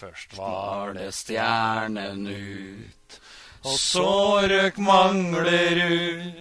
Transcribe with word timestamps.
Først 0.00 0.32
var 0.38 0.94
det 0.96 1.10
stjernen 1.12 2.22
ut, 2.24 3.16
og 3.68 3.74
så 3.76 4.12
røk 4.48 4.78
Manglerud. 4.80 6.38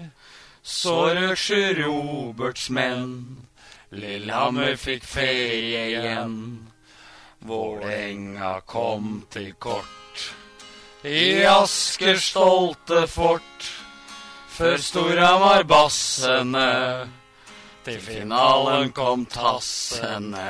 Så 0.64 0.94
røk 1.18 1.42
Sjø 1.42 1.74
Roberts 1.82 2.70
menn. 2.72 3.44
Lillehammer 3.92 4.78
fikk 4.80 5.04
ferie 5.04 5.82
igjen. 5.90 6.38
Vålerenga 7.44 8.62
kom 8.64 9.26
til 9.34 9.52
kort. 9.60 10.24
I 11.04 11.44
Asker 11.50 12.16
stolte 12.24 13.08
fort. 13.12 13.68
Før 14.56 14.80
Storhamar-bassene. 14.88 16.70
Til 17.84 18.00
finalen 18.08 18.96
kom 18.96 19.28
tassene. 19.28 20.48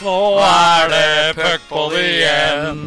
Nå 0.00 0.38
er 0.40 0.86
det 0.88 1.34
puckpod 1.36 1.92
igjen. 2.00 2.78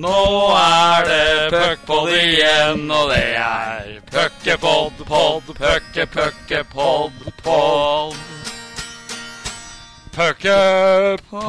Nå 0.00 0.20
er 0.56 1.04
det 1.04 1.50
puckpod 1.52 2.12
igjen, 2.16 2.86
og 2.88 3.10
det 3.10 3.34
er 3.36 3.90
puckepod, 4.08 5.02
pod, 5.04 5.50
pucke, 5.58 6.06
pucke, 6.14 6.62
pod, 6.72 7.12
pod. 7.42 8.16
Puckepod. 10.14 11.42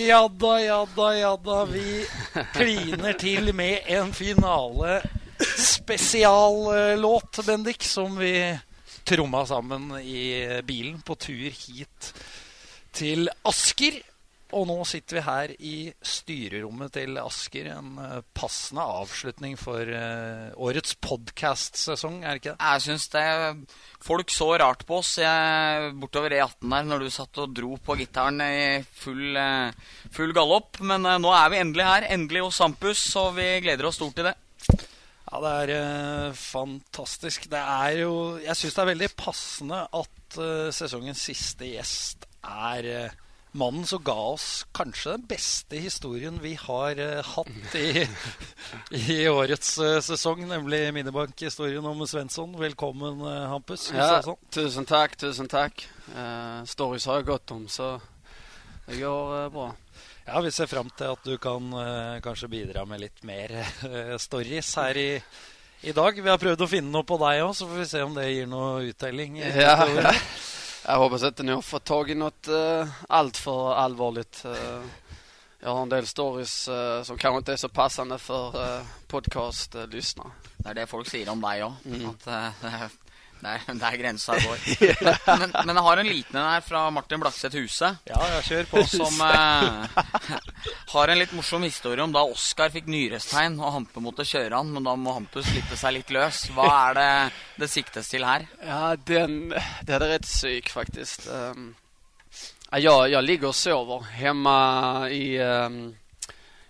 Ja 0.00 0.24
da, 0.40 0.60
ja 0.64 0.80
da, 0.96 1.12
ja 1.14 1.36
da. 1.44 1.60
Vi 1.70 2.06
kliner 2.56 3.12
til 3.22 3.54
med 3.54 3.86
en 3.86 4.10
finale 4.12 4.98
spesiallåt, 5.58 7.38
Bendik, 7.46 7.86
som 7.86 8.18
vi 8.18 8.58
tromma 9.08 9.44
sammen 9.48 9.92
i 10.00 10.60
bilen 10.66 11.00
på 11.06 11.16
tur 11.20 11.48
hit 11.50 12.12
til 12.96 13.30
Asker. 13.48 14.00
Og 14.50 14.64
nå 14.66 14.80
sitter 14.88 15.20
vi 15.20 15.22
her 15.22 15.52
i 15.62 15.74
styrerommet 16.02 16.90
til 16.96 17.18
Asker. 17.22 17.68
En 17.76 18.00
eh, 18.02 18.16
passende 18.34 18.82
avslutning 18.82 19.54
for 19.60 19.86
eh, 19.86 20.50
årets 20.58 20.96
podkast-sesong, 20.98 22.24
er 22.24 22.34
det 22.34 22.42
ikke 22.42 22.56
det? 22.56 22.72
Jeg 22.72 22.84
syns 22.88 23.06
det 23.14 23.26
Folk 24.02 24.32
så 24.34 24.48
rart 24.58 24.82
på 24.88 24.98
oss 24.98 25.12
bortover 26.00 26.34
E18 26.34 26.66
der 26.72 26.86
når 26.88 27.04
du 27.04 27.10
satt 27.14 27.42
og 27.42 27.54
dro 27.54 27.74
på 27.84 27.98
gitaren 28.00 28.40
i 28.42 28.80
full, 28.82 29.36
eh, 29.38 29.96
full 30.10 30.34
galopp. 30.34 30.82
Men 30.82 31.06
nå 31.06 31.34
er 31.36 31.52
vi 31.52 31.62
endelig 31.62 31.86
her. 31.86 32.10
Endelig 32.10 32.48
hos 32.48 32.58
Sampus, 32.58 33.04
og 33.22 33.36
vi 33.38 33.52
gleder 33.62 33.86
oss 33.86 34.00
stort 34.00 34.18
til 34.18 34.32
det. 34.32 34.34
Ja, 35.30 35.40
det 35.44 35.50
er 35.62 35.72
eh, 35.76 36.34
fantastisk. 36.34 37.46
Det 37.50 37.60
er 37.60 38.00
jo 38.02 38.14
Jeg 38.42 38.56
syns 38.58 38.74
det 38.74 38.82
er 38.82 38.92
veldig 38.92 39.10
passende 39.18 39.84
at 39.86 40.38
eh, 40.42 40.70
sesongens 40.74 41.22
siste 41.30 41.68
gjest 41.70 42.26
er 42.42 42.88
eh, 42.90 43.18
mannen 43.52 43.86
som 43.86 44.02
ga 44.04 44.14
oss 44.32 44.64
kanskje 44.76 45.16
den 45.16 45.26
beste 45.30 45.80
historien 45.82 46.38
vi 46.42 46.54
har 46.58 46.98
eh, 47.00 47.32
hatt 47.34 47.74
i, 47.78 48.04
i 49.16 49.18
årets 49.30 49.76
eh, 49.82 49.98
sesong, 50.04 50.44
nemlig 50.50 50.82
minibankhistorien 50.94 51.86
om 51.86 52.04
Svensson. 52.06 52.54
Velkommen, 52.60 53.22
eh, 53.26 53.46
Hampus. 53.50 53.90
Ja, 53.94 54.20
tusen 54.54 54.86
takk, 54.88 55.18
tusen 55.20 55.50
takk. 55.50 55.86
Uh, 56.10 56.62
stories 56.66 57.06
har 57.06 57.20
jeg 57.20 57.30
godt 57.30 57.54
om, 57.54 57.66
så 57.70 57.94
det 58.86 58.98
går 59.02 59.50
bra. 59.54 59.70
Ja, 60.26 60.40
Vi 60.40 60.50
ser 60.52 60.66
fram 60.70 60.90
til 60.96 61.10
at 61.10 61.24
du 61.26 61.36
kan 61.42 61.72
eh, 61.74 62.20
kanskje 62.24 62.50
bidra 62.52 62.84
med 62.86 63.02
litt 63.02 63.24
mer 63.26 63.54
eh, 63.60 64.14
stories 64.20 64.74
her 64.78 64.98
i, 65.00 65.10
i 65.82 65.92
dag. 65.96 66.20
Vi 66.22 66.30
har 66.30 66.38
prøvd 66.40 66.64
å 66.64 66.70
finne 66.70 66.92
noe 66.92 67.06
på 67.08 67.18
deg 67.22 67.42
òg, 67.44 67.54
så 67.56 67.68
får 67.68 67.80
vi 67.82 67.88
se 67.90 68.02
om 68.06 68.14
det 68.14 68.28
gir 68.30 68.48
noe 68.50 68.90
uttelling. 68.92 69.40
Ja, 69.42 69.76
Ja. 69.88 70.14
Jeg 70.80 70.96
håper 70.96 71.18
hoppas 71.18 71.36
dere 71.36 71.58
fått 71.60 71.84
tag 71.90 72.08
i 72.10 72.14
noe 72.16 72.32
uh, 72.48 72.92
altfor 73.12 73.74
alvorlig. 73.76 74.24
Uh, 74.48 74.80
jeg 75.60 75.68
har 75.68 75.82
en 75.82 75.90
del 75.92 76.06
stories 76.08 76.54
uh, 76.72 77.02
som 77.04 77.18
kanskje 77.20 77.42
ikke 77.42 77.52
er 77.52 77.60
så 77.60 77.68
passende 77.68 78.16
for 78.16 78.56
uh, 78.56 78.86
podcast-lyssnare. 79.12 80.32
Det 80.56 80.70
er 80.72 80.78
det 80.78 80.86
folk 80.88 81.08
sier 81.08 81.28
om 81.32 81.42
deg 81.44 81.66
òg. 81.66 81.84
Mm. 81.84 82.06
At 82.14 82.26
eh, 82.32 82.86
det 83.40 83.48
er, 83.48 83.62
det, 83.66 83.72
er, 83.72 83.78
det 83.80 83.88
er 83.88 83.98
grensa 84.00 84.36
går. 84.36 84.64
men, 85.40 85.52
men 85.54 85.78
jeg 85.78 85.84
har 85.86 86.00
en 86.02 86.08
liten 86.08 86.38
en 86.40 86.48
her 86.50 86.64
fra 86.64 86.82
Martin 86.92 87.22
Blakseth 87.22 87.56
Huse. 87.56 87.90
Ja, 88.08 88.20
jeg 88.34 88.46
kjør 88.48 88.70
på. 88.70 88.82
Som 88.90 89.20
eh, 89.24 90.00
har 90.94 91.12
en 91.12 91.20
litt 91.20 91.32
morsom 91.36 91.64
historie 91.64 92.04
om 92.04 92.12
da 92.12 92.24
Oskar 92.28 92.72
fikk 92.74 92.90
nyrestegn 92.92 93.58
og 93.60 93.74
Hampe 93.78 94.02
måtte 94.04 94.28
kjøre 94.28 94.60
han, 94.60 94.72
men 94.74 94.86
da 94.86 94.96
må 94.98 95.16
Hampe 95.16 95.44
slippe 95.46 95.78
seg 95.80 95.96
litt 95.96 96.12
løs. 96.14 96.46
Hva 96.54 96.68
er 96.90 96.98
det 97.00 97.10
det 97.64 97.70
siktes 97.72 98.12
til 98.12 98.24
her? 98.28 98.46
Ja, 98.64 98.94
den, 98.96 99.54
det 99.86 99.96
er 99.96 100.06
rett 100.14 100.28
syk, 100.28 100.70
faktisk. 100.72 101.26
Um, 101.28 101.72
jeg, 102.70 102.84
jag, 102.84 103.10
jag 103.10 103.24
ligger 103.24 103.50
og 103.50 103.56
sover 103.56 104.10
hjemme 104.20 104.56
i, 105.10 105.38
um, 105.40 105.80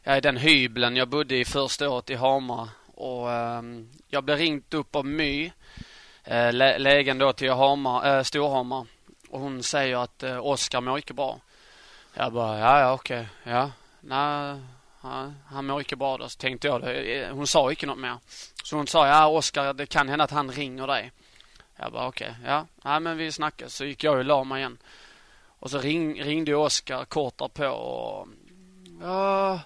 i 0.06 0.20
den 0.22 0.38
hyblen 0.40 0.98
jeg 0.98 1.10
bodde 1.10 1.40
i 1.40 1.48
første 1.48 1.90
året 1.90 2.14
i 2.14 2.20
Hamar. 2.20 2.76
Og 3.00 3.26
um, 3.28 3.74
jeg 4.12 4.24
ble 4.26 4.36
ringt 4.36 4.76
opp 4.76 5.00
av 5.00 5.06
My, 5.08 5.32
eh, 6.24 6.52
lä 6.52 6.78
lägen 6.78 7.18
då 7.18 7.32
till 7.32 7.52
Hamar, 7.52 8.16
eh, 8.16 8.22
Storhamar. 8.22 8.86
Och 9.30 9.40
hon 9.40 9.62
säger 9.62 9.96
att 9.96 10.22
eh, 10.22 10.46
Oskar 10.46 10.80
mår 10.80 10.96
inte 10.96 11.14
bra. 11.14 11.40
Jag 12.14 12.32
bara, 12.32 12.58
ja, 12.58 12.80
ja, 12.80 12.92
okej, 12.92 13.28
ja. 13.44 13.70
Nej, 14.00 14.60
han, 15.00 15.36
han 15.46 15.66
mår 15.66 15.78
inte 15.78 15.96
bra 15.96 16.18
då. 16.18 16.28
Så 16.28 16.38
tänkte 16.38 16.68
jag, 16.68 16.82
det. 16.82 17.30
hon 17.32 17.46
sa 17.46 17.70
inte 17.70 17.86
något 17.86 17.98
mer. 17.98 18.16
Så 18.64 18.76
hon 18.76 18.86
sa, 18.86 19.06
ja 19.06 19.26
Oskar, 19.26 19.72
det 19.72 19.86
kan 19.86 20.08
hända 20.08 20.24
att 20.24 20.30
han 20.30 20.50
ringer 20.50 20.86
dig. 20.86 21.12
Jag 21.76 21.92
bara 21.92 22.06
okej, 22.06 22.34
ja. 22.46 22.66
Nej 22.84 23.00
men 23.00 23.16
vi 23.16 23.32
snackade. 23.32 23.70
Så 23.70 23.84
gick 23.84 24.04
jag 24.04 24.18
och 24.18 24.24
la 24.24 24.44
mig 24.44 24.58
igen. 24.58 24.78
Och 25.58 25.70
så 25.70 25.78
ring, 25.78 26.22
ringde 26.24 26.54
Oskar 26.54 27.04
kort 27.04 27.54
på 27.54 27.66
och... 27.66 28.28
Ja... 29.02 29.60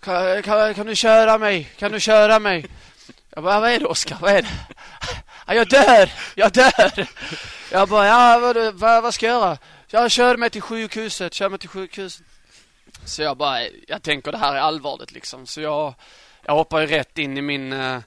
Kan, 0.00 0.42
kan, 0.42 0.74
kan 0.74 0.86
du 0.86 0.96
köra 0.96 1.38
mig? 1.38 1.64
Kan 1.64 1.92
du 1.92 2.00
köra 2.00 2.38
mig? 2.38 2.66
Jag 3.30 3.44
bara, 3.44 3.60
vad 3.60 3.70
är 3.70 3.78
det 3.78 3.86
Oskar? 3.86 4.18
Vad 4.20 4.32
är 4.32 4.42
det? 4.42 4.48
Ja, 5.46 5.54
jag 5.54 5.68
dör! 5.68 6.12
Jag 6.34 6.52
dör! 6.52 7.06
Jag 7.72 7.88
bara, 7.88 8.06
ja 8.06 8.38
vad, 8.38 8.74
vad, 8.74 9.02
vad 9.02 9.14
ska 9.14 9.26
jag 9.26 9.40
göra? 9.40 9.58
Jag 9.86 10.10
kör 10.10 10.36
mig 10.36 10.50
till 10.50 10.62
sjukhuset, 10.62 11.34
kör 11.34 11.48
mig 11.48 11.58
till 11.58 11.68
sjukhuset. 11.68 12.26
Så 13.04 13.22
jag 13.22 13.36
bara, 13.36 13.60
jag 13.88 14.02
tänker 14.02 14.32
det 14.32 14.38
här 14.38 14.54
är 14.54 14.60
allvarligt 14.60 15.12
liksom. 15.12 15.46
Så 15.46 15.60
jag, 15.60 15.94
jag 16.42 16.54
hoppar 16.54 16.80
ju 16.80 16.86
rätt 16.86 17.18
i 17.18 17.28
min... 17.28 17.72
uh, 17.72 18.00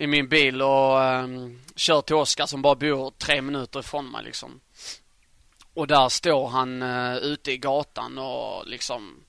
i 0.00 0.06
min 0.06 0.28
bil 0.28 0.62
och 0.62 0.98
um, 0.98 1.60
kör 1.76 2.00
till 2.00 2.14
Oskar 2.14 2.46
som 2.46 2.62
bara 2.62 2.74
bor 2.74 3.12
tre 3.18 3.42
minuter 3.42 3.80
ifrån 3.80 4.10
mig 4.10 4.24
liksom. 4.24 4.60
Och 5.74 5.86
där 5.86 6.08
står 6.08 6.48
han 6.48 6.82
uh, 6.82 7.16
ute 7.16 7.52
i 7.52 7.58
gatan 7.58 8.18
och 8.18 8.66
liksom 8.66 9.24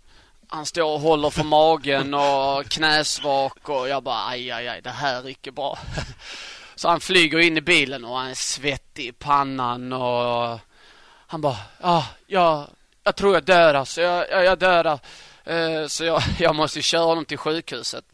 han 0.47 0.65
står 0.65 0.93
och 0.93 0.99
håller 0.99 1.29
för 1.29 1.43
magen 1.43 2.13
och 2.13 2.65
knäsvak 2.65 3.69
och 3.69 3.89
jag 3.89 4.03
bara 4.03 4.27
aj, 4.27 4.51
aj, 4.51 4.67
aj, 4.67 4.81
det 4.81 4.89
här 4.89 5.23
är 5.23 5.29
inte 5.29 5.51
bra. 5.51 5.77
Så 6.81 6.87
han 6.87 6.99
flyger 6.99 7.39
in 7.39 7.57
i 7.57 7.61
bilen 7.61 8.05
och 8.05 8.17
han 8.17 8.29
är 8.29 8.33
svettig 8.33 9.07
i 9.07 9.11
pannan 9.11 9.93
och 9.93 10.59
han 11.27 11.41
bara, 11.41 11.57
ja, 11.81 12.07
jag, 12.27 12.67
jag 13.03 13.15
tror 13.15 13.33
jag 13.33 13.43
dör 13.43 13.73
alltså, 13.73 14.01
jag, 14.01 14.29
jag, 14.29 14.45
jag 14.45 14.59
dör. 14.59 14.99
Uh, 15.49 15.87
så 15.87 16.03
jag, 16.03 16.21
jag 16.39 16.55
måste 16.55 16.81
köra 16.81 17.03
honom 17.03 17.25
till 17.25 17.37
sjukhuset. 17.37 18.05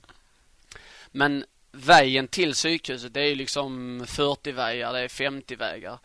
Men 1.11 1.45
vägen 1.71 2.27
till 2.27 2.53
sjukhuset 2.53 3.13
det 3.13 3.21
är 3.21 3.35
liksom 3.35 4.03
40 4.07 4.51
vägar, 4.51 4.93
det 4.93 4.99
är 4.99 5.07
50 5.07 5.55
vägar. 5.55 5.99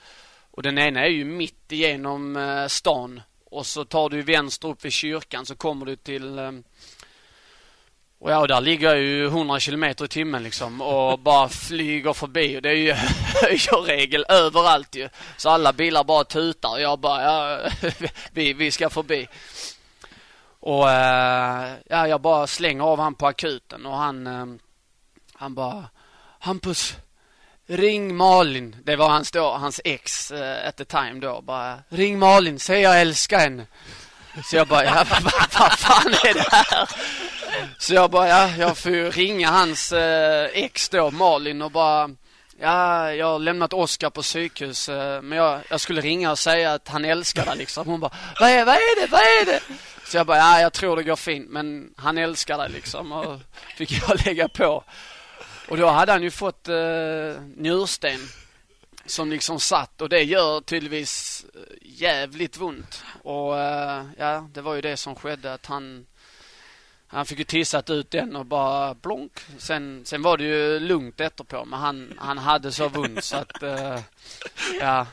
Och 0.50 0.62
den 0.62 0.79
ena 0.79 1.00
är 1.00 1.11
ju 1.11 1.25
mitt 1.25 1.73
igenom 1.73 2.37
eh, 2.37 2.67
stan. 2.67 3.21
Och 3.44 3.67
så 3.67 3.84
tar 3.84 4.09
du 4.09 4.23
vänster 4.23 4.69
upp 4.69 4.84
vid 4.84 4.93
kyrkan 4.93 5.47
så 5.47 5.56
kommer 5.56 5.87
du 5.87 5.97
till 5.97 6.39
eh, 6.39 6.53
och 8.22 8.31
ja, 8.31 8.38
och 8.38 8.49
där 8.49 8.60
ligger 8.60 8.88
jag 8.88 8.99
ju 8.99 9.27
100 9.27 9.60
kilometer 9.60 10.05
i 10.05 10.09
timmen 10.09 10.43
liksom 10.43 10.81
och 10.81 11.19
bara 11.19 11.49
flyger 11.49 12.12
förbi 12.12 12.59
och 12.59 12.62
det 12.62 12.69
är 12.69 12.75
ju 12.75 12.94
regel 13.87 14.25
överallt 14.28 14.94
ju. 14.94 15.09
Så 15.37 15.50
alla 15.50 15.72
bilar 15.72 16.05
bara 16.05 16.25
tutar 16.25 16.69
och 16.69 16.81
jag 16.81 16.99
bara, 16.99 17.23
ja, 17.23 17.70
vi, 18.32 18.52
vi 18.52 18.70
ska 18.70 18.91
förbi. 18.91 19.29
Och 20.61 20.91
eh, 20.91 21.73
ja, 21.88 22.08
jag 22.08 22.20
bara 22.20 22.47
slänger 22.47 22.85
av 22.85 23.00
han 23.00 23.14
på 23.14 23.26
akuten 23.26 23.87
och 23.87 23.97
han 23.97 24.26
eh, 24.26 24.47
han 25.35 25.55
bara 25.55 25.85
Hampus 26.38 26.97
Ring 27.67 28.17
Malin. 28.17 28.76
Det 28.85 28.97
var 28.97 29.08
hans, 29.08 29.31
då, 29.31 29.52
hans 29.52 29.81
ex 29.85 30.31
eh, 30.31 30.69
at 30.69 30.76
the 30.76 30.85
time 30.85 31.20
då. 31.20 31.41
Bara 31.41 31.79
ring 31.88 32.19
Malin, 32.19 32.58
säg 32.58 32.81
jag 32.81 33.00
älskar 33.00 33.38
henne. 33.38 33.67
Så 34.44 34.56
jag 34.56 34.69
bara, 34.69 34.85
ja, 34.85 35.05
vad, 35.11 35.23
vad 35.58 35.73
fan 35.73 36.12
är 36.12 36.35
det 36.35 36.47
här? 36.50 36.88
Så 37.78 37.94
jag 37.94 38.10
bara, 38.10 38.28
ja, 38.28 38.50
jag 38.58 38.78
får 38.78 38.93
ju 38.93 39.10
ringa 39.10 39.50
hans 39.50 39.93
eh, 39.93 40.49
ex 40.52 40.88
då, 40.88 41.10
Malin 41.10 41.62
och 41.62 41.70
bara 41.70 42.10
Ja, 42.60 43.12
jag 43.12 43.26
har 43.26 43.38
lämnat 43.38 43.72
Oskar 43.72 44.10
på 44.10 44.22
psykhus 44.22 44.88
eh, 44.88 45.22
Men 45.22 45.38
jag, 45.38 45.60
jag 45.69 45.81
skulle 45.81 46.00
ringa 46.00 46.31
och 46.31 46.38
säga 46.38 46.72
att 46.72 46.88
han 46.88 47.04
älskar 47.04 47.46
dig 47.46 47.56
liksom 47.56 47.87
Hon 47.87 48.00
bara, 48.00 48.12
vad 48.40 48.50
är, 48.50 48.64
vad 48.64 48.75
är 48.75 49.00
det, 49.00 49.06
vad 49.06 49.20
är 49.20 49.46
det? 49.46 49.60
Så 50.04 50.16
jag 50.16 50.26
bara, 50.26 50.38
ja 50.38 50.60
jag 50.60 50.72
tror 50.72 50.96
det 50.96 51.02
går 51.02 51.16
fint 51.16 51.50
men 51.50 51.94
han 51.96 52.19
älskar 52.19 52.58
dig 52.58 52.69
liksom 52.70 53.12
Och 53.12 53.40
fick 53.76 53.93
jag 53.93 54.26
lägga 54.26 54.49
på 54.49 54.84
och 55.69 55.76
då 55.76 55.87
hade 55.87 56.12
han 56.12 56.22
ju 56.22 56.31
fått 56.31 56.69
eh, 56.69 57.43
njursten. 57.56 58.20
som 59.06 59.31
liksom 59.31 59.60
satt 59.60 60.00
och 60.00 60.08
det 60.08 60.22
gör 60.22 60.60
tydligvis 60.60 61.44
eh, 61.54 61.60
jävligt 61.81 62.56
vondt. 62.56 63.04
Och 63.22 63.58
eh, 63.58 64.04
ja, 64.19 64.49
det 64.52 64.60
var 64.60 64.75
ju 64.75 64.81
det 64.81 64.96
som 64.96 65.14
skedde 65.14 65.52
att 65.52 65.66
han 65.66 66.06
han 67.12 67.26
fick 67.26 67.38
ju 67.38 67.44
tissat 67.44 67.91
ut 67.91 68.11
den 68.11 68.37
och 68.37 68.47
bara 68.47 68.94
blonk. 68.94 69.32
Sen, 69.59 70.05
var 70.19 70.37
det 70.37 70.44
ju 70.44 70.81
lugnt 70.81 71.20
efterpå, 71.20 71.64
men 71.64 71.81
han, 71.81 72.14
han 72.19 72.38
hade 72.38 72.73
så 72.73 72.88
vondt 72.88 73.25
så 73.25 73.37
att... 73.37 73.62
Uh, 73.62 73.99
ja. 74.81 75.06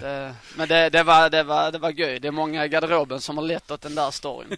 Det, 0.00 0.34
men 0.56 0.68
det, 0.68 0.90
det, 0.90 1.02
var, 1.02 1.30
det, 1.30 1.42
var, 1.42 1.72
det 1.72 1.78
var 1.78 1.90
göj. 1.90 2.20
Det 2.20 2.28
är 2.28 2.32
många 2.32 2.64
i 2.64 2.68
garderoben 2.68 3.20
som 3.20 3.38
har 3.38 3.44
lett 3.44 3.70
åt 3.70 3.80
den 3.80 3.94
där 3.94 4.10
storyn. 4.10 4.56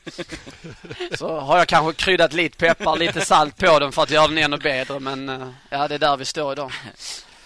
Så 1.18 1.40
har 1.40 1.58
jag 1.58 1.68
kanske 1.68 2.04
kryddat 2.04 2.32
lite 2.32 2.56
peppar, 2.56 2.96
lite 2.96 3.20
salt 3.20 3.56
på 3.56 3.78
den 3.78 3.92
för 3.92 4.02
att 4.02 4.10
göra 4.10 4.28
den 4.28 4.38
ännu 4.38 4.58
bättre, 4.58 5.00
men 5.00 5.28
uh, 5.28 5.48
ja, 5.68 5.88
det 5.88 5.94
är 5.94 5.98
där 5.98 6.16
vi 6.16 6.24
står 6.24 6.52
idag. 6.52 6.72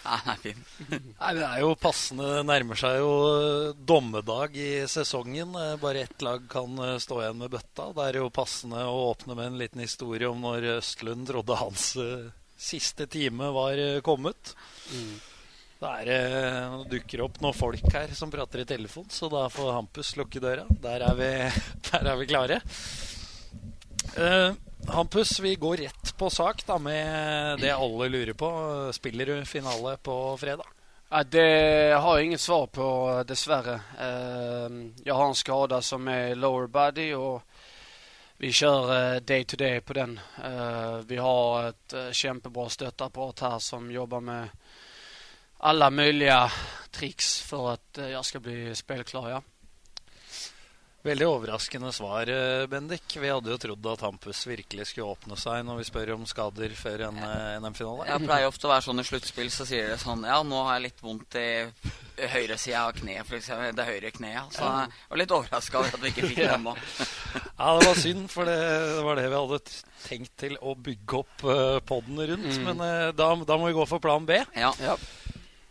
Ja, 0.05 0.19
den 0.21 0.33
er 0.35 0.41
fin. 0.43 0.65
Nei, 1.19 1.33
Det 1.35 1.45
er 1.49 1.61
jo 1.62 1.75
passende. 1.81 2.29
Det 2.37 2.45
nærmer 2.49 2.79
seg 2.79 2.99
jo 3.01 3.12
eh, 3.33 3.77
dommedag 3.89 4.56
i 4.61 4.71
sesongen. 4.91 5.55
Eh, 5.56 5.77
bare 5.81 6.05
ett 6.05 6.25
lag 6.25 6.45
kan 6.51 6.79
eh, 6.79 6.97
stå 7.01 7.23
igjen 7.23 7.41
med 7.41 7.53
bøtta. 7.55 7.91
Det 7.97 8.09
er 8.09 8.21
jo 8.21 8.33
passende 8.35 8.85
å 8.85 8.99
åpne 9.11 9.37
med 9.39 9.53
en 9.53 9.61
liten 9.62 9.85
historie 9.85 10.29
om 10.29 10.45
når 10.45 10.69
Østlund 10.79 11.29
trodde 11.31 11.61
hans 11.61 11.95
siste 12.61 13.09
time 13.11 13.49
var 13.55 13.81
kommet. 14.05 14.53
Mm. 14.93 15.15
Det 15.81 15.95
er, 16.05 16.77
dukker 16.89 17.25
opp 17.25 17.41
noen 17.43 17.56
folk 17.56 17.89
her 17.93 18.12
som 18.17 18.31
prater 18.33 18.62
i 18.62 18.69
telefon, 18.69 19.09
så 19.12 19.29
da 19.33 19.49
får 19.53 19.73
Hampus 19.75 20.15
lukke 20.17 20.41
døra. 20.41 20.65
Der 20.85 21.05
er 21.09 21.19
vi, 21.19 21.33
der 21.91 22.12
er 22.12 22.21
vi 22.21 22.29
klare. 22.31 22.61
Uh, 24.15 24.55
Hampus, 24.88 25.40
vi 25.40 25.54
går 25.54 25.76
rett 25.76 26.16
på 26.16 26.31
sak 26.31 26.66
da, 26.66 26.78
med 26.78 27.60
det 27.60 27.72
alle 27.72 28.08
lurer 28.08 28.32
på. 28.32 28.50
Spiller 28.92 29.26
du 29.26 29.44
finale 29.44 29.96
på 29.96 30.36
fredag? 30.40 30.66
Det 31.31 31.94
har 32.00 32.16
jeg 32.16 32.26
inget 32.26 32.40
svar 32.40 32.66
på, 32.66 32.86
dessverre. 33.28 33.81
Jeg 35.04 35.14
har 35.14 35.26
en 35.28 35.38
skada 35.38 35.82
som 35.82 36.08
er 36.08 36.34
lower 36.34 36.66
body 36.66 37.12
og 37.14 37.42
vi 38.36 38.52
kör 38.52 39.14
eh, 39.14 39.20
day 39.20 39.44
to 39.44 39.56
day 39.56 39.81
på 39.81 39.92
den. 39.92 40.20
Eh, 40.44 40.96
vi 40.96 41.16
har 41.16 41.66
eh, 41.66 42.10
kjempebra 42.12 42.69
støtteapparat 42.69 43.40
her 43.40 43.58
som 43.58 43.90
jobber 43.90 44.20
med 44.20 44.48
alle 45.58 45.90
mulige 45.90 46.50
triks 46.90 47.40
for 47.42 47.72
at 47.72 47.98
jeg 47.98 48.25
skal 48.25 48.40
bli 48.40 48.75
spillklar. 48.75 49.31
Ja. 49.31 49.40
Veldig 51.05 51.27
overraskende 51.29 51.91
svar, 51.93 52.29
eh, 52.33 52.67
Bendik. 52.67 53.05
Vi 53.21 53.29
hadde 53.29 53.51
jo 53.53 53.59
trodd 53.61 53.87
at 53.93 54.01
Hampus 54.06 54.39
virkelig 54.49 54.87
skulle 54.89 55.11
åpne 55.12 55.37
seg 55.37 55.59
når 55.69 55.83
vi 55.83 55.85
spør 55.85 56.12
om 56.15 56.23
skader 56.25 56.73
før 56.79 57.03
en 57.11 57.19
eh, 57.21 57.59
NM-finale. 57.61 58.06
Jeg 58.09 58.23
pleier 58.25 58.49
ofte 58.49 58.65
å 58.65 58.71
være 58.71 58.87
sånn 58.87 59.03
i 59.03 59.05
sluttspill, 59.05 59.51
så 59.53 59.67
sier 59.69 59.91
det 59.93 59.99
sånn 60.01 60.25
Ja, 60.25 60.39
nå 60.41 60.62
har 60.65 60.79
jeg 60.79 60.87
litt 60.87 61.03
vondt 61.05 61.37
i 61.37 61.45
høyresida 62.33 62.87
av 62.87 62.95
kneet, 62.97 63.29
f.eks. 63.29 63.51
Det 63.77 63.87
høyre 63.91 64.15
kneet. 64.17 64.56
Så 64.56 64.65
jeg 64.65 64.95
var 65.11 65.21
litt 65.21 65.35
overraska 65.37 65.83
over 65.83 65.99
at 65.99 66.06
vi 66.06 66.15
ikke 66.15 66.31
fikk 66.31 66.41
det 66.41 66.49
ennå. 66.55 66.73
ja, 67.61 67.69
det 67.69 67.91
var 67.91 68.01
synd, 68.01 68.25
for 68.33 68.49
det, 68.49 68.56
var 69.05 69.21
det 69.21 69.27
vi 69.29 69.43
hadde 69.43 69.61
tenkt 70.06 70.35
til 70.41 70.56
å 70.65 70.73
bygge 70.89 71.21
opp 71.21 71.45
eh, 71.53 71.83
poden 71.85 72.25
rundt. 72.33 72.49
Mm. 72.49 72.65
Men 72.71 73.12
da, 73.12 73.29
da, 73.45 73.61
må 73.61 73.69
vi 73.69 73.77
gå 73.77 73.85
for 73.93 74.01
plan 74.01 74.25
B. 74.25 74.41
Ja. 74.56 74.73
ja. 74.81 74.97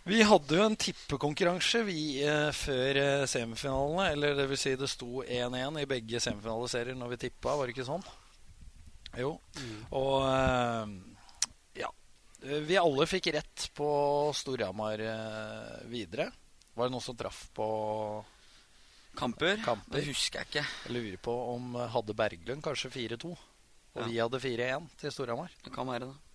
Vi 0.04 0.20
hadde 0.28 0.58
jo 0.58 0.66
en 0.68 0.76
tippekonkurranse 0.76 1.80
vi 1.88 2.00
eh, 2.28 2.50
før 2.56 3.00
eh, 3.00 3.26
semifinalene. 3.30 4.10
Eller 4.12 4.36
det 4.36 4.50
vil 4.52 4.60
si 4.60 4.76
det 4.80 4.90
sto 4.92 5.24
1-1 5.24 5.80
i 5.80 5.88
begge 5.88 6.20
semifinaliserier 6.24 6.98
når 7.00 7.14
vi 7.14 7.22
tippa, 7.28 7.56
var 7.56 7.70
det 7.70 7.76
ikke 7.76 7.88
sånn? 7.88 8.04
Jo. 9.22 9.38
Mm. 9.62 9.80
Og 9.96 10.18
eh, 10.28 10.94
ja. 11.86 11.90
Vi 12.68 12.80
alle 12.82 13.08
fikk 13.08 13.32
rett 13.38 13.70
på 13.78 13.90
Storhamar 14.36 15.06
eh, 15.08 15.74
videre. 15.92 16.28
Var 16.74 16.90
det 16.90 16.96
noen 16.96 17.06
som 17.06 17.18
traff 17.18 17.46
på 17.56 17.68
Kamper? 19.16 19.60
Kamper? 19.64 20.00
Det 20.00 20.08
husker 20.10 20.42
jeg 20.42 20.50
ikke. 20.50 20.68
Jeg 20.88 20.96
lurer 20.98 21.20
på 21.22 21.38
om 21.54 21.78
eh, 21.78 21.90
hadde 21.96 22.18
Berglund 22.18 22.66
kanskje 22.66 22.92
4-2. 22.92 23.34
Og 23.94 24.02
ja. 24.02 24.10
vi 24.10 24.20
hadde 24.20 24.42
4-1 24.42 24.94
til 25.00 25.14
Storhamar. 25.14 25.54
Det 25.64 25.72
kan 25.72 25.88
være 25.88 26.10
det. 26.10 26.33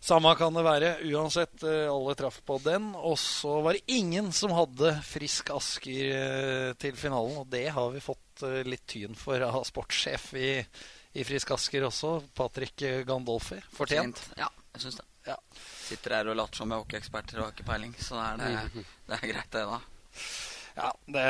Samme 0.00 0.34
kan 0.38 0.54
det 0.54 0.62
være. 0.62 0.90
Uansett, 1.10 1.62
eh, 1.62 1.90
alle 1.90 2.14
traff 2.14 2.40
på 2.46 2.58
den. 2.62 2.92
Og 2.94 3.18
så 3.18 3.60
var 3.60 3.74
det 3.74 3.90
ingen 3.92 4.32
som 4.32 4.54
hadde 4.54 4.94
Frisk 5.04 5.50
Asker 5.50 6.12
eh, 6.14 6.72
til 6.78 6.96
finalen. 6.96 7.40
Og 7.42 7.48
det 7.50 7.66
har 7.74 7.90
vi 7.90 8.02
fått 8.02 8.44
eh, 8.46 8.62
litt 8.68 8.86
tyn 8.86 9.18
for 9.18 9.42
av 9.42 9.64
sportssjef 9.66 10.30
i, 10.38 10.52
i 11.18 11.26
Frisk 11.26 11.50
Asker 11.56 11.88
også, 11.90 12.20
Patrick 12.34 12.86
Gandolfi. 13.06 13.58
Fortjent. 13.74 14.22
Ja, 14.38 14.50
jeg 14.76 14.86
syns 14.86 15.00
det. 15.00 15.08
Ja. 15.28 15.36
Sitter 15.58 16.14
her 16.20 16.30
og 16.30 16.38
later 16.38 16.62
som 16.62 16.70
jeg 16.70 16.78
er 16.78 16.84
hockeyeksperter 16.84 17.40
og 17.40 17.48
har 17.48 17.56
ikke 17.56 17.66
peiling. 17.66 17.96
Så 17.98 18.20
er 18.22 18.38
det, 18.38 18.52
det 19.08 19.18
er 19.18 19.32
greit, 19.32 19.50
det, 19.56 19.64
da. 19.66 19.80
Ja, 20.78 20.92
det, 21.10 21.26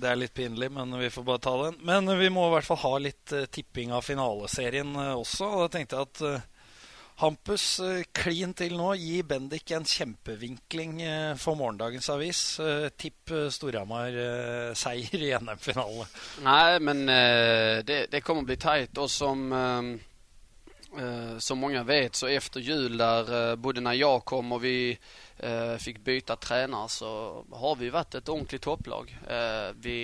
det, 0.00 0.08
er 0.08 0.16
litt 0.16 0.32
pinlig, 0.32 0.70
men 0.72 0.96
vi 0.96 1.12
får 1.12 1.26
bare 1.28 1.44
ta 1.44 1.52
den. 1.66 1.76
Men 1.84 2.08
vi 2.16 2.32
må 2.32 2.46
i 2.48 2.54
hvert 2.54 2.64
fall 2.64 2.80
ha 2.86 2.92
litt 3.04 3.34
tipping 3.52 3.92
av 3.92 4.00
finaleserien 4.06 4.96
også. 4.96 5.44
Og 5.44 5.66
da 5.66 5.74
tenkte 5.76 6.00
jeg 6.00 6.08
at 6.08 6.51
Hampus, 7.22 7.78
eh, 7.78 8.02
klin 8.10 8.50
til 8.58 8.72
nå. 8.74 8.88
Gi 8.98 9.20
Bendik 9.22 9.70
en 9.76 9.84
kjempevinkling 9.86 10.96
eh, 11.06 11.34
for 11.38 11.54
morgendagens 11.54 12.08
avis. 12.10 12.40
Eh, 12.58 12.88
tipp 12.98 13.30
Storhamar 13.54 14.16
seier 14.74 15.22
i 15.22 15.28
NM-finale. 15.38 16.08
Nei, 16.42 16.80
men 16.82 17.04
det, 17.86 18.00
det 18.10 18.22
kommer 18.26 18.48
bli 18.48 18.56
teit. 18.58 18.98
Og 18.98 19.06
som, 19.10 19.44
som 21.38 21.62
mange 21.62 21.84
vet, 21.86 22.18
så 22.18 22.26
etter 22.26 22.64
jul, 22.66 22.98
der 22.98 23.54
både 23.54 23.84
når 23.86 24.00
jeg 24.00 24.26
kom 24.26 24.58
og 24.58 24.62
vi 24.66 24.76
fikk 25.86 26.02
bytte 26.02 26.36
trener, 26.42 26.90
så 26.90 27.14
har 27.54 27.78
vi 27.78 27.94
vært 27.94 28.18
et 28.18 28.34
ordentlig 28.34 28.62
topplag. 28.66 29.14
vi 29.78 30.00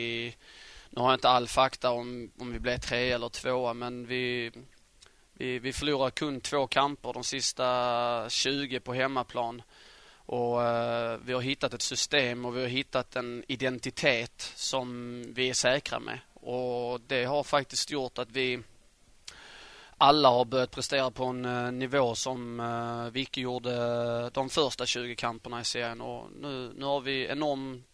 Nå 0.95 1.05
har 1.05 1.13
jeg 1.13 1.21
ikke 1.21 1.37
all 1.37 1.47
fakta 1.51 1.91
om, 1.93 2.13
om 2.41 2.55
vi 2.55 2.63
ble 2.65 2.79
tre 2.81 3.03
eller 3.13 3.35
to, 3.35 3.59
men 3.77 4.05
vi 4.09 4.23
vi, 5.39 5.59
vi 5.59 5.73
förlorar 5.73 6.11
kun 6.11 6.41
två 6.41 6.67
kamper 6.67 7.13
de 7.13 7.25
sista 7.25 8.31
20 8.31 8.81
på 8.81 8.95
hemmaplan. 8.95 9.63
Och 10.17 10.63
eh, 10.63 11.19
Vi 11.25 11.33
har 11.33 11.41
hittat 11.41 11.75
ett 11.75 11.83
system 11.83 12.45
och 12.45 12.57
vi 12.57 12.61
har 12.61 12.69
hittat 12.69 13.17
en 13.17 13.45
identitet 13.49 14.53
som 14.57 15.23
vi 15.35 15.49
är 15.49 15.55
säkra 15.55 16.01
med. 16.01 16.19
Och 16.35 17.01
Det 17.01 17.25
har 17.25 17.43
faktiskt 17.43 17.91
gjort 17.91 18.19
att 18.19 18.31
vi 18.31 18.63
alla 19.97 20.29
har 20.29 20.45
börjat 20.45 20.71
prestera 20.71 21.11
på 21.11 21.25
en 21.25 21.45
uh, 21.45 21.73
nivå 21.73 22.15
som 22.15 22.61
uh, 22.61 23.11
vi 23.11 23.21
inte 23.21 23.41
gjorde 23.41 24.31
de 24.31 24.49
första 24.49 24.87
20 24.87 25.17
kamperna 25.17 25.61
i 25.61 25.65
serien. 25.65 26.01
Och 26.01 26.31
nu, 26.41 26.73
nu 26.77 26.85
har 26.85 27.01
vi 27.01 27.27
enorm 27.27 27.85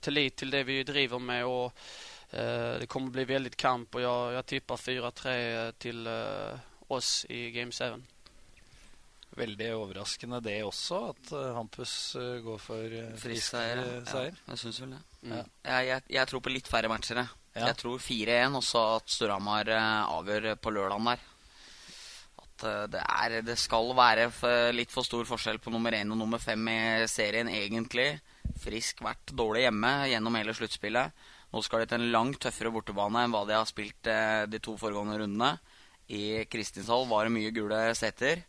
tillit 0.00 0.36
till 0.36 0.50
det 0.50 0.64
vi 0.64 0.82
driver 0.82 1.18
med 1.18 1.46
och 1.46 1.64
uh, 1.64 1.72
det 2.30 2.88
kommer 2.88 3.10
bli 3.10 3.24
väldigt 3.24 3.56
kamp 3.56 3.94
och 3.94 4.00
jag, 4.00 4.32
jag 4.32 4.46
tippar 4.46 4.76
4-3 4.76 5.72
till 5.72 6.08
oss 6.88 7.26
i 7.28 7.50
Game 7.50 7.72
7. 7.72 7.84
Veldig 9.34 9.72
overraskende 9.74 10.38
det 10.44 10.60
også, 10.62 10.98
at 11.10 11.32
uh, 11.34 11.54
Hampus 11.56 12.14
uh, 12.14 12.38
går 12.44 12.60
for 12.62 12.92
uh, 12.94 13.14
frisk 13.18 13.56
seier. 13.56 13.80
Ja, 14.06 14.28
jeg 14.52 14.60
syns 14.60 14.78
vel 14.84 14.92
det. 14.94 15.00
Mm. 15.24 15.32
Ja. 15.32 15.40
Jeg, 15.64 15.88
jeg, 15.88 16.04
jeg, 16.14 16.30
tror 16.30 16.44
på 16.44 16.52
litt 16.54 16.70
færre 16.70 16.90
matcher. 16.92 17.18
Jeg, 17.18 17.32
ja. 17.56 17.64
jeg 17.72 17.78
tror 17.80 18.04
4-1, 18.04 18.58
og 18.60 18.66
så 18.66 18.82
at 19.00 19.10
Storhamar 19.10 19.70
avgjør 19.74 20.52
på 20.62 20.74
lørdagen 20.74 21.10
der. 21.10 21.24
At 22.44 22.66
det, 22.94 23.02
er, 23.02 23.36
det 23.42 23.58
skal 23.58 23.90
være 23.98 24.28
litt 24.76 24.94
for 24.94 25.06
stor 25.06 25.26
forskjell 25.26 25.58
på 25.62 25.74
nummer 25.74 25.96
1 25.98 26.14
og 26.14 26.20
nummer 26.20 26.42
5 26.42 26.70
i 26.70 26.78
serien, 27.10 27.50
egentlig. 27.50 28.12
Frisk 28.62 29.02
vært 29.02 29.34
dårlig 29.34 29.66
hjemme 29.66 29.94
gjennom 30.12 30.38
hele 30.38 30.54
sluttspillet. 30.54 31.26
Nå 31.54 31.62
skal 31.62 31.84
de 31.84 31.92
til 31.92 32.02
en 32.02 32.10
langt 32.10 32.40
tøffere 32.42 32.72
bortebane 32.74 33.22
enn 33.22 33.30
hva 33.30 33.44
de 33.46 33.54
har 33.54 33.68
spilt 33.70 34.10
de 34.50 34.58
to 34.58 34.74
foregående 34.80 35.20
rundene. 35.20 35.52
I 36.10 36.44
Kristinshall 36.50 37.06
var 37.06 37.24
det 37.28 37.36
mye 37.36 37.52
gule 37.54 37.78
seter. 37.94 38.42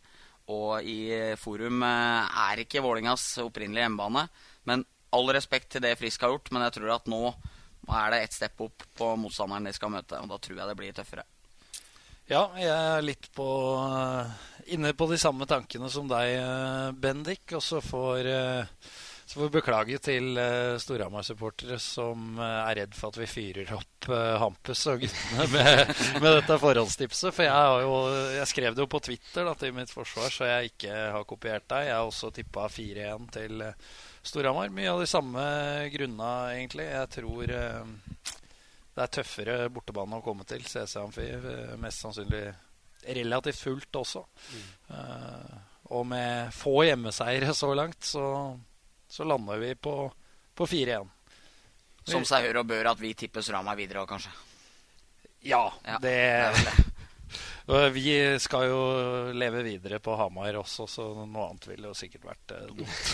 Og 0.52 0.86
i 0.86 1.34
Forum 1.40 1.82
eh, 1.82 2.34
er 2.50 2.62
ikke 2.62 2.82
Vålingas 2.84 3.24
opprinnelige 3.42 3.86
hjemmebane. 3.86 4.26
Men 4.68 4.84
all 5.16 5.30
respekt 5.34 5.72
til 5.74 5.82
det 5.82 5.96
Frisk 5.98 6.22
har 6.22 6.34
gjort, 6.34 6.52
men 6.54 6.66
jeg 6.66 6.76
tror 6.76 6.92
at 6.96 7.08
nå 7.10 7.22
er 7.86 8.12
det 8.12 8.20
ett 8.24 8.34
stepp 8.34 8.60
opp 8.66 8.84
på 8.98 9.12
motstanderen 9.18 9.66
de 9.66 9.74
skal 9.74 9.92
møte. 9.94 10.20
Og 10.22 10.30
da 10.30 10.38
tror 10.42 10.60
jeg 10.60 10.70
det 10.70 10.78
blir 10.78 10.94
tøffere. 10.94 11.26
Ja, 12.26 12.48
jeg 12.58 12.70
er 12.74 13.04
litt 13.06 13.28
på 13.34 13.48
eh, 13.86 14.36
inne 14.74 14.94
på 14.98 15.10
de 15.10 15.18
samme 15.22 15.46
tankene 15.50 15.90
som 15.90 16.10
deg, 16.10 16.36
eh, 16.38 16.94
Bendik. 16.94 17.46
Og 17.58 17.62
så 17.64 17.82
får 17.82 18.30
så 19.26 19.40
får 19.40 19.48
vi 19.48 19.54
beklage 19.56 19.98
til 19.98 20.36
uh, 20.38 20.76
Storhamar-supportere 20.78 21.80
som 21.82 22.36
uh, 22.38 22.68
er 22.68 22.76
redd 22.78 22.92
for 22.94 23.10
at 23.10 23.16
vi 23.18 23.26
fyrer 23.26 23.72
opp 23.74 24.06
uh, 24.06 24.36
Hampus 24.38 24.84
og 24.92 25.00
guttene 25.02 25.46
med, 25.54 25.80
med, 26.22 26.28
dette 26.36 26.58
forholdstipset. 26.62 27.34
For 27.34 27.42
jeg, 27.42 27.80
jo, 27.82 27.96
jeg, 28.36 28.46
skrev 28.52 28.76
det 28.76 28.84
jo 28.84 28.86
på 28.92 29.00
Twitter 29.02 29.48
da, 29.48 29.54
til 29.58 29.74
mitt 29.74 29.90
forsvar, 29.90 30.30
så 30.30 30.46
jeg 30.46 30.70
ikke 30.70 30.98
har 31.16 31.26
kopiert 31.26 31.66
deg. 31.72 31.88
Jeg 31.88 31.96
har 31.98 32.06
også 32.06 32.30
tippa 32.36 32.68
4-1 32.70 33.24
til 33.34 33.64
uh, 33.66 33.96
Storhamar. 34.30 34.70
Mye 34.76 34.92
av 34.92 35.02
de 35.02 35.08
samme 35.10 35.48
grunna, 35.96 36.30
egentlig. 36.52 36.86
Jeg 36.92 37.12
tror 37.16 37.50
det 37.50 39.02
er 39.02 39.12
tøffere 39.18 39.58
bortebane 39.74 40.20
å 40.20 40.22
komme 40.22 40.46
til. 40.46 40.62
CC 40.70 41.00
Amfi 41.02 41.26
mest 41.82 42.06
sannsynlig 42.06 42.44
relativt 43.18 43.58
fullt 43.58 44.00
også. 44.04 44.22
Mm. 44.54 44.70
og 45.94 46.08
med 46.10 46.54
få 46.54 46.80
hjemmeseiere 46.86 47.54
så 47.54 47.74
langt, 47.78 48.06
så 48.06 48.24
så 49.08 49.24
lander 49.24 49.58
vi 49.62 49.74
på, 49.74 49.96
på 50.54 50.66
4-1. 50.66 51.08
Som 52.06 52.26
seg 52.26 52.46
hør 52.46 52.62
og 52.62 52.68
bør 52.70 52.92
at 52.92 53.00
vi 53.02 53.14
tipper 53.18 53.42
Strama 53.42 53.74
videre 53.78 54.04
òg, 54.04 54.10
kanskje. 54.10 54.30
Ja, 55.46 55.72
Ja, 55.84 55.98
det, 56.02 56.10
det 56.10 56.66
det. 56.66 56.84
Vi 57.92 58.38
skal 58.38 58.68
jo 58.70 58.82
leve 59.34 59.64
videre 59.66 59.98
på 59.98 60.14
Hamar 60.14 60.54
også, 60.60 60.86
så 60.86 61.06
noe 61.18 61.48
annet 61.48 61.66
ville 61.66 61.90
jo 61.90 61.96
sikkert 61.98 62.28
vært 62.28 62.52
eh, 62.54 62.68
dumt. 62.70 63.08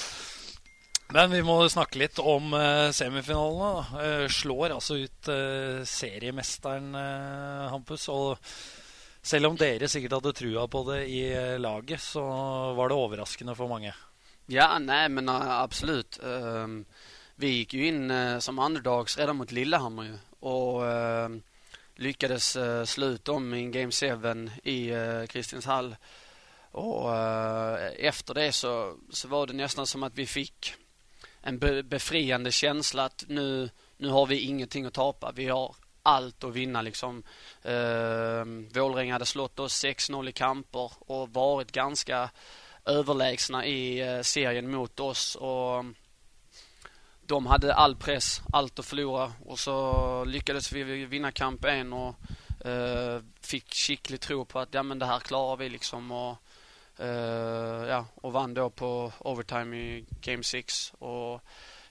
Men 1.14 1.30
vi 1.30 1.40
må 1.42 1.56
snakke 1.70 1.98
litt 2.02 2.18
om 2.22 2.50
eh, 2.58 2.90
semifinalene. 2.94 3.70
da. 3.70 4.02
Eh, 4.02 4.26
slår 4.34 4.74
altså 4.74 4.98
ut 4.98 5.30
seriemesteren 5.86 6.90
Hampus. 7.70 8.08
Og 8.10 8.34
selv 9.22 9.52
om 9.52 9.58
dere 9.58 9.86
sikkert 9.90 10.18
hadde 10.18 10.34
trua 10.34 10.66
på 10.70 10.84
det 10.90 11.00
i 11.14 11.22
laget, 11.62 12.02
så 12.02 12.26
var 12.74 12.90
det 12.90 12.98
overraskende 12.98 13.54
for 13.58 13.70
mange. 13.70 13.94
Ja, 14.52 14.78
nej 14.78 15.08
men 15.08 15.28
uh, 15.28 15.50
absolut. 15.50 16.20
Ehm, 16.22 16.84
vi 17.34 17.48
gick 17.48 17.74
ju 17.74 17.86
in 17.86 18.10
uh, 18.10 18.38
som 18.38 18.58
underdogs 18.58 19.18
redan 19.18 19.36
mot 19.36 19.52
Lillehammer 19.52 20.02
ju 20.02 20.18
och 20.40 20.86
ehm, 20.86 21.42
lyckades 21.94 22.56
uh, 22.56 22.84
sluta 22.84 23.32
om 23.32 23.54
i 23.54 23.66
Game 23.66 23.92
7 23.92 24.50
i 24.62 24.92
Kristianshall. 25.28 25.96
Och 26.70 27.16
eh, 27.16 27.92
efter 27.98 28.34
det 28.34 28.52
så, 28.52 28.96
så 29.10 29.28
var 29.28 29.46
det 29.46 29.52
nästan 29.52 29.86
som 29.86 30.02
att 30.02 30.14
vi 30.14 30.26
fick 30.26 30.74
en 31.42 31.58
be 31.58 31.82
befriande 31.82 32.52
känsla 32.52 33.04
att 33.04 33.24
nu, 33.28 33.70
nu 33.96 34.08
har 34.08 34.26
vi 34.26 34.40
ingenting 34.40 34.86
att 34.86 34.94
tapa. 34.94 35.32
Vi 35.32 35.48
har 35.48 35.74
allt 36.02 36.44
att 36.44 36.54
vinna 36.54 36.82
liksom. 36.82 37.22
Uh, 37.66 38.44
Vålring 38.72 39.12
hade 39.12 39.26
slått 39.26 39.58
oss 39.58 39.84
6-0 39.84 40.28
i 40.28 40.32
kamper 40.32 40.92
och 40.98 41.32
varit 41.32 41.72
ganska 41.72 42.30
överlägsna 42.84 43.66
i 43.66 44.00
eh, 44.00 44.20
serien 44.20 44.70
mot 44.70 45.00
oss 45.00 45.36
och 45.36 45.84
de 47.30 47.46
hade 47.46 47.74
all 47.74 47.96
press, 47.96 48.42
allt 48.52 48.78
att 48.78 48.86
förlora. 48.86 49.32
Och 49.46 49.58
så 49.58 50.24
lyckades 50.24 50.72
vi 50.72 50.82
vinna 51.04 51.32
kamp 51.32 51.64
en 51.64 51.92
och 51.92 52.14
eh, 52.64 53.22
fick 53.40 53.74
skicklig 53.74 54.20
tro 54.20 54.44
på 54.44 54.58
att 54.58 54.74
ja 54.74 54.82
men 54.82 54.98
det 54.98 55.06
här 55.06 55.20
klarar 55.20 55.56
vi 55.56 55.68
liksom. 55.68 56.10
Och 56.10 56.36
eh, 56.98 57.88
ja 57.88 58.06
och 58.14 58.32
vann 58.32 58.54
då 58.54 58.70
på 58.70 59.12
overtime 59.18 59.76
i 59.76 60.04
game 60.20 60.42
6 60.42 60.92
och 60.98 61.40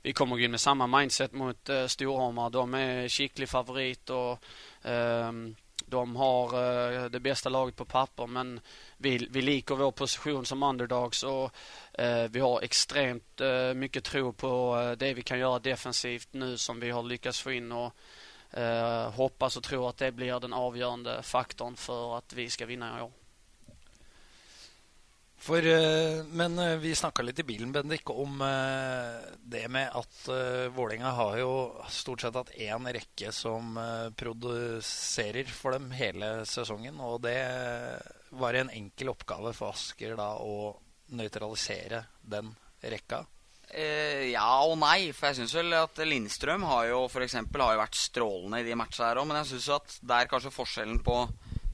vi 0.01 0.13
kommer 0.13 0.39
in 0.39 0.51
med 0.51 0.59
samma 0.59 0.87
mindset 0.87 1.31
mot 1.31 1.69
eh, 1.69 1.87
Storhamar. 1.87 2.49
De 2.49 2.73
är 2.73 3.09
skicklig 3.09 3.49
favorit 3.49 4.09
och 4.09 4.43
ehm, 4.83 5.55
de 5.89 6.15
har 6.15 6.55
uh, 6.55 7.09
det 7.09 7.19
bästa 7.19 7.49
laget 7.49 7.75
på 7.75 7.85
papper 7.85 8.27
men 8.27 8.59
vi, 8.97 9.27
vi 9.31 9.41
liker 9.41 9.75
vår 9.75 9.91
position 9.91 10.45
som 10.45 10.63
underdogs 10.63 11.23
och 11.23 11.55
uh, 11.99 12.27
vi 12.29 12.39
har 12.39 12.61
extremt 12.61 13.41
uh, 13.41 13.73
mycket 13.73 14.03
tro 14.03 14.33
på 14.33 14.79
eh, 14.79 14.91
det 14.91 15.13
vi 15.13 15.21
kan 15.21 15.39
göra 15.39 15.59
defensivt 15.59 16.27
nu 16.31 16.57
som 16.57 16.79
vi 16.79 16.89
har 16.89 17.03
lyckats 17.03 17.41
få 17.41 17.51
in 17.51 17.71
och 17.71 17.93
eh, 18.51 19.11
hoppas 19.11 19.57
och 19.57 19.63
tror 19.63 19.89
att 19.89 19.97
det 19.97 20.11
blir 20.11 20.39
den 20.39 20.53
avgörande 20.53 21.23
faktorn 21.23 21.75
för 21.75 22.17
att 22.17 22.33
vi 22.33 22.49
ska 22.49 22.65
vinna 22.65 22.99
i 22.99 23.01
år. 23.01 23.11
For, 25.39 25.63
eh, 25.63 26.19
men 26.35 26.59
eh, 26.59 26.75
vi 26.83 26.91
snakka 26.95 27.23
litt 27.23 27.39
i 27.39 27.47
bilen 27.47 27.71
Bendik, 27.71 28.09
om 28.11 28.41
eh, 28.43 29.29
det 29.39 29.63
med 29.71 29.93
at 29.95 30.19
Vålerenga 30.75 31.13
har 31.15 31.37
jo 31.39 31.53
stort 31.87 32.25
sett 32.25 32.35
hatt 32.35 32.51
én 32.59 32.89
rekke 32.91 33.31
som 33.33 33.79
produserer 34.19 35.47
for 35.47 35.77
dem 35.77 35.89
hele 35.95 36.43
sesongen. 36.49 36.99
Og 36.99 37.21
det 37.23 37.39
var 38.35 38.59
en 38.59 38.71
enkel 38.73 39.13
oppgave 39.15 39.55
for 39.57 39.71
Asker 39.71 40.17
da 40.19 40.33
å 40.43 40.75
nøytralisere 41.15 42.03
den 42.21 42.51
rekka. 42.83 43.23
Eh, 43.69 44.31
ja 44.31 44.47
og 44.65 44.79
nei, 44.81 45.11
for 45.13 45.29
jeg 45.29 45.43
syns 45.43 45.53
vel 45.53 45.75
at 45.77 45.99
Lindstrøm 46.01 46.65
har 46.65 46.87
jo 46.89 47.03
for 47.11 47.21
eksempel, 47.21 47.61
har 47.61 47.75
jo 47.75 47.83
vært 47.83 47.99
strålende 48.01 48.61
i 48.63 48.65
de 48.65 48.77
matchene 48.77 49.11
her 49.11 49.21
òg, 49.21 49.27
men 49.29 49.37
jeg 49.43 49.51
syns 49.51 49.69
at 49.77 49.97
der 50.11 50.29
kanskje 50.29 50.53
forskjellen 50.55 51.01
på, 51.05 51.19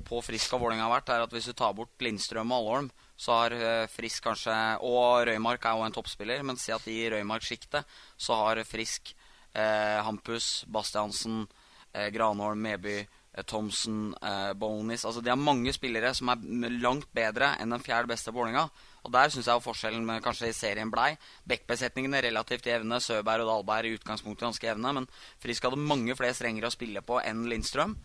på 0.08 0.20
Frisk 0.26 0.58
og 0.58 0.66
Vålerenga 0.66 0.90
har 0.90 0.96
vært, 0.98 1.14
er 1.16 1.24
at 1.24 1.36
hvis 1.36 1.48
du 1.52 1.56
tar 1.56 1.76
bort 1.78 2.04
Lindstrøm 2.04 2.52
og 2.52 2.60
Alholm, 2.60 2.90
så 3.16 3.36
har 3.40 3.56
eh, 3.56 3.88
Frisk 3.92 4.26
kanskje 4.28 4.54
Og 4.84 5.26
Røymark 5.30 5.66
er 5.66 5.78
jo 5.78 5.86
en 5.86 5.96
toppspiller, 5.96 6.44
men 6.44 6.60
si 6.60 6.74
at 6.76 6.88
i 6.92 7.06
Røymark-sjiktet 7.14 7.88
så 8.18 8.40
har 8.42 8.64
Frisk 8.68 9.14
eh, 9.56 10.02
Hampus, 10.04 10.66
Bastiansen, 10.68 11.46
eh, 11.94 12.10
Granholm, 12.12 12.60
Meby, 12.62 12.98
eh, 13.34 13.44
Thomsen, 13.48 14.16
eh, 14.22 14.54
Bonis 14.54 15.06
Altså 15.06 15.24
de 15.24 15.32
har 15.32 15.40
mange 15.40 15.74
spillere 15.74 16.14
som 16.14 16.30
er 16.30 16.44
langt 16.82 17.08
bedre 17.16 17.56
enn 17.60 17.72
den 17.72 17.84
fjerde 17.84 18.12
beste 18.12 18.34
Vålerenga. 18.36 18.70
Og 19.06 19.12
der 19.14 19.30
syns 19.30 19.48
jeg 19.48 19.62
forskjellen 19.62 20.06
med 20.06 20.24
kanskje 20.26 20.50
i 20.50 20.58
serien 20.58 20.92
blei. 20.92 21.14
Bekkbesetningene 21.48 22.24
relativt 22.26 22.66
jevne. 22.66 23.00
Søberg 23.00 23.46
og 23.46 23.52
Dahlberg 23.52 23.86
i 23.86 24.00
utgangspunktet 24.00 24.48
ganske 24.48 24.68
jevne. 24.68 24.94
Men 24.98 25.08
Frisk 25.40 25.64
hadde 25.64 25.78
mange 25.78 26.16
flere 26.18 26.34
strengere 26.34 26.72
å 26.72 26.74
spille 26.74 27.06
på 27.06 27.22
enn 27.22 27.46
Lindstrøm. 27.52 27.96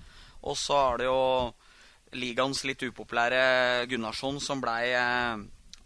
Og 0.45 0.57
så 0.61 0.76
er 0.93 1.00
det 1.00 1.09
jo 1.09 1.23
ligaens 2.17 2.64
litt 2.67 2.83
upopulære 2.83 3.87
Gunnarsson 3.90 4.40
som 4.43 4.62
blei 4.62 4.90
eh, 4.97 5.45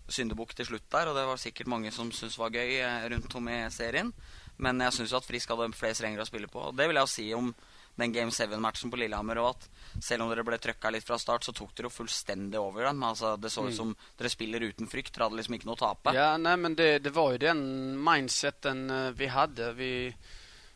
syndebukk 0.08 0.54
til 0.56 0.68
slutt 0.68 0.88
der. 0.92 1.10
Og 1.10 1.18
det 1.18 1.26
var 1.28 1.40
sikkert 1.40 1.70
mange 1.70 1.92
som 1.94 2.12
syntes 2.12 2.38
var 2.40 2.54
gøy 2.54 2.80
eh, 2.80 3.06
rundt 3.12 3.38
om 3.38 3.52
i 3.52 3.60
serien. 3.74 4.12
Men 4.56 4.82
jeg 4.86 4.98
syns 4.98 5.14
at 5.16 5.26
Frisk 5.26 5.50
hadde 5.50 5.72
flere 5.76 5.96
strenger 5.98 6.22
å 6.22 6.28
spille 6.28 6.50
på. 6.50 6.68
Og 6.70 6.76
det 6.78 6.86
vil 6.88 7.00
jeg 7.00 7.08
jo 7.08 7.14
si 7.14 7.30
om 7.34 7.54
den 7.96 8.12
Game 8.12 8.30
7-matchen 8.30 8.90
på 8.90 8.98
Lillehammer. 8.98 9.40
Og 9.42 9.54
at 9.54 9.66
selv 10.02 10.24
om 10.24 10.30
dere 10.30 10.44
ble 10.46 10.58
trøkka 10.62 10.92
litt 10.94 11.06
fra 11.06 11.18
start, 11.20 11.46
så 11.46 11.54
tok 11.54 11.74
dere 11.74 11.90
jo 11.90 11.96
fullstendig 11.96 12.60
over 12.60 12.88
dem. 12.88 13.02
Altså, 13.06 13.34
det 13.40 13.52
så 13.54 13.66
ut 13.66 13.76
som 13.76 13.92
dere 14.18 14.32
spiller 14.32 14.66
uten 14.66 14.90
frykt. 14.90 15.14
Dere 15.14 15.28
hadde 15.28 15.40
liksom 15.40 15.58
ikke 15.58 15.70
noe 15.70 15.78
å 15.78 15.82
tape. 15.84 16.14
Ja, 16.16 16.32
nei, 16.40 16.56
men 16.60 16.78
det, 16.78 16.90
det 17.04 17.14
var 17.14 17.34
jo 17.34 17.42
den 17.44 17.66
mindseten 18.04 18.88
eh, 18.90 19.10
vi 19.18 19.30
hadde. 19.34 19.72
Vi, 19.78 19.92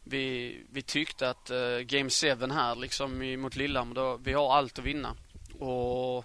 vi, 0.09 0.25
vi 0.73 0.83
tykte 0.89 1.33
at 1.35 1.51
uh, 1.53 1.81
Game 1.87 2.11
7 2.11 2.49
her, 2.49 2.79
liksom 2.81 3.19
mot 3.43 3.57
Lillehammer, 3.59 4.19
vi 4.25 4.37
har 4.39 4.55
alt 4.57 4.81
å 4.81 4.87
vinna. 4.87 5.15
Och 5.59 6.25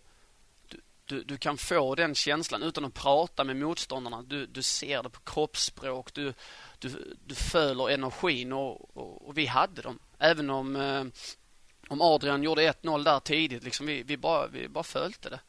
du, 0.67 0.81
du, 1.05 1.23
du 1.23 1.37
kan 1.37 1.57
få 1.57 1.95
den 1.95 2.15
känslan 2.15 2.63
utan 2.63 2.85
att 2.85 2.93
prata 2.93 3.43
med 3.43 3.55
motståndarna. 3.55 4.21
Du, 4.21 4.45
du 4.45 4.63
ser 4.63 5.03
det 5.03 5.09
på 5.09 5.19
kroppsspråk. 5.19 6.13
Du, 6.13 6.33
du, 6.79 7.17
du 7.25 7.35
följer 7.35 7.89
energin 7.89 8.53
och, 8.53 8.97
och, 8.97 9.27
och 9.27 9.37
vi 9.37 9.45
hade 9.45 9.81
dem. 9.81 9.99
Även 10.19 10.49
om, 10.49 10.75
eh, 10.75 11.05
om 11.87 12.01
Adrian 12.01 12.43
gjorde 12.43 12.71
1-0 12.71 13.03
där 13.03 13.19
tidigt. 13.19 13.63
Liksom 13.63 13.85
vi, 13.85 14.03
vi, 14.03 14.17
bara, 14.17 14.47
vi 14.47 14.67
bara 14.67 14.83
följde 14.83 15.29
det. 15.29 15.39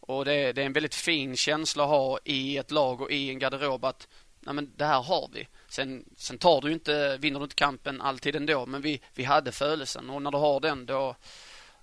Och 0.00 0.24
det, 0.24 0.52
det 0.52 0.62
är 0.62 0.66
en 0.66 0.72
väldigt 0.72 0.94
fin 0.94 1.36
känsla 1.36 1.84
att 1.84 1.90
ha 1.90 2.18
i 2.24 2.56
ett 2.56 2.70
lag 2.70 3.00
och 3.00 3.10
i 3.10 3.30
en 3.30 3.38
garderob 3.38 3.84
att 3.84 4.08
nej 4.40 4.54
men 4.54 4.72
det 4.76 4.84
här 4.84 5.02
har 5.02 5.30
vi. 5.32 5.48
Sen, 5.68 6.04
sen 6.16 6.38
tar 6.38 6.60
du 6.60 6.72
inte, 6.72 7.16
vinner 7.16 7.38
du 7.38 7.44
inte 7.44 7.54
kampen 7.54 8.00
alltid 8.00 8.36
ändå, 8.36 8.66
men 8.66 8.82
vi, 8.82 9.00
vi 9.14 9.24
hade 9.24 9.52
födelsen 9.52 10.10
och 10.10 10.22
när 10.22 10.30
du 10.30 10.38
har 10.38 10.60
den 10.60 10.86
då, 10.86 11.16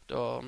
då, 0.06 0.44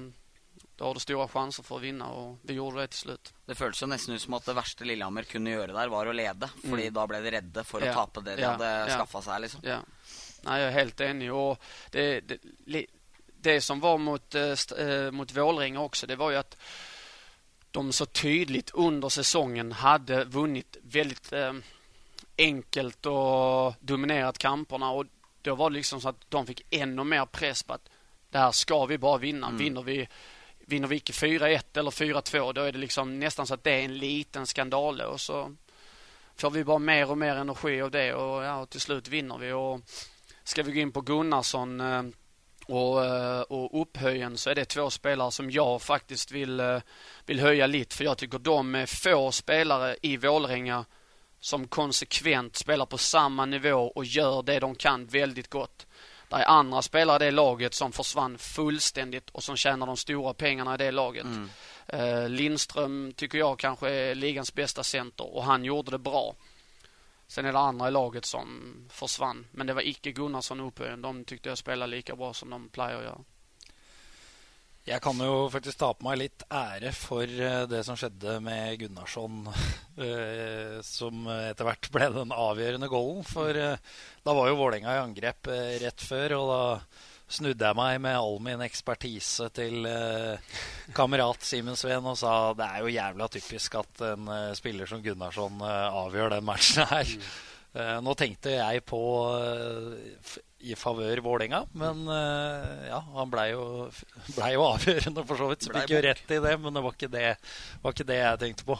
då 0.75 0.85
har 0.85 0.93
du 0.93 0.99
store 0.99 1.27
chanser 1.27 1.63
for 1.63 1.77
å 1.77 1.83
vinne, 1.83 2.05
og 2.09 2.47
vi 2.49 2.57
gjorde 2.57 2.81
det 2.81 2.93
til 2.95 2.99
slutt. 3.07 3.31
Det 3.45 3.55
føltes 3.57 3.83
jo 3.83 3.89
nesten 3.91 4.15
ut 4.15 4.23
som 4.23 4.37
at 4.39 4.47
det 4.49 4.55
verste 4.57 4.87
Lillehammer 4.87 5.27
kunne 5.29 5.53
gjøre 5.53 5.75
der, 5.75 5.91
var 5.93 6.09
å 6.09 6.15
lede. 6.15 6.49
Fordi 6.63 6.87
da 6.95 7.05
ble 7.09 7.19
de 7.21 7.33
redde 7.37 7.63
for 7.67 7.85
å 7.85 7.93
tape 7.93 8.23
det 8.25 8.39
de 8.39 8.45
Ja, 8.45 8.55
hadde 8.55 8.71
ja. 8.79 8.97
skaffa 8.97 9.21
seg, 9.27 9.43
liksom. 9.45 9.67
Ja. 9.69 9.79
Nei, 10.47 10.57
jeg 10.59 10.71
er 10.71 10.75
helt 10.79 11.05
enig. 11.05 11.29
Og 11.31 11.69
det, 11.93 12.07
det, 12.27 12.85
det 13.45 13.59
som 13.61 13.83
var 13.83 14.01
mot, 14.01 14.35
uh, 14.35 15.11
mot 15.13 15.35
Vålerenga 15.37 15.85
også, 15.85 16.09
det 16.09 16.17
var 16.19 16.33
jo 16.33 16.41
at 16.41 16.57
de 17.73 17.85
så 17.93 18.05
tydelig 18.05 18.65
under 18.73 19.13
sesongen 19.13 19.71
hadde 19.81 20.25
vunnit 20.33 20.77
veldig 20.83 21.37
uh, 21.37 21.63
enkelt 22.37 23.13
og 23.13 23.79
dominert 23.81 24.41
kampene. 24.41 24.89
Og 24.89 25.07
da 25.45 25.55
var 25.59 25.69
det 25.69 25.83
liksom 25.83 26.01
så 26.01 26.15
at 26.15 26.29
de 26.33 26.45
fikk 26.49 26.65
enda 26.81 27.05
mer 27.05 27.29
press 27.29 27.61
på 27.63 27.77
at 27.77 27.93
det 28.33 28.41
her 28.41 28.53
skal 28.57 28.87
vi 28.89 28.97
bare 28.97 29.21
vinne. 29.21 29.51
Mm. 29.53 29.57
Vinner 29.61 29.85
vi 29.85 29.99
Vinner 30.67 30.87
vi 30.87 30.95
ikke 30.95 31.13
4-1 31.13 31.77
eller 31.77 31.91
4-2 31.91 32.53
då 32.53 32.61
är 32.61 32.71
det 32.71 32.77
liksom 32.77 33.19
nästan 33.19 33.47
så 33.47 33.53
att 33.53 33.63
det 33.63 33.71
är 33.71 33.85
en 33.85 33.97
liten 33.97 34.47
skandal 34.47 35.01
och 35.01 35.21
så 35.21 35.55
får 36.35 36.51
vi 36.51 36.63
bara 36.63 36.79
mer 36.79 37.11
och 37.11 37.17
mer 37.17 37.35
energi 37.35 37.81
av 37.81 37.91
det 37.91 38.13
och, 38.13 38.43
ja, 38.43 38.57
och 38.57 38.69
till 38.69 38.81
slut 38.81 39.07
vinner 39.07 39.37
vi. 39.37 39.51
Och 39.51 39.81
ska 40.43 40.63
vi 40.63 40.71
gå 40.71 40.79
in 40.79 40.91
på 40.91 41.01
Gunnarsson 41.01 41.81
og 41.81 42.13
och, 42.67 43.05
eh, 43.05 43.41
och 43.41 43.81
upphöjen 43.81 44.37
så 44.37 44.49
är 44.49 44.55
det 44.55 44.65
två 44.65 44.89
spelare 44.89 45.31
som 45.31 45.51
jag 45.51 45.81
faktiskt 45.81 46.31
vill, 46.31 46.59
eh, 46.59 46.81
vill 47.25 47.39
höja 47.39 47.67
lite 47.67 47.95
för 47.95 48.03
jag 48.03 48.17
tycker 48.17 48.39
de 48.39 48.75
är 48.75 48.85
få 48.85 49.31
spelare 49.31 49.95
i 50.01 50.17
Vålerenga 50.17 50.85
som 51.39 51.67
konsekvent 51.67 52.55
spelar 52.55 52.85
på 52.85 52.97
samma 52.97 53.45
nivå 53.45 53.91
och 53.95 54.05
gör 54.05 54.43
det 54.43 54.59
de 54.59 54.75
kan 54.75 55.05
väldigt 55.05 55.49
gott. 55.49 55.87
Det 56.37 56.43
är 56.43 56.47
andra 56.47 56.81
spelare 56.81 57.23
i 57.23 57.25
det 57.25 57.31
laget 57.31 57.73
som 57.73 57.91
försvann 57.91 58.37
fullständigt 58.37 59.29
och 59.29 59.43
som 59.43 59.55
tjänar 59.55 59.87
de 59.87 59.97
stora 59.97 60.33
pengarna 60.33 60.75
i 60.75 60.77
det 60.77 60.91
laget. 60.91 61.25
Eh, 61.87 62.29
Lindström 62.29 63.13
tycker 63.15 63.37
jag 63.37 63.59
kanske 63.59 63.89
är 63.89 64.15
ligans 64.15 64.53
bästa 64.53 64.83
center 64.83 65.35
och 65.35 65.43
han 65.43 65.65
gjorde 65.65 65.91
det 65.91 65.97
bra. 65.97 66.35
Sen 67.27 67.45
är 67.45 67.53
det 67.53 67.59
andra 67.59 67.87
i 67.87 67.91
laget 67.91 68.25
som 68.25 68.75
försvann. 68.89 69.45
Men 69.51 69.67
det 69.67 69.73
var 69.73 69.87
icke 69.87 70.11
Gunnarsson 70.11 70.59
och 70.59 70.67
Upphöjen. 70.67 71.01
De 71.01 71.25
tyckte 71.25 71.49
jag 71.49 71.57
spelade 71.57 71.91
lika 71.91 72.15
bra 72.15 72.33
som 72.33 72.49
de 72.49 72.69
plejer 72.69 72.97
att 72.97 73.03
göra. 73.03 73.19
Jeg 74.83 74.99
kan 74.99 75.15
jo 75.15 75.47
faktisk 75.47 75.79
ta 75.79 75.93
på 75.95 76.03
meg 76.03 76.17
litt 76.19 76.43
ære 76.51 76.89
for 76.97 77.23
eh, 77.23 77.61
det 77.71 77.85
som 77.87 77.95
skjedde 77.95 78.35
med 78.43 78.81
Gunnarsson, 78.81 79.45
eh, 80.03 80.81
som 80.83 81.23
etter 81.31 81.69
hvert 81.69 81.87
ble 81.93 82.09
den 82.11 82.35
avgjørende 82.35 82.89
goalen. 82.91 83.23
For 83.23 83.55
eh, 83.55 83.79
da 84.27 84.35
var 84.35 84.51
jo 84.51 84.59
Vålerenga 84.59 84.97
i 84.97 85.01
angrep 85.05 85.47
rett 85.85 86.03
før, 86.03 86.35
og 86.41 86.51
da 86.51 86.63
snudde 87.33 87.69
jeg 87.69 87.79
meg 87.79 88.01
med 88.03 88.17
all 88.19 88.35
min 88.43 88.61
ekspertise 88.65 89.47
til 89.55 89.87
kamerat 90.93 91.47
Simen 91.47 91.79
Sveen 91.79 92.05
og 92.05 92.19
sa 92.19 92.51
det 92.53 92.67
er 92.67 92.83
jo 92.83 92.91
jævla 92.93 93.29
typisk 93.31 93.77
at 93.79 94.03
en 94.11 94.27
spiller 94.53 94.91
som 94.91 95.01
Gunnarsson 95.01 95.63
avgjør 95.63 96.35
den 96.35 96.45
matchen 96.45 96.85
her. 96.91 97.07
Mm. 97.73 98.03
Nå 98.05 98.13
tenkte 98.19 98.53
jeg 98.59 98.83
på 98.85 99.01
i 100.63 100.75
favør 100.79 101.21
Vålerenga. 101.25 101.63
Men 101.77 102.05
uh, 102.07 102.85
ja, 102.87 103.01
han 103.17 103.33
blei 103.33 103.49
jo, 103.51 103.65
ble 104.37 104.53
jo, 104.55 104.67
avgjørende, 104.69 105.25
for 105.27 105.41
så 105.41 105.49
vidt. 105.51 105.67
Så 105.67 105.75
fikk 105.75 105.95
jo 105.95 106.05
rett 106.07 106.37
i 106.37 106.39
det, 106.47 106.55
men 106.63 106.77
det 106.77 106.85
var 106.85 106.95
ikke 106.97 107.11
det, 107.13 107.27
var 107.83 107.95
ikke 107.95 108.09
det 108.13 108.21
jeg 108.21 108.41
tenkte 108.45 108.69
på. 108.71 108.79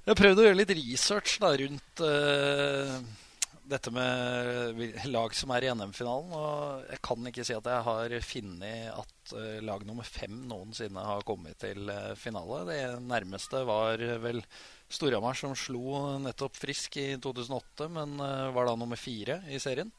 Jeg 0.00 0.12
har 0.12 0.20
prøvd 0.20 0.42
å 0.42 0.46
gjøre 0.48 0.60
litt 0.62 0.76
research 0.78 1.38
da, 1.42 1.52
rundt 1.60 2.02
uh, 2.04 2.96
dette 3.70 3.92
med 3.94 4.80
lag 5.12 5.34
som 5.36 5.52
er 5.54 5.66
i 5.66 5.70
NM-finalen. 5.72 6.34
Og 6.36 6.90
jeg 6.90 7.02
kan 7.06 7.30
ikke 7.30 7.46
si 7.46 7.56
at 7.56 7.70
jeg 7.70 7.86
har 7.86 8.16
funnet 8.26 8.90
at 8.92 9.34
uh, 9.36 9.56
lag 9.64 9.86
nummer 9.88 10.08
fem 10.08 10.42
noensinne 10.50 11.06
har 11.06 11.24
kommet 11.28 11.60
til 11.62 11.92
finale. 12.20 12.64
Det 12.68 12.82
nærmeste 13.06 13.64
var 13.68 14.04
vel 14.24 14.42
Storhamar, 14.90 15.38
som 15.38 15.54
slo 15.54 16.18
nettopp 16.18 16.56
Frisk 16.58 16.96
i 16.98 17.08
2008, 17.22 17.86
men 17.94 18.16
var 18.18 18.66
da 18.66 18.74
nummer 18.74 18.98
fire 18.98 19.38
i 19.46 19.60
serien. 19.62 19.92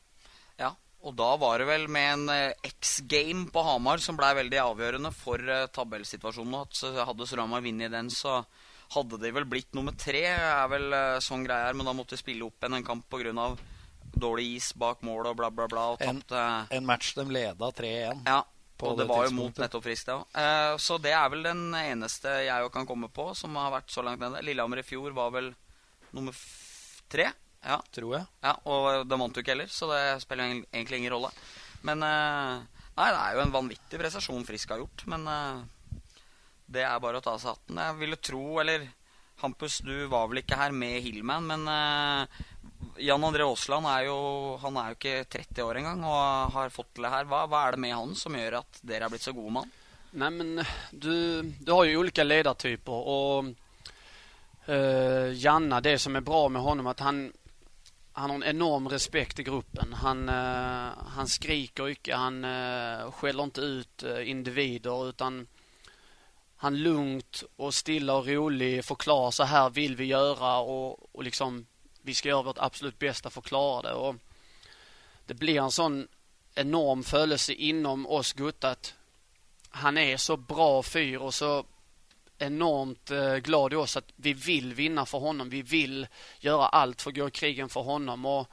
Ja, 0.60 0.74
og 1.01 1.15
da 1.17 1.29
var 1.41 1.62
det 1.62 1.67
vel 1.70 1.88
med 1.89 2.10
en 2.13 2.29
eh, 2.34 2.67
X-game 2.67 3.48
på 3.53 3.63
Hamar 3.65 4.01
som 4.03 4.17
blei 4.20 4.31
veldig 4.38 4.60
avgjørende 4.62 5.12
for 5.15 5.41
uh, 5.41 5.65
tabellsituasjonen. 5.74 6.60
At 6.62 7.08
hadde 7.08 7.27
Storhamar 7.29 7.63
vunnet 7.65 7.93
den, 7.93 8.12
så 8.13 8.41
hadde 8.93 9.17
de 9.22 9.31
vel 9.34 9.48
blitt 9.50 9.74
nummer 9.77 9.96
tre. 9.98 10.27
er 10.36 10.70
vel 10.70 10.88
uh, 10.93 11.17
sånn 11.24 11.48
greie 11.48 11.70
her, 11.70 11.77
Men 11.77 11.89
da 11.89 11.96
måtte 11.98 12.13
de 12.13 12.22
spille 12.22 12.46
opp 12.46 12.62
igjen 12.62 12.77
en 12.77 12.86
kamp 12.86 13.08
pga. 13.10 13.50
dårlig 14.12 14.48
is 14.60 14.72
bak 14.77 15.01
mål 15.08 15.31
og 15.31 15.38
bla, 15.41 15.50
bla, 15.50 15.67
bla. 15.72 15.89
Og 15.96 16.05
en, 16.05 16.22
en 16.29 16.86
match 16.86 17.15
de 17.17 17.25
leda 17.25 17.72
3-1. 17.81 18.25
Ja, 18.27 18.43
og 18.81 18.98
det, 18.98 19.05
det 19.05 19.10
var 19.10 19.25
jo 19.25 19.36
mot 19.38 19.58
nettopp 19.62 19.86
Frisk, 19.86 20.08
det 20.10 20.15
òg. 20.17 20.41
så 20.81 20.98
det 20.98 21.13
er 21.13 21.29
vel 21.29 21.46
den 21.46 21.67
eneste 21.77 22.31
jeg 22.48 22.72
kan 22.74 22.88
komme 22.89 23.10
på 23.13 23.27
som 23.38 23.58
har 23.58 23.74
vært 23.74 23.93
så 23.93 24.05
langt 24.05 24.22
nede. 24.22 24.41
Lillehammer 24.46 24.81
i 24.81 24.86
fjor 24.86 25.13
var 25.17 25.34
vel 25.34 25.53
nummer 26.13 26.38
tre. 27.10 27.31
Ja. 27.61 27.77
Tror 27.93 28.15
jeg. 28.17 28.27
Ja, 28.41 28.55
Og 28.65 29.07
det 29.07 29.19
vant 29.21 29.35
du 29.35 29.41
ikke 29.41 29.53
heller, 29.53 29.69
så 29.69 29.89
det 29.91 30.21
spiller 30.23 30.49
egentlig 30.71 31.01
ingen 31.01 31.13
rolle. 31.13 31.29
Men 31.85 32.01
uh, 32.05 32.63
Nei, 32.97 33.07
det 33.07 33.19
er 33.19 33.35
jo 33.37 33.43
en 33.45 33.53
vanvittig 33.53 33.99
prestasjon 34.01 34.43
Frisk 34.45 34.73
har 34.73 34.81
gjort, 34.81 35.05
men 35.09 35.23
uh, 35.29 35.61
det 36.71 36.83
er 36.85 37.03
bare 37.03 37.21
å 37.21 37.23
ta 37.23 37.37
seg 37.39 37.53
hatten. 37.53 37.79
Jeg 37.79 37.99
ville 38.01 38.19
tro, 38.19 38.43
eller 38.61 38.87
Hampus, 39.41 39.79
du 39.85 40.05
var 40.11 40.27
vel 40.29 40.43
ikke 40.43 40.59
her 40.59 40.73
med 40.75 40.99
Hillman, 41.05 41.47
men 41.47 41.65
uh, 41.65 42.41
Jan 43.01 43.23
André 43.25 43.45
Aasland 43.47 43.87
er 43.89 44.07
jo 44.09 44.17
Han 44.61 44.75
er 44.77 44.91
jo 44.91 44.97
ikke 44.97 45.25
30 45.31 45.63
år 45.63 45.79
engang 45.79 46.03
og 46.05 46.53
har 46.53 46.73
fått 46.73 46.91
til 46.95 47.05
det 47.07 47.13
her. 47.13 47.27
Hva, 47.29 47.45
hva 47.49 47.63
er 47.65 47.77
det 47.77 47.81
med 47.85 47.95
han 47.95 48.15
som 48.17 48.35
gjør 48.37 48.59
at 48.59 48.81
dere 48.85 49.07
er 49.07 49.13
blitt 49.13 49.25
så 49.25 49.33
gode 49.37 49.53
med 49.55 49.65
han? 49.65 49.77
Nei, 50.21 50.29
men 50.35 50.63
du, 50.91 51.13
du 51.63 51.71
har 51.71 51.85
jo 51.87 52.01
ulike 52.03 52.25
ledertyper, 52.25 53.11
og 53.15 53.53
uh, 54.67 55.29
Janne, 55.31 55.79
det 55.81 55.95
som 56.03 56.19
er 56.19 56.25
bra 56.27 56.43
med 56.51 56.65
honom, 56.65 56.89
at 56.91 57.05
han 57.07 57.29
han 58.13 58.29
har 58.29 58.37
en 58.37 58.43
enorm 58.43 58.89
respekt 58.89 59.39
i 59.39 59.43
gruppen. 59.43 59.93
Han, 59.93 60.29
uh, 60.29 60.91
han 61.15 61.27
skriker 61.27 61.87
ikke, 61.87 62.15
han 62.15 62.45
uh, 62.45 63.11
skäller 63.11 63.43
inte 63.43 63.61
ut 63.61 64.03
uh, 64.03 64.29
individer 64.29 65.09
utan 65.09 65.47
han 66.57 66.77
lugnt 66.77 67.43
och 67.55 67.73
stilla 67.73 68.15
och 68.15 68.27
rolig 68.27 68.85
förklarar 68.85 69.31
så 69.31 69.43
här 69.43 69.69
vill 69.69 69.95
vi 69.95 70.05
göra 70.05 70.57
och, 70.57 71.15
och 71.15 71.23
liksom 71.23 71.65
vi 72.01 72.13
ska 72.13 72.29
göra 72.29 72.41
vårt 72.41 72.57
absolut 72.57 72.99
bästa 72.99 73.29
för 73.29 73.41
att 73.41 73.47
klara 73.47 73.81
det. 73.81 73.93
Och 73.93 74.15
det 75.25 75.33
blir 75.33 75.61
en 75.61 75.71
sån 75.71 76.07
enorm 76.55 77.03
følelse 77.03 77.53
inom 77.53 78.07
oss 78.07 78.33
gutt 78.33 78.63
att 78.63 78.93
han 79.69 79.97
är 79.97 80.17
så 80.17 80.37
bra 80.37 80.83
fyr 80.83 81.17
och 81.17 81.33
så 81.33 81.65
enormt 82.41 83.11
eh, 83.11 83.35
glad 83.35 83.73
i 83.73 83.75
oss 83.75 83.97
att 83.97 84.11
vi 84.15 84.33
vill 84.33 84.73
vinna 84.73 85.05
för 85.05 85.17
honom. 85.17 85.49
Vi 85.49 85.61
vill 85.61 86.07
göra 86.39 86.67
allt 86.67 87.01
för 87.01 87.09
att 87.09 87.15
gå 87.15 87.27
i 87.27 87.31
krigen 87.31 87.69
för 87.69 87.81
honom. 87.81 88.25
Och 88.25 88.47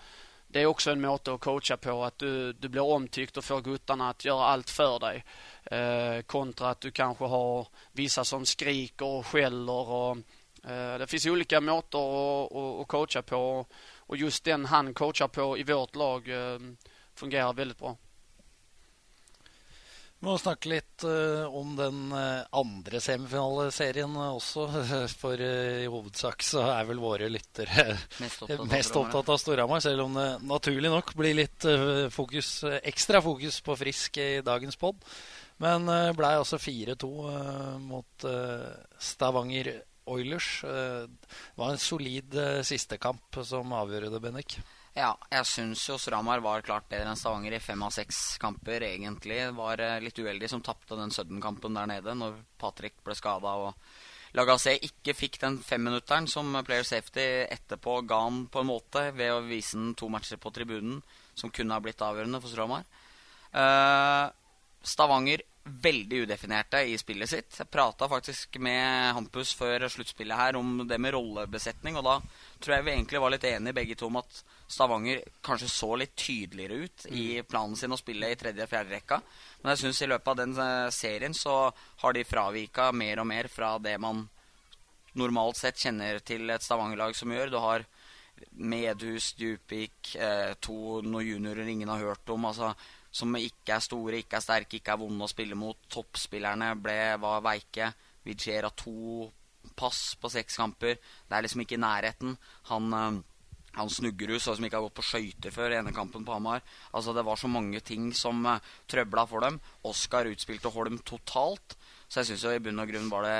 det 0.48 0.61
är 0.61 0.66
också 0.66 0.90
en 0.90 1.01
måte 1.01 1.33
att 1.33 1.40
coacha 1.40 1.77
på 1.77 2.05
att 2.05 2.18
du, 2.18 2.53
du 2.53 2.68
blir 2.68 2.83
omtyckt 2.83 3.37
och 3.37 3.44
får 3.44 3.61
guttarna 3.61 4.11
att 4.11 4.24
göra 4.24 4.44
allt 4.44 4.70
för 4.70 4.98
dig. 4.98 5.24
Eh, 5.64 6.22
kontra 6.22 6.70
att 6.70 6.81
du 6.81 6.90
kanske 6.90 7.24
har 7.24 7.68
vissa 7.92 8.24
som 8.24 8.46
skriker 8.46 9.07
och 9.07 9.27
skäller. 9.27 9.88
Och, 9.88 10.16
eh, 10.64 10.98
det 10.98 11.07
finns 11.07 11.27
olika 11.27 11.61
måter 11.61 11.98
att, 11.98 12.53
att, 12.53 12.81
att 12.81 12.88
coacha 12.88 13.22
på 13.22 13.66
och 13.96 14.16
just 14.16 14.44
den 14.44 14.64
han 14.64 14.94
coachar 14.94 15.29
på 15.29 15.59
i 15.59 15.62
vårt 15.62 15.96
lag 15.96 16.29
eh, 16.29 16.59
fungerar 17.14 17.53
väldigt 17.53 17.79
bra. 17.79 17.96
Må 20.27 20.33
snakke 20.35 20.73
litt 20.73 21.05
uh, 21.07 21.47
om 21.55 21.77
den 21.79 22.09
uh, 22.11 22.43
andre 22.59 22.99
semifinaleserien 23.03 24.17
også. 24.19 24.65
For 25.21 25.39
uh, 25.39 25.83
i 25.85 25.87
hovedsak 25.87 26.43
så 26.43 26.65
er 26.73 26.89
vel 26.89 26.99
våre 27.03 27.29
lyttere 27.31 27.93
mest 28.23 28.43
opptatt, 28.43 28.65
mest 28.75 28.99
opptatt 28.99 29.31
av 29.31 29.39
Storhamar. 29.39 29.83
Selv 29.85 30.09
om 30.09 30.19
det 30.19 30.27
naturlig 30.43 30.91
nok 30.91 31.13
blir 31.19 31.39
litt 31.39 31.67
fokus, 32.15 32.65
ekstra 32.83 33.23
fokus 33.23 33.61
på 33.63 33.79
Frisk 33.79 34.19
i 34.19 34.31
dagens 34.43 34.81
pod. 34.81 35.07
Men 35.63 35.87
uh, 35.87 36.11
blei 36.19 36.35
altså 36.39 36.59
4-2 36.59 37.13
mot 37.87 38.27
Stavanger 38.99 39.71
Oilers. 40.09 40.63
det 40.65 41.59
var 41.61 41.75
en 41.75 41.83
solid 41.83 42.33
sistekamp 42.65 43.39
som 43.45 43.75
avgjorde 43.77 44.09
det, 44.15 44.23
Bennik. 44.25 44.55
Ja, 44.99 45.13
jeg 45.31 45.47
syns 45.47 45.85
jo 45.87 45.95
Sramar 46.01 46.41
var 46.43 46.65
klart 46.67 46.89
bedre 46.91 47.13
enn 47.13 47.19
Stavanger 47.19 47.55
i 47.55 47.63
fem 47.63 47.83
av 47.87 47.93
seks 47.95 48.39
kamper, 48.43 48.83
egentlig. 48.83 49.37
Var 49.55 49.83
eh, 49.85 50.01
litt 50.03 50.19
uheldig 50.19 50.49
som 50.51 50.63
tapte 50.65 50.99
den 50.99 51.13
Sudden-kampen 51.15 51.79
der 51.79 51.87
nede 51.87 52.15
når 52.19 52.41
Patrick 52.59 52.99
ble 53.07 53.15
skada 53.15 53.55
og 53.63 53.77
Lagasse 54.37 54.75
ikke 54.85 55.15
fikk 55.17 55.39
den 55.41 55.57
femminutteren 55.65 56.27
som 56.29 56.51
player 56.67 56.85
safety 56.85 57.25
etterpå 57.47 57.95
ga 58.11 58.19
han 58.27 58.43
på 58.53 58.61
en 58.61 58.69
måte 58.69 59.07
ved 59.17 59.33
å 59.33 59.45
vise 59.47 59.79
den 59.79 59.95
to 59.97 60.11
matcher 60.13 60.37
på 60.43 60.53
tribunen, 60.53 60.99
som 61.39 61.53
kunne 61.55 61.73
ha 61.73 61.81
blitt 61.81 62.03
avgjørende 62.05 62.43
for 62.43 62.53
Sramar. 62.53 62.85
Uh, 63.55 64.29
Stavanger 64.85 65.47
veldig 65.69 66.25
udefinerte 66.27 66.83
i 66.85 66.99
spillet 67.01 67.31
sitt. 67.31 67.57
Jeg 67.57 67.73
prata 67.73 68.09
faktisk 68.11 68.61
med 68.61 69.15
Hampus 69.17 69.55
før 69.57 69.89
sluttspillet 69.89 70.37
her 70.39 70.61
om 70.61 70.83
det 70.89 71.01
med 71.01 71.17
rollebesetning, 71.17 71.97
og 71.97 72.05
da 72.05 72.21
tror 72.61 72.77
jeg 72.77 72.87
vi 72.87 72.95
egentlig 72.99 73.25
var 73.25 73.33
litt 73.33 73.49
enige 73.49 73.81
begge 73.81 73.97
to 73.99 74.13
om 74.13 74.21
at 74.21 74.43
Stavanger 74.69 75.23
kanskje 75.45 75.69
så 75.73 75.95
litt 75.97 76.13
tydeligere 76.19 76.75
ut 76.85 77.07
i 77.09 77.39
mm. 77.39 77.47
planen 77.49 77.77
sin 77.77 77.95
å 77.95 77.97
spille 77.97 78.29
i 78.29 78.37
tredje 78.37 78.67
og 78.67 78.69
fjerde 78.69 78.93
rekka. 78.93 79.21
Men 79.63 79.73
jeg 79.73 79.81
syns 79.83 80.03
i 80.05 80.09
løpet 80.11 80.33
av 80.33 80.41
den 80.43 80.53
eh, 80.61 80.89
serien 80.93 81.37
så 81.37 81.55
har 82.03 82.17
de 82.17 82.27
fravika 82.29 82.91
mer 82.93 83.23
og 83.23 83.31
mer 83.31 83.49
fra 83.49 83.77
det 83.81 83.97
man 84.03 84.27
normalt 85.19 85.57
sett 85.57 85.81
kjenner 85.81 86.21
til 86.21 86.51
et 86.53 86.65
Stavanger-lag 86.65 87.17
som 87.17 87.33
gjør. 87.33 87.53
Du 87.55 87.59
har 87.63 87.87
Medhus, 88.61 89.33
Djupik, 89.39 90.15
eh, 90.21 90.53
to 90.61 91.01
noen 91.01 91.27
juniorer 91.27 91.69
ingen 91.69 91.89
har 91.89 92.05
hørt 92.05 92.29
om. 92.31 92.45
altså 92.45 92.75
Som 93.11 93.35
ikke 93.37 93.75
er 93.75 93.81
store, 93.81 94.21
ikke 94.21 94.37
er 94.37 94.45
sterke, 94.45 94.77
ikke 94.77 94.93
er 94.93 95.01
vonde 95.01 95.25
å 95.25 95.33
spille 95.33 95.57
mot. 95.57 95.79
Toppspillerne 95.89 96.75
ble, 96.77 97.17
var 97.19 97.41
veike. 97.41 97.93
Vigier 98.25 98.69
har 98.69 98.77
to 98.77 99.31
pass 99.75 100.15
på 100.21 100.29
seks 100.29 100.57
kamper. 100.57 100.99
Det 100.99 101.35
er 101.35 101.43
liksom 101.43 101.65
ikke 101.65 101.79
i 101.79 101.83
nærheten. 101.83 102.37
Han 102.69 102.93
eh, 102.93 103.23
han 103.79 103.91
Snuggerud 103.93 104.41
som 104.43 104.64
ikke 104.64 104.79
har 104.79 104.87
gått 104.87 104.99
på 104.99 105.07
skøyter 105.07 105.55
før 105.55 105.77
ene 105.79 105.95
kampen 105.95 106.25
på 106.27 106.35
Hamar. 106.35 106.64
Altså 106.93 107.14
Det 107.17 107.25
var 107.27 107.38
så 107.41 107.51
mange 107.51 107.81
ting 107.81 108.11
som 108.17 108.45
uh, 108.47 108.59
trøbla 108.91 109.27
for 109.31 109.47
dem. 109.47 109.61
Oskar 109.88 110.31
utspilte 110.31 110.73
Holm 110.75 110.99
totalt. 111.07 111.79
Så 112.09 112.23
jeg 112.23 112.33
syns 112.33 112.47
i 112.51 112.62
bunn 112.64 112.83
og 112.83 112.91
grunn 112.91 113.12
var 113.12 113.27
det 113.27 113.37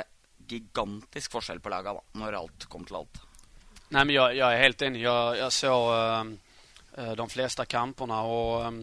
gigantisk 0.49 1.35
forskjell 1.35 1.61
på 1.61 1.71
laga 1.73 1.93
når 2.17 2.37
alt 2.39 2.69
kom 2.71 2.85
til 2.87 3.01
alt. 3.01 3.21
Nei, 3.89 4.03
men 4.03 4.13
jeg, 4.15 4.37
jeg 4.37 4.47
er 4.47 4.63
helt 4.63 4.85
enig. 4.85 5.03
Jeg, 5.03 5.37
jeg 5.41 5.55
så 5.57 5.75
uh, 5.89 7.13
de 7.17 7.29
fleste 7.29 7.65
kampene, 7.69 8.17
og 8.25 8.65
um, 8.67 8.81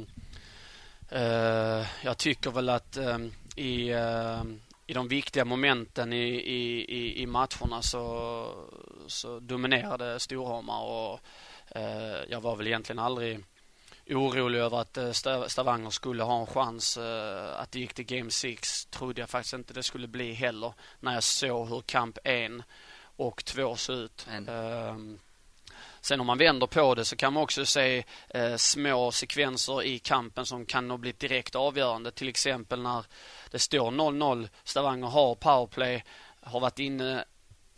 uh, 1.12 1.97
jeg 2.03 2.16
syns 2.27 2.55
vel 2.57 2.75
at 2.75 3.03
um, 3.03 3.29
i 3.57 3.73
i 4.87 4.92
de 4.94 5.09
viktiga 5.09 5.44
momenten 5.44 6.12
i, 6.12 6.29
i, 6.29 7.22
i, 7.22 7.27
matcherna 7.27 7.83
så, 7.83 8.46
så 9.07 9.40
dominerade 9.40 10.20
Storhamar 10.20 10.83
och 10.83 11.20
eh, 11.68 12.22
jag 12.29 12.40
var 12.40 12.57
väl 12.57 12.66
egentligen 12.66 12.99
aldrig 12.99 13.44
orolig 14.11 14.59
över 14.59 14.81
att 14.81 14.96
eh, 14.96 15.12
Stavanger 15.46 15.90
skulle 15.90 16.22
ha 16.22 16.40
en 16.40 16.46
chans. 16.46 16.96
Eh, 16.96 17.61
att 17.61 17.72
det 17.72 17.79
gick 17.79 17.94
till 17.94 18.05
Game 18.05 18.31
6 18.31 18.87
trodde 18.87 19.20
jag 19.20 19.31
faktiskt 19.31 19.55
inte 19.55 19.75
det 19.75 19.83
skulle 19.83 20.09
bli 20.09 20.33
heller 20.33 20.72
när 21.01 21.14
jag 21.14 21.22
såg 21.22 21.68
hur 21.68 21.81
kamp 21.81 22.18
1 22.25 22.53
och 23.16 23.44
2 23.44 23.77
såg 23.77 23.96
ut. 23.96 24.27
Eh, 24.49 24.96
Sen 26.07 26.20
om 26.20 26.27
man 26.27 26.38
vänder 26.38 26.66
på 26.66 26.94
det 26.94 27.05
så 27.05 27.16
kan 27.16 27.33
man 27.33 27.42
också 27.42 27.66
se 27.66 28.05
eh, 28.29 28.57
små 28.57 29.12
sekvenser 29.12 29.83
i 29.83 29.99
kampen 29.99 30.46
som 30.46 30.66
kan 30.66 30.90
ha 30.90 30.96
blivit 30.96 31.20
direkt 31.20 31.55
avgörande. 31.55 32.11
Till 32.11 32.29
exempel 32.29 32.83
när 32.83 33.05
det 33.51 33.63
står 33.63 33.91
0-0, 33.91 34.49
Stavanger 34.65 35.13
har 35.15 35.35
powerplay, 35.43 36.03
har 36.47 36.63
vært 36.63 36.83
inne 36.85 37.25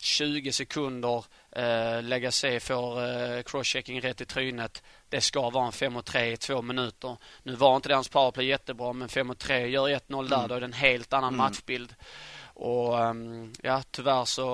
20 0.00 0.52
sekunder, 0.52 1.24
eh, 1.50 2.02
Legacy 2.02 2.60
får 2.60 3.02
eh, 3.02 3.42
crosschecking 3.42 4.00
rett 4.00 4.20
i 4.20 4.24
trynet. 4.24 4.82
Det 5.08 5.20
skal 5.20 5.52
være 5.52 5.66
en 5.66 5.72
5-3 5.72 6.24
i 6.32 6.36
to 6.36 6.62
minutter. 6.62 7.16
Nu 7.42 7.56
var 7.56 7.78
ikke 7.78 7.88
deres 7.88 8.08
powerplay 8.08 8.46
jättebra, 8.46 8.92
men 8.92 9.08
5-3 9.08 9.58
gjør 9.66 9.88
1-0 9.88 10.28
der. 10.28 10.42
mm. 10.42 10.48
Da 10.48 10.54
er 10.54 10.60
det 10.60 10.68
en 10.70 10.82
helt 10.82 11.16
annen 11.18 11.34
mm. 11.34 11.40
matchbild. 11.42 11.94
Og 12.68 12.94
um, 12.94 13.24
ja, 13.62 13.80
dessverre 13.92 14.26
så 14.26 14.50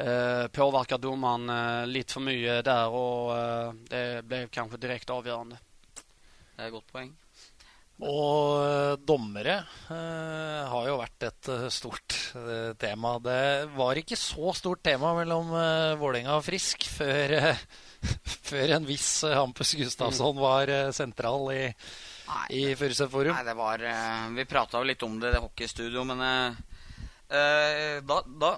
Uh, 0.00 0.46
påverkar 0.48 0.98
domaren 1.02 1.50
uh, 1.50 1.86
litt 1.90 2.12
for 2.14 2.24
mye 2.24 2.60
der 2.64 2.94
og 2.94 3.32
uh, 3.34 3.74
det 3.90 4.22
ble 4.24 4.38
kanskje 4.48 4.78
direkt 4.80 5.10
avgjørende. 5.12 5.58
Det 5.98 6.62
er 6.62 6.70
et 6.70 6.72
godt 6.72 6.86
poeng. 6.94 7.10
Og 8.00 8.62
eh, 8.64 8.94
dommere 9.04 9.58
eh, 9.92 10.60
har 10.72 10.86
jo 10.88 10.96
vært 11.00 11.26
et 11.28 11.50
eh, 11.52 11.66
stort 11.72 12.16
eh, 12.38 12.70
tema. 12.80 13.16
Det 13.20 13.68
var 13.76 14.00
ikke 14.00 14.16
så 14.16 14.54
stort 14.56 14.82
tema 14.86 15.12
mellom 15.18 15.52
eh, 15.52 15.98
Vålerenga 16.00 16.38
og 16.38 16.46
Frisk 16.46 16.86
før, 16.88 17.34
eh, 17.36 17.60
før 18.50 18.76
en 18.78 18.88
viss 18.88 19.10
Hampus 19.28 19.74
Gustavsson 19.76 20.32
mm. 20.38 20.40
var 20.40 20.72
sentral 20.96 21.44
i, 21.52 21.62
nei, 22.30 22.46
i 22.56 22.64
Furuset 22.80 23.12
Forum. 23.12 23.36
Nei, 23.36 23.44
det 23.50 23.58
var 23.58 23.84
Vi 24.38 24.48
prata 24.48 24.80
jo 24.80 24.88
litt 24.88 25.04
om 25.04 25.20
det 25.20 25.32
i 25.32 25.36
det 25.36 25.44
hockeystudio, 25.44 26.06
men 26.08 26.24
da, 27.30 28.16
da, 28.26 28.54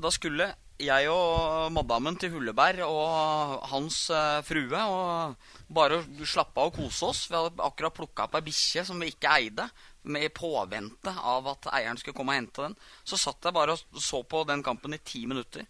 da 0.00 0.10
skulle 0.10 0.48
jeg 0.82 1.08
og 1.12 1.70
madammen 1.74 2.16
til 2.18 2.32
Hulleberg 2.34 2.82
og 2.86 3.62
hans 3.70 4.04
uh, 4.12 4.42
frue 4.46 4.82
og 4.82 5.48
bare 5.72 6.00
slappe 6.28 6.60
av 6.60 6.70
og 6.70 6.76
kose 6.76 7.08
oss. 7.08 7.22
Vi 7.30 7.38
hadde 7.38 7.64
akkurat 7.64 7.96
plukka 7.96 8.26
opp 8.26 8.36
ei 8.38 8.44
bikkje 8.48 8.84
som 8.88 9.00
vi 9.02 9.12
ikke 9.12 9.32
eide, 9.38 9.68
med 10.02 10.32
påvente 10.34 11.12
av 11.14 11.46
at 11.52 11.68
eieren 11.76 11.98
skulle 12.00 12.16
komme 12.18 12.34
og 12.34 12.40
hente 12.40 12.64
den. 12.66 12.72
Så 13.06 13.20
satt 13.20 13.44
jeg 13.46 13.54
bare 13.54 13.76
og 13.76 14.00
så 14.02 14.24
på 14.26 14.42
den 14.48 14.64
kampen 14.66 14.96
i 14.96 14.98
ti 14.98 15.22
minutter. 15.30 15.68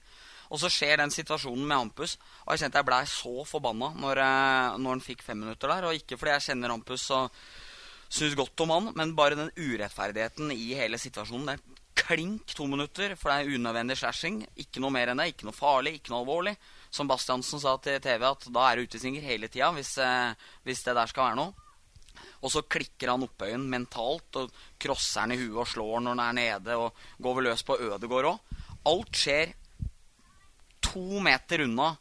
Og 0.53 0.61
så 0.61 0.71
skjer 0.73 1.01
den 1.01 1.13
situasjonen 1.13 1.67
med 1.67 1.77
Hampus. 1.77 2.17
Og 2.47 2.55
jeg 2.55 2.65
kjente 2.65 2.81
jeg 2.81 2.89
blei 2.89 3.03
så 3.09 3.45
forbanna 3.49 3.93
når, 3.97 4.23
uh, 4.25 4.81
når 4.81 4.97
han 4.97 5.05
fikk 5.05 5.25
fem 5.27 5.43
minutter 5.45 5.73
der. 5.73 5.89
Og 5.89 6.01
ikke 6.01 6.17
fordi 6.21 6.37
jeg 6.37 6.49
kjenner 6.49 6.73
Hampus 6.73 7.11
og 7.13 7.45
syns 8.13 8.37
godt 8.37 8.61
om 8.65 8.73
han, 8.75 8.91
men 8.97 9.15
bare 9.17 9.39
den 9.39 9.53
urettferdigheten 9.57 10.53
i 10.53 10.73
hele 10.77 11.01
situasjonen. 11.01 11.55
Det 11.55 11.72
klink 12.03 12.55
to 12.57 12.67
minutter, 12.67 13.15
for 13.19 13.31
det 13.31 13.43
er 13.43 13.59
unødvendig 13.59 13.97
slashing. 14.01 14.43
Ikke 14.59 14.83
noe 14.83 14.93
mer 14.95 15.13
enn 15.13 15.23
det. 15.23 15.31
Ikke 15.33 15.49
noe 15.49 15.57
farlig, 15.57 15.97
ikke 15.99 16.13
noe 16.13 16.23
alvorlig. 16.25 16.55
Som 16.93 17.09
Bastiansen 17.11 17.63
sa 17.63 17.77
til 17.83 18.01
TV, 18.03 18.25
at 18.29 18.49
da 18.53 18.65
er 18.69 18.79
det 18.79 18.89
utvisninger 18.89 19.25
hele 19.25 19.49
tida 19.53 19.71
hvis, 19.77 19.95
eh, 20.03 20.35
hvis, 20.67 20.83
det 20.85 20.97
der 20.99 21.11
skal 21.11 21.31
være 21.31 21.39
noe. 21.41 21.55
Og 22.43 22.51
så 22.53 22.65
klikker 22.67 23.13
han 23.13 23.23
Opphøyen 23.25 23.65
mentalt 23.71 24.37
og 24.41 24.51
crosser 24.83 25.25
han 25.25 25.33
i 25.33 25.39
huet 25.41 25.63
og 25.63 25.69
slår 25.71 26.03
når 26.03 26.19
han 26.19 26.25
er 26.27 26.39
nede. 26.41 26.77
Og 26.77 27.23
går 27.23 27.39
vel 27.39 27.51
løs 27.51 27.65
på 27.67 27.79
Ødegård 27.79 28.33
òg. 28.33 28.59
Alt 28.91 29.23
skjer 29.23 29.55
to 30.83 31.23
meter 31.23 31.63
unna 31.65 31.95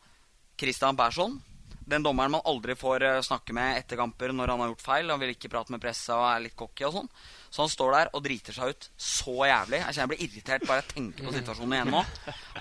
Christian 0.57 0.97
Persson. 0.97 1.37
Den 1.91 2.03
dommeren 2.03 2.33
man 2.33 2.45
aldri 2.45 2.75
får 2.77 3.03
eh, 3.05 3.21
snakke 3.25 3.53
med 3.55 3.77
etter 3.79 3.99
kamper 3.99 4.33
når 4.33 4.53
han 4.53 4.65
har 4.65 4.73
gjort 4.73 4.85
feil. 4.85 5.13
Han 5.13 5.21
vil 5.21 5.35
ikke 5.35 5.51
prate 5.53 5.73
med 5.73 5.81
pressa 5.83 6.17
og 6.17 6.27
er 6.29 6.43
litt 6.47 6.57
cocky 6.57 6.85
og 6.89 6.97
sånn. 6.97 7.09
Så 7.51 7.65
han 7.65 7.71
står 7.71 7.95
der 7.97 8.09
og 8.15 8.23
driter 8.23 8.55
seg 8.55 8.71
ut 8.71 8.87
så 8.95 9.33
jævlig. 9.43 9.81
Jeg 9.81 9.95
kjenner 9.95 10.01
jeg 10.05 10.11
blir 10.13 10.25
irritert 10.25 10.67
bare 10.69 10.83
jeg 10.83 10.93
tenker 10.93 11.27
på 11.27 11.33
situasjonen 11.35 11.77
igjen 11.77 11.93
nå. 11.97 12.03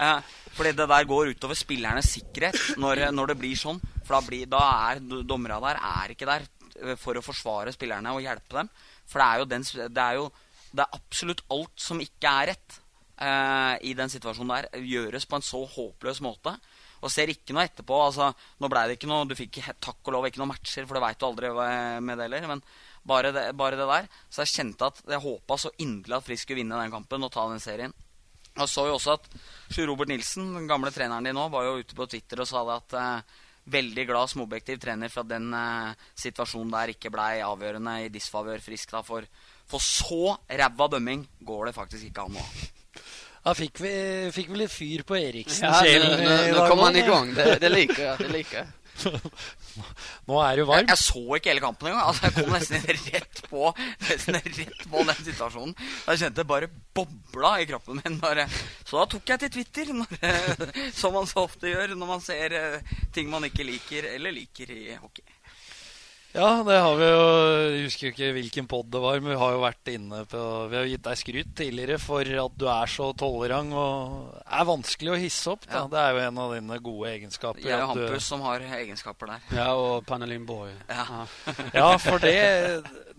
Eh, 0.00 0.28
fordi 0.56 0.70
det 0.78 0.86
der 0.88 1.06
går 1.06 1.30
utover 1.34 1.58
spillernes 1.58 2.10
sikkerhet 2.14 2.78
når, 2.80 3.02
når 3.14 3.32
det 3.32 3.36
blir 3.38 3.58
sånn. 3.58 3.78
For 4.06 4.16
da, 4.16 4.20
blir, 4.26 4.46
da 4.50 4.60
er 4.90 5.02
dommerne 5.28 5.60
der 5.62 5.80
er 5.84 6.14
ikke 6.14 6.28
der 6.30 6.46
eh, 6.80 6.96
for 6.98 7.18
å 7.18 7.24
forsvare 7.24 7.74
spillerne 7.74 8.14
og 8.16 8.24
hjelpe 8.24 8.58
dem. 8.58 8.70
For 9.10 9.22
det 9.22 9.26
er 9.28 9.42
jo, 9.42 9.48
den, 9.52 9.66
det 9.94 10.06
er 10.06 10.18
jo 10.18 10.28
det 10.70 10.84
er 10.84 10.98
absolutt 10.98 11.42
alt 11.54 11.82
som 11.82 12.02
ikke 12.02 12.34
er 12.42 12.52
rett 12.52 12.78
eh, 13.20 13.74
i 13.90 13.94
den 13.98 14.10
situasjonen 14.10 14.54
der, 14.56 14.84
gjøres 14.90 15.26
på 15.30 15.38
en 15.38 15.46
så 15.46 15.62
håpløs 15.76 16.22
måte. 16.24 16.54
Og 17.00 17.12
ser 17.12 17.30
ikke 17.32 17.54
noe 17.56 17.64
etterpå. 17.64 17.96
altså, 18.10 18.32
Nå 18.60 18.68
ble 18.68 18.86
det 18.88 18.98
ikke 18.98 19.08
noe, 19.08 19.28
Du 19.28 19.36
fikk 19.38 19.62
takk 19.80 20.02
og 20.04 20.14
lov 20.16 20.26
ikke 20.28 20.42
noen 20.42 20.52
matcher, 20.52 20.84
for 20.86 20.98
det 20.98 21.04
veit 21.06 21.20
du 21.20 21.26
aldri 21.28 21.52
med 22.04 22.18
det 22.18 22.26
heller. 22.26 22.48
Men 22.50 22.64
bare 23.06 23.32
det, 23.32 23.44
bare 23.56 23.78
det, 23.78 23.88
der. 23.88 24.08
Så 24.30 24.44
jeg 24.44 24.54
kjente 24.54 24.90
at 24.90 25.02
jeg 25.08 25.24
håpa 25.24 25.58
så 25.58 25.72
inderlig 25.78 26.18
at 26.18 26.26
Frisk 26.26 26.46
skulle 26.46 26.62
vinne 26.62 26.80
den 26.80 26.94
kampen 26.94 27.26
og 27.26 27.32
ta 27.34 27.46
den 27.50 27.62
serien. 27.62 27.94
Og 28.60 28.66
så 28.68 28.86
jo 28.88 28.96
også 28.96 29.14
at 29.16 29.28
Sjur 29.70 29.88
Robert 29.92 30.10
Nilsen, 30.10 30.50
den 30.56 30.66
gamle 30.68 30.90
treneren 30.92 31.28
din 31.28 31.38
nå, 31.38 31.46
var 31.52 31.68
jo 31.68 31.78
ute 31.80 31.96
på 31.96 32.08
Twitter 32.10 32.42
og 32.42 32.50
sa 32.50 32.64
det 32.66 32.76
at 32.80 32.98
eh, 32.98 33.38
veldig 33.70 34.04
glad 34.08 34.32
som 34.32 34.42
objektiv 34.44 34.80
trener 34.82 35.12
for 35.12 35.22
at 35.24 35.30
den 35.32 35.54
eh, 35.54 35.94
situasjonen 36.18 36.74
der 36.74 36.92
ikke 36.94 37.12
blei 37.14 37.38
avgjørende 37.46 37.96
i 38.04 38.10
disfavør 38.12 38.62
Frisk. 38.64 38.92
da, 38.96 39.04
For, 39.06 39.24
for 39.70 39.84
så 39.84 40.36
ræva 40.50 40.90
dømming 40.96 41.24
går 41.46 41.70
det 41.70 41.76
faktisk 41.78 42.10
ikke 42.10 42.26
an 42.26 42.36
nå. 42.36 42.46
Da 43.40 43.54
fikk 43.56 43.80
vi, 43.80 43.92
fikk 44.34 44.50
vi 44.52 44.58
litt 44.60 44.72
fyr 44.72 45.06
på 45.08 45.16
Eriksen. 45.16 45.64
Ja, 45.64 45.80
nå, 46.04 46.34
nå 46.58 46.66
kom 46.68 46.82
han 46.84 46.98
i 47.00 47.06
gang. 47.06 47.30
Det, 47.32 47.54
det 47.62 47.70
liker 47.72 48.02
jeg. 48.02 48.18
Det 48.20 48.32
liker 48.34 48.58
jeg. 48.58 48.74
Nå 50.28 50.38
er 50.44 50.60
du 50.60 50.64
varm. 50.68 50.82
Jeg, 50.82 50.90
jeg, 50.92 51.00
så 51.02 51.38
ikke 51.38 51.52
hele 51.52 51.64
kampen 51.64 51.90
engang. 51.90 52.06
Altså, 52.10 52.28
jeg 52.28 52.36
kom 52.36 52.54
nesten 52.54 52.86
rett 52.90 53.42
på 53.50 53.72
Nesten 54.06 54.38
rett 54.38 54.84
på 54.90 55.04
den 55.08 55.22
situasjonen. 55.24 55.74
Jeg 55.78 56.22
kjente 56.22 56.42
det 56.42 56.48
bare 56.50 56.70
bobla 56.96 57.54
i 57.62 57.68
kroppen 57.70 58.00
min. 58.00 58.18
Når, 58.20 58.44
så 58.84 59.00
da 59.00 59.08
tok 59.14 59.34
jeg 59.34 59.44
til 59.44 59.52
Twitter, 59.58 59.92
når, 59.96 60.40
som 61.00 61.16
man 61.16 61.28
så 61.30 61.46
ofte 61.46 61.70
gjør 61.70 61.96
når 61.96 62.10
man 62.14 62.24
ser 62.24 62.56
eh, 62.56 62.96
ting 63.14 63.30
man 63.32 63.46
ikke 63.48 63.66
liker 63.66 64.12
eller 64.14 64.34
liker 64.36 64.72
i 64.74 64.82
hockey. 64.96 65.26
Ja, 66.30 66.62
det 66.62 66.76
har 66.78 66.94
vi 66.94 67.06
jo 67.08 67.22
Jeg 67.74 67.86
husker 67.88 68.10
ikke 68.12 68.28
hvilken 68.36 68.68
pod 68.70 68.86
det 68.92 69.00
var, 69.02 69.18
men 69.18 69.32
vi 69.32 69.38
har 69.40 69.54
jo 69.56 69.62
vært 69.64 69.90
inne 69.90 70.22
på 70.30 70.42
Vi 70.70 70.78
har 70.78 70.88
gitt 70.92 71.04
deg 71.08 71.18
skryt 71.18 71.52
tidligere 71.58 71.98
for 72.02 72.30
at 72.44 72.56
du 72.60 72.66
er 72.70 72.92
så 72.92 73.10
tolerant 73.18 73.74
og 73.74 74.36
er 74.46 74.68
vanskelig 74.68 75.12
å 75.14 75.18
hisse 75.20 75.50
opp. 75.52 75.66
Da. 75.66 75.82
Ja. 75.82 75.84
Det 75.90 76.00
er 76.00 76.14
jo 76.14 76.22
en 76.28 76.40
av 76.44 76.54
dine 76.54 76.78
gode 76.84 77.10
egenskaper. 77.10 77.62
Jeg 77.66 77.82
og 77.82 77.92
Hampus 77.92 78.30
som 78.30 78.44
har 78.46 78.64
egenskaper 78.78 79.34
der. 79.34 79.46
Ja, 79.58 79.68
og 79.74 80.06
Panelin 80.06 80.46
Boy. 80.46 80.72
Ja. 80.90 81.24
ja, 81.80 81.88
for 82.02 82.22
det 82.22 82.36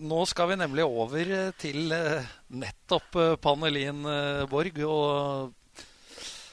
Nå 0.02 0.24
skal 0.26 0.50
vi 0.50 0.58
nemlig 0.58 0.84
over 0.86 1.28
til 1.60 1.92
eh, 1.94 2.30
nettopp 2.50 3.18
eh, 3.20 3.34
Panelin 3.44 4.02
Borg. 4.50 4.80
Og 4.88 5.52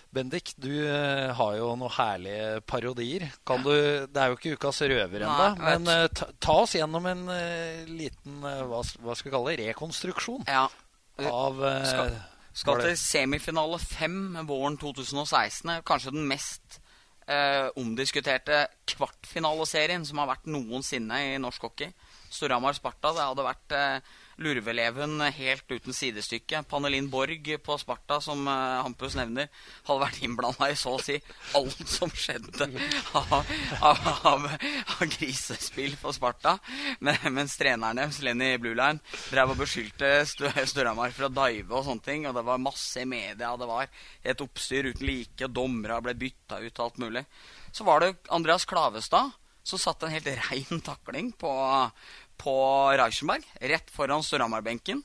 Bendik, 0.10 0.56
du 0.58 0.72
uh, 0.74 1.30
har 1.38 1.56
jo 1.60 1.70
noen 1.78 1.94
herlige 1.94 2.62
parodier. 2.66 3.28
Du, 3.46 3.70
det 4.10 4.18
er 4.18 4.32
jo 4.32 4.40
ikke 4.40 4.56
ukas 4.58 4.82
røver 4.82 5.22
ennå, 5.22 5.50
men 5.62 5.86
uh, 5.86 6.08
ta, 6.10 6.32
ta, 6.42 6.56
oss 6.64 6.74
gjennom 6.80 7.06
en 7.12 7.28
uh, 7.30 7.86
liten 7.86 8.40
hva, 8.42 8.82
hva, 8.82 9.16
skal 9.16 9.30
vi 9.30 9.34
kalle 9.36 9.54
det, 9.54 9.68
rekonstruksjon 9.70 10.50
ja. 10.50 10.66
av 11.30 11.62
Skal, 11.86 12.16
skal 12.58 12.82
til 12.88 12.98
semifinale 12.98 13.78
fem 13.84 14.40
våren 14.50 14.80
2016. 14.82 15.78
Kanskje 15.86 16.16
den 16.16 16.30
mest 16.30 16.82
omdiskuterte 17.78 18.64
kvartfinaleserien 18.90 20.02
som 20.08 20.18
har 20.18 20.32
vært 20.32 20.48
noensinne 20.50 21.20
i 21.28 21.36
norsk 21.38 21.68
hockey. 21.68 21.92
Storhamar-Sparta. 22.34 23.12
Det 23.14 23.28
hadde 23.28 23.46
vært 23.46 23.76
lurveleven 24.40 25.20
helt 25.36 25.72
uten 25.72 25.96
sidestykke. 25.96 26.64
Panelin 26.70 27.10
Borg 27.12 27.50
på 27.64 27.78
Sparta, 27.82 28.20
som 28.24 28.48
uh, 28.48 28.80
Hampus 28.86 29.16
nevner, 29.18 29.50
hadde 29.88 30.04
vært 30.04 30.22
innblanda 30.26 30.70
i 30.72 30.78
så 30.80 30.96
å 30.96 31.02
si 31.04 31.18
alt 31.58 31.84
som 31.90 32.12
skjedde 32.14 32.70
av, 33.20 33.34
av, 33.92 34.08
av, 34.32 34.48
av 34.96 35.04
grisespill 35.18 35.98
på 36.02 36.14
Sparta. 36.16 36.58
Men, 37.04 37.20
mens 37.36 37.58
treneren 37.60 38.00
deres, 38.02 38.22
Lenny 38.26 38.54
Blueline, 38.62 39.04
drev 39.30 39.54
og 39.56 39.62
beskyldte 39.64 40.24
Størhamar 40.30 41.14
for 41.16 41.28
å 41.28 41.34
dive 41.42 41.76
og 41.76 41.86
sånne 41.88 42.06
ting. 42.06 42.28
Og 42.30 42.38
det 42.38 42.46
var 42.48 42.64
masse 42.64 43.04
i 43.04 43.10
media, 43.10 43.56
det 43.60 43.70
var 43.70 43.92
et 44.24 44.46
oppstyr 44.46 44.92
uten 44.94 45.08
like, 45.10 45.44
og 45.46 45.56
dommere 45.56 46.02
ble 46.06 46.16
bytta 46.20 46.64
ut 46.64 46.74
og 46.74 46.88
alt 46.88 47.04
mulig. 47.04 47.28
Så 47.76 47.86
var 47.88 48.04
det 48.04 48.16
Andreas 48.34 48.66
Klavestad 48.70 49.36
som 49.70 49.80
satte 49.80 50.08
en 50.08 50.14
helt 50.16 50.30
rein 50.50 50.82
takling 50.82 51.32
på, 51.38 51.52
på 52.40 52.56
Reichenberg, 53.00 53.46
rett 53.72 53.94
foran 53.94 54.26
Storhamar-benken. 54.26 55.04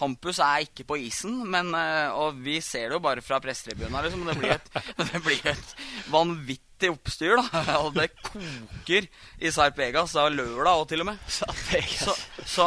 Hampus 0.00 0.40
er 0.42 0.64
ikke 0.64 0.86
på 0.88 0.98
isen, 1.06 1.36
men, 1.46 1.70
eh, 1.78 2.10
og 2.10 2.40
vi 2.42 2.58
ser 2.64 2.88
det 2.90 2.96
jo 2.96 3.04
bare 3.04 3.22
fra 3.22 3.38
pressetribunen. 3.42 3.94
Liksom, 4.02 4.24
det, 4.26 4.38
blir 4.40 4.54
et, 4.56 4.70
det 5.12 5.20
blir 5.22 5.50
et 5.52 5.74
vanvittig 6.10 6.90
oppstyr. 6.90 7.36
da, 7.38 7.76
og 7.84 7.92
Det 7.94 8.08
koker 8.18 9.06
i 9.38 9.52
Sarp 9.54 9.78
Vegas. 9.78 10.16
da, 10.18 10.24
lørdag 10.34 10.80
òg, 10.80 10.88
til 10.90 11.04
og 11.04 11.06
med. 11.12 11.20
Så, 11.30 11.46
så, 12.42 12.66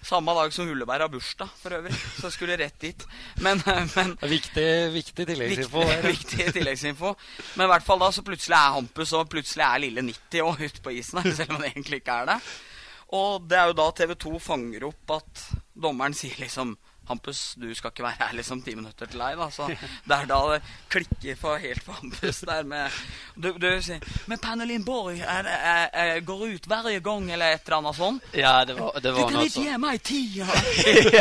Samme 0.00 0.32
dag 0.38 0.54
som 0.56 0.70
Hulleberg 0.70 1.04
har 1.04 1.12
bursdag, 1.12 1.50
for 1.60 1.76
øvrig. 1.76 1.92
Så 2.22 2.30
skulle 2.32 2.56
rett 2.56 2.80
dit. 2.80 3.04
Men, 3.44 3.60
men 3.92 4.16
Viktig, 4.36 4.70
viktig 4.96 5.26
tilleggsinfo. 5.28 5.82
Viktig, 5.84 6.06
viktig 6.08 6.54
tilleggsinfo. 6.56 7.12
Men 7.58 7.68
i 7.68 7.74
hvert 7.74 7.84
fall 7.84 8.00
da 8.00 8.08
så 8.16 8.24
plutselig 8.24 8.56
er 8.56 8.78
Hampus 8.78 9.12
og 9.12 9.28
plutselig 9.28 9.66
er 9.68 9.84
lille 9.84 10.06
90 10.08 10.48
òg 10.48 10.64
ute 10.64 10.80
på 10.80 10.96
isen. 10.96 11.20
Selv 11.36 11.52
om 11.52 11.60
han 11.60 11.68
egentlig 11.74 12.00
ikke 12.00 12.16
er 12.22 12.32
det. 12.32 12.40
Og 13.14 13.46
det 13.46 13.58
er 13.58 13.70
jo 13.70 13.78
da 13.78 13.90
TV 13.94 14.16
2 14.18 14.38
fanger 14.42 14.88
opp 14.88 15.16
at 15.20 15.48
dommeren 15.76 16.16
sier 16.16 16.38
liksom 16.40 16.76
Hampus, 17.06 17.54
du 17.54 17.68
skal 17.74 17.92
ikke 17.92 18.02
være 18.02 18.18
her 18.18 18.32
liksom 18.34 18.64
ti 18.66 18.72
minutter 18.74 19.06
til 19.06 19.20
deg. 19.20 19.36
da 19.38 19.46
Så 19.50 19.68
Det 19.70 20.16
er 20.16 20.24
da 20.26 20.38
det 20.50 20.62
klikker 20.90 21.36
for 21.38 21.56
helt 21.62 21.84
for 21.84 21.92
Hampus 22.00 22.40
der 22.40 22.64
med 22.66 22.90
Du, 23.36 23.52
du 23.52 23.68
sier 23.80 24.02
Men 24.26 24.38
Pernelin 24.42 24.84
Borg 24.84 25.20
er, 25.20 25.46
er, 25.46 25.86
er, 25.92 26.20
går 26.20 26.46
ut 26.56 26.66
hver 26.66 26.98
gang, 26.98 27.30
eller 27.30 27.54
et 27.54 27.62
eller 27.66 27.76
annet 27.78 27.96
sånt. 27.96 28.22
Ja, 28.34 28.64
det 28.64 28.74
var, 28.80 28.98
det 28.98 29.14
Du 29.14 29.22
kan 29.22 29.40
ikke 29.44 29.62
gi 29.68 29.76
meg 29.78 30.02
tida! 30.02 30.46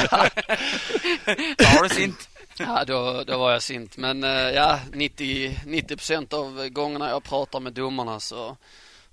da 1.62 1.70
var 1.76 1.84
du 1.84 1.94
sint. 1.94 2.30
Ja, 2.58 2.84
da, 2.88 3.24
da, 3.28 3.38
var 3.38 3.52
jeg 3.58 3.62
sint. 3.62 3.98
Men 4.02 4.24
eh, 4.24 4.56
ja, 4.56 4.80
90, 4.94 5.68
90% 5.68 6.34
av 6.38 6.62
gangene 6.74 7.12
jeg 7.12 7.24
prater 7.28 7.62
med 7.62 7.76
dommerne, 7.76 8.18
så 8.24 8.54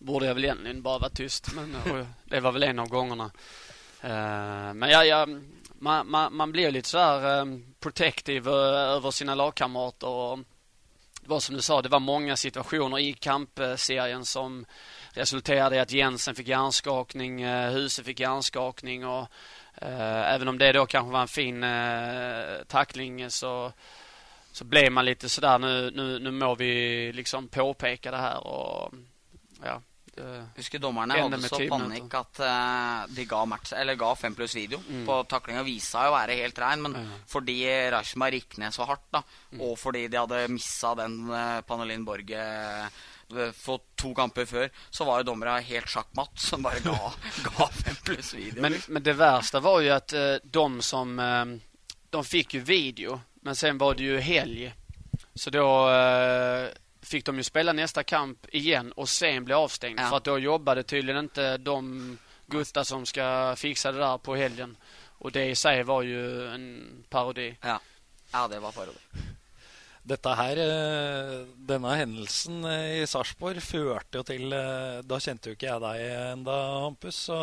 borde 0.05 0.27
jag 0.27 0.35
väl 0.35 0.45
egentligen 0.45 0.83
bara 0.83 0.99
vara 0.99 1.11
tyst. 1.11 1.55
Men 1.55 1.75
och 1.75 2.07
det 2.25 2.41
var 2.41 2.53
väl 2.53 2.63
en 2.63 2.79
av 2.79 2.89
gångerna. 2.89 3.31
Uh, 4.05 4.75
men 4.75 4.91
ja, 4.91 5.05
ja 5.05 5.27
man, 5.83 6.11
man, 6.11 6.37
man 6.37 6.53
blir 6.53 6.71
lite 6.71 6.89
så 6.89 6.99
här 6.99 7.39
eh, 7.39 7.45
protective 7.81 8.51
eh, 8.51 8.95
över 8.97 9.11
sina 9.11 9.35
lagkamrater. 9.35 10.09
Och 10.09 10.39
det 11.21 11.29
var 11.29 11.41
som 11.41 11.55
du 11.55 11.63
sa, 11.63 11.83
det 11.83 11.89
var 11.89 12.01
många 12.01 12.37
situationer 12.37 12.99
i 12.99 13.13
kampserien 13.13 14.25
som 14.25 14.67
resulterade 15.13 15.77
i 15.77 15.79
att 15.79 15.93
Jensen 15.93 16.35
fick 16.35 16.49
hjärnskakning, 16.49 17.43
eh, 17.43 17.71
Huse 17.71 18.05
fick 18.05 18.21
hjärnskakning 18.21 19.07
och 19.07 19.29
eh, 19.75 20.35
även 20.35 20.49
om 20.49 20.59
det 20.59 20.73
då 20.73 20.87
kanske 20.87 21.13
var 21.13 21.21
en 21.21 21.29
fin 21.29 21.65
uh, 21.65 22.63
tackling 22.69 23.31
så, 23.31 23.73
så 24.53 24.65
blev 24.65 24.93
man 24.93 25.05
lite 25.05 25.29
sådär 25.29 25.59
nu, 25.59 25.91
nu, 25.91 26.19
nu 26.19 26.31
må 26.31 26.55
vi 26.55 27.13
liksom 27.13 27.49
påpeka 27.49 28.11
det 28.11 28.17
här 28.17 28.47
och 28.47 28.95
ja. 29.65 29.81
Det, 30.13 30.25
Husker 30.59 30.79
dommerne 30.83 31.17
hadde 31.17 31.39
så 31.49 31.59
panikk 31.71 32.15
at 32.19 32.41
uh, 32.45 33.07
de 33.17 33.25
ga, 33.25 33.45
match, 33.49 33.73
eller 33.73 33.97
ga 33.97 34.11
fem 34.15 34.35
pluss 34.37 34.55
video 34.59 34.79
Mm. 34.83 35.07
på 35.09 35.17
taklinga. 35.31 35.63
Visa 35.65 36.05
jo 36.05 36.13
å 36.13 36.17
være 36.19 36.37
helt 36.43 36.59
rein, 36.61 36.83
men 36.83 36.93
Ja. 36.99 37.05
fordi 37.33 37.57
Rashma 37.95 38.29
gikk 38.31 38.59
ned 38.59 38.75
så 38.77 38.85
hardt, 38.87 39.07
da, 39.13 39.23
Mm. 39.55 39.61
og 39.65 39.79
fordi 39.79 40.09
de 40.13 40.17
hadde 40.21 40.49
missa 40.53 40.95
den 40.95 41.17
uh, 41.31 41.61
Panelin 41.63 42.05
Borg 42.05 42.31
eh, 42.31 42.89
for 43.57 43.81
to 43.97 44.13
kamper 44.13 44.45
før, 44.45 44.69
så 44.91 45.07
var 45.09 45.23
jo 45.23 45.31
dommerne 45.33 45.63
helt 45.65 45.89
sjakkmatt 45.89 46.37
som 46.39 46.61
bare 46.63 46.81
ga, 46.85 46.93
ga 47.49 47.67
fem 47.73 47.97
pluss 48.05 48.35
video. 48.35 48.61
men, 48.61 48.77
men 48.89 49.03
det 49.03 49.17
verste 49.17 49.63
var 49.65 49.81
jo 49.81 49.95
at 49.97 50.13
uh, 50.13 50.37
de 50.45 50.83
som 50.85 51.19
eh, 51.19 51.45
de 52.13 52.23
fikk 52.29 52.59
jo 52.59 52.61
video 52.69 53.21
men 53.43 53.57
sen 53.57 53.79
var 53.81 53.95
det 53.99 54.05
jo 54.05 54.19
helg. 54.23 54.69
Så 55.35 55.51
eh, 55.91 56.69
fick 57.13 57.25
de 57.25 57.37
ju 57.37 57.45
spela 57.45 57.73
nästa 57.73 58.03
kamp 58.03 58.47
igen 58.53 58.93
och 58.93 59.09
sen 59.09 59.45
bli 59.45 59.55
avstängd. 59.55 60.01
Ja. 60.01 60.09
För 60.09 60.17
att 60.17 60.25
då 60.25 60.39
jobbade 60.39 60.83
tydligen 60.83 61.25
inte 61.25 61.57
de 61.57 62.19
gutta 62.47 62.85
som 62.85 63.07
ska 63.07 63.55
fixa 63.57 63.93
det 63.93 63.99
där 63.99 64.19
på 64.19 64.35
helgen. 64.35 64.77
Och 65.19 65.33
det 65.33 65.45
i 65.51 65.55
sig 65.55 65.83
var 65.83 66.03
ju 66.03 66.49
en 66.49 67.05
parodi. 67.09 67.57
ja. 67.63 67.81
ja, 68.33 68.49
det 68.49 68.61
var 68.61 68.73
parodi. 68.73 68.99
Dette 70.03 70.33
her, 70.35 70.59
eh, 70.59 71.47
Denne 71.69 71.93
hendelsen 71.95 72.65
eh, 72.67 73.03
i 73.03 73.07
Sarpsborg 73.07 73.61
førte 73.63 74.19
jo 74.19 74.25
til 74.27 74.51
eh, 74.51 74.99
Da 75.07 75.19
kjente 75.23 75.53
jo 75.53 75.55
ikke 75.55 75.69
jeg 75.69 75.83
deg 75.85 76.01
enda, 76.33 76.57
Hampus. 76.87 77.21
Så 77.29 77.39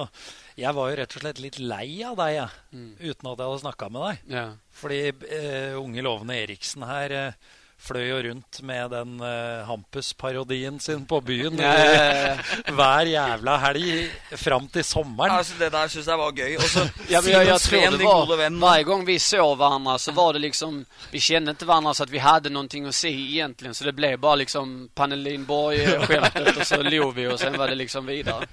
jeg 0.59 0.75
var 0.75 0.89
jo 0.89 0.97
rett 0.99 1.15
og 1.15 1.23
slett 1.23 1.39
litt 1.39 1.61
lei 1.63 2.01
av 2.03 2.17
deg, 2.19 2.33
jeg. 2.35 2.49
Mm. 2.73 2.91
Uten 2.99 3.31
at 3.31 3.39
jeg 3.39 3.47
hadde 3.47 3.63
snakka 3.63 3.89
med 3.95 4.05
deg. 4.07 4.27
Ja. 4.35 4.45
Fordi 4.81 4.99
uh, 5.13 5.79
unge 5.79 6.03
lovende 6.03 6.35
Eriksen 6.41 6.83
her 6.89 7.15
eh, 7.21 7.55
fløy 7.79 8.09
jo 8.09 8.17
rundt 8.27 8.59
med 8.67 8.91
den 8.91 9.15
uh, 9.23 9.65
Hampus-parodien 9.67 10.79
sin 10.83 11.05
på 11.07 11.21
byen 11.25 11.59
Ja, 11.59 11.73
ja, 11.79 12.03
ja. 12.03 12.73
hver 12.77 13.09
jævla 13.09 13.55
helg 13.63 14.11
fram 14.37 14.67
til 14.67 14.83
sommeren. 14.83 15.35
Altså, 15.37 15.55
det 15.59 15.71
der 15.73 15.87
syns 15.87 16.09
jeg 16.11 16.19
var 16.19 16.35
gøy. 16.35 16.55
Og 16.59 16.67
så 16.67 16.85
Ja, 17.13 17.21
men 17.21 17.31
jeg, 17.31 17.47
jag 17.47 17.61
tror 17.61 17.97
det 17.97 18.03
var, 18.03 18.35
venn. 18.43 18.59
varje 18.61 18.83
gång 18.83 19.05
vi 19.07 19.19
så 19.19 19.47
hverandre, 19.55 19.97
så 19.99 20.11
var 20.11 20.33
det 20.33 20.43
liksom, 20.47 20.83
vi 21.11 21.23
kjente 21.23 21.55
ikke 21.55 21.69
hverandre 21.69 21.95
så 21.95 22.05
at 22.07 22.13
vi 22.13 22.23
hadde 22.23 22.53
noe 22.53 22.67
å 22.89 22.95
si 22.95 23.13
egentlig, 23.39 23.75
Så 23.75 23.87
det 23.87 23.95
ble 23.97 24.15
bare 24.17 24.43
liksom 24.43 24.89
Pannelin 24.95 25.45
Borg-skämtet 25.47 26.57
og 26.57 26.65
så 26.67 26.81
lo 26.83 27.11
vi 27.15 27.27
og 27.31 27.39
sen 27.39 27.57
var 27.57 27.71
det 27.71 27.79
liksom 27.79 28.05
vidare. 28.09 28.47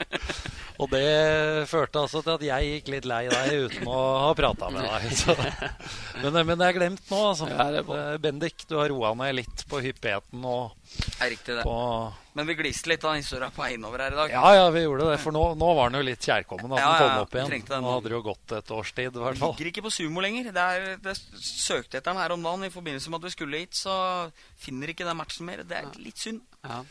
Og 0.82 0.90
det 0.92 1.66
førte 1.70 2.02
altså 2.02 2.22
til 2.24 2.34
at 2.34 2.44
jeg 2.44 2.72
gikk 2.72 2.90
litt 2.92 3.08
lei 3.08 3.22
deg 3.32 3.66
uten 3.66 3.88
å 3.88 4.00
ha 4.26 4.32
prata 4.36 4.68
med 4.74 4.84
deg. 4.84 5.06
Så. 5.16 5.36
Men, 6.22 6.38
men 6.48 6.56
det 6.60 6.68
er 6.68 6.76
glemt 6.76 7.10
nå, 7.12 7.20
altså. 7.30 7.48
Ja, 7.50 7.68
er. 7.70 7.80
Eh, 7.82 8.18
Bendik, 8.22 8.66
du 8.68 8.76
har 8.80 8.90
roa 8.92 9.14
ned 9.18 9.38
litt 9.38 9.64
på 9.70 9.80
hyppigheten 9.84 10.44
og 10.46 10.76
er 11.20 11.32
riktig 11.32 11.56
det. 11.58 11.64
på 11.66 11.76
Men 12.36 12.48
vi 12.48 12.56
gliste 12.58 12.90
litt 12.90 13.04
av 13.04 13.14
den 13.14 13.22
historia 13.24 13.48
på 13.52 13.62
veien 13.64 13.84
over 13.88 14.04
her 14.04 14.14
i 14.14 14.18
dag. 14.20 14.32
Ja, 14.36 14.52
ja, 14.56 14.66
vi 14.72 14.84
gjorde 14.84 15.08
det. 15.10 15.18
For 15.22 15.34
nå, 15.36 15.42
nå 15.58 15.70
var 15.78 15.90
den 15.90 16.00
jo 16.00 16.06
litt 16.08 16.28
kjærkommen 16.28 16.76
at 16.76 16.82
Ja, 16.82 16.90
den 16.92 17.02
kom 17.02 17.24
opp 17.24 17.36
igjen. 17.36 17.66
Den. 17.68 17.84
Nå 17.84 17.94
hadde 17.96 18.10
det 18.10 18.16
jo 18.16 18.22
gått 18.26 18.56
et 18.58 18.72
års 18.76 18.92
tid, 18.96 19.16
i 19.16 19.24
hvert 19.24 19.40
fall. 19.40 19.54
Ligger 19.56 19.72
ikke 19.72 19.86
på 19.88 19.94
sumo 19.96 20.24
lenger. 20.24 20.50
Det, 20.56 20.66
er, 20.76 21.00
det 21.04 21.16
søkte 21.40 22.00
etter 22.00 22.10
den 22.12 22.22
her 22.22 22.36
om 22.36 22.44
dagen 22.48 22.68
i 22.68 22.72
forbindelse 22.72 23.12
med 23.12 23.22
at 23.22 23.28
vi 23.28 23.36
skulle 23.36 23.62
hit, 23.64 23.76
så 23.76 23.96
finner 24.60 24.92
ikke 24.92 25.08
den 25.08 25.20
matchen 25.20 25.48
mer. 25.48 25.64
Det 25.66 25.80
er 25.80 25.92
litt 26.00 26.20
synd. 26.20 26.44
Ja. 26.66 26.82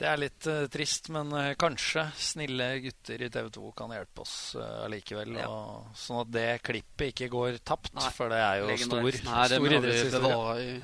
Det 0.00 0.08
er 0.08 0.16
litt 0.22 0.46
uh, 0.48 0.64
trist, 0.72 1.10
men 1.12 1.28
uh, 1.36 1.52
kanskje 1.60 2.06
snille 2.16 2.68
gutter 2.86 3.20
i 3.26 3.28
TV 3.32 3.50
2 3.52 3.72
kan 3.76 3.92
hjelpe 3.92 4.24
oss 4.24 4.34
uh, 4.56 4.86
allikevel. 4.86 5.34
Ja. 5.36 5.48
Og, 5.52 5.90
sånn 6.00 6.22
at 6.22 6.30
det 6.32 6.48
klippet 6.64 7.12
ikke 7.12 7.28
går 7.34 7.60
tapt, 7.60 7.92
Nei, 7.98 8.08
for 8.16 8.32
det 8.32 8.40
er 8.40 8.62
jo 8.62 8.78
stor, 8.86 9.20
Nei, 9.28 9.44
stor 9.52 9.76
idrettshistorie. 9.78 10.78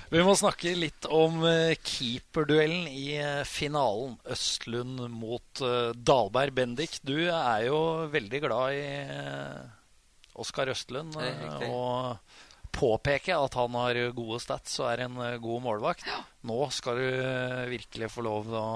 Vi 0.08 0.22
må 0.24 0.32
snakke 0.38 0.70
litt 0.72 1.04
om 1.12 1.42
eh, 1.44 1.74
keeperduellen 1.84 2.86
i 2.88 3.18
eh, 3.20 3.42
finalen. 3.44 4.14
Østlund 4.32 5.02
mot 5.12 5.60
uh, 5.60 5.92
Dalberg. 5.92 6.54
Bendik, 6.56 6.96
du 7.04 7.28
er 7.28 7.66
jo 7.66 7.80
veldig 8.12 8.40
glad 8.46 8.78
i 8.78 8.86
uh, 9.12 10.38
Oskar 10.40 10.72
Østlund. 10.72 11.18
Eh, 11.20 11.68
og 11.68 12.16
påpeke 12.78 13.34
at 13.36 13.58
han 13.58 13.74
har 13.80 13.98
gode 14.16 14.38
stats 14.42 14.78
og 14.82 14.92
er 14.92 15.04
en 15.08 15.18
eh, 15.24 15.40
god 15.42 15.66
målvakt. 15.66 16.06
Nå 16.48 16.62
skal 16.74 17.02
du 17.02 17.08
eh, 17.10 17.66
virkelig 17.74 18.12
få 18.14 18.24
lov 18.26 18.54
å, 18.54 18.68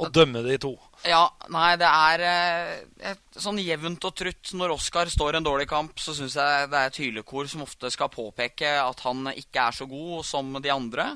å 0.00 0.08
dømme 0.10 0.42
de 0.46 0.56
to. 0.60 0.72
Ja, 1.06 1.24
nei, 1.52 1.74
det 1.80 1.88
er 1.88 2.24
eh, 2.26 3.16
sånn 3.36 3.60
jevnt 3.62 4.04
og 4.06 4.14
trutt. 4.18 4.52
Når 4.58 4.76
Oskar 4.76 5.10
står 5.10 5.38
en 5.38 5.46
dårlig 5.46 5.68
kamp, 5.70 5.98
så 6.00 6.14
syns 6.16 6.36
jeg 6.38 6.68
det 6.72 6.78
er 6.78 6.90
et 6.90 7.00
hylekor 7.02 7.50
som 7.50 7.64
ofte 7.66 7.90
skal 7.92 8.10
påpeke 8.12 8.70
at 8.80 9.02
han 9.06 9.32
ikke 9.34 9.66
er 9.68 9.76
så 9.76 9.88
god 9.90 10.26
som 10.26 10.54
de 10.62 10.72
andre. 10.72 11.12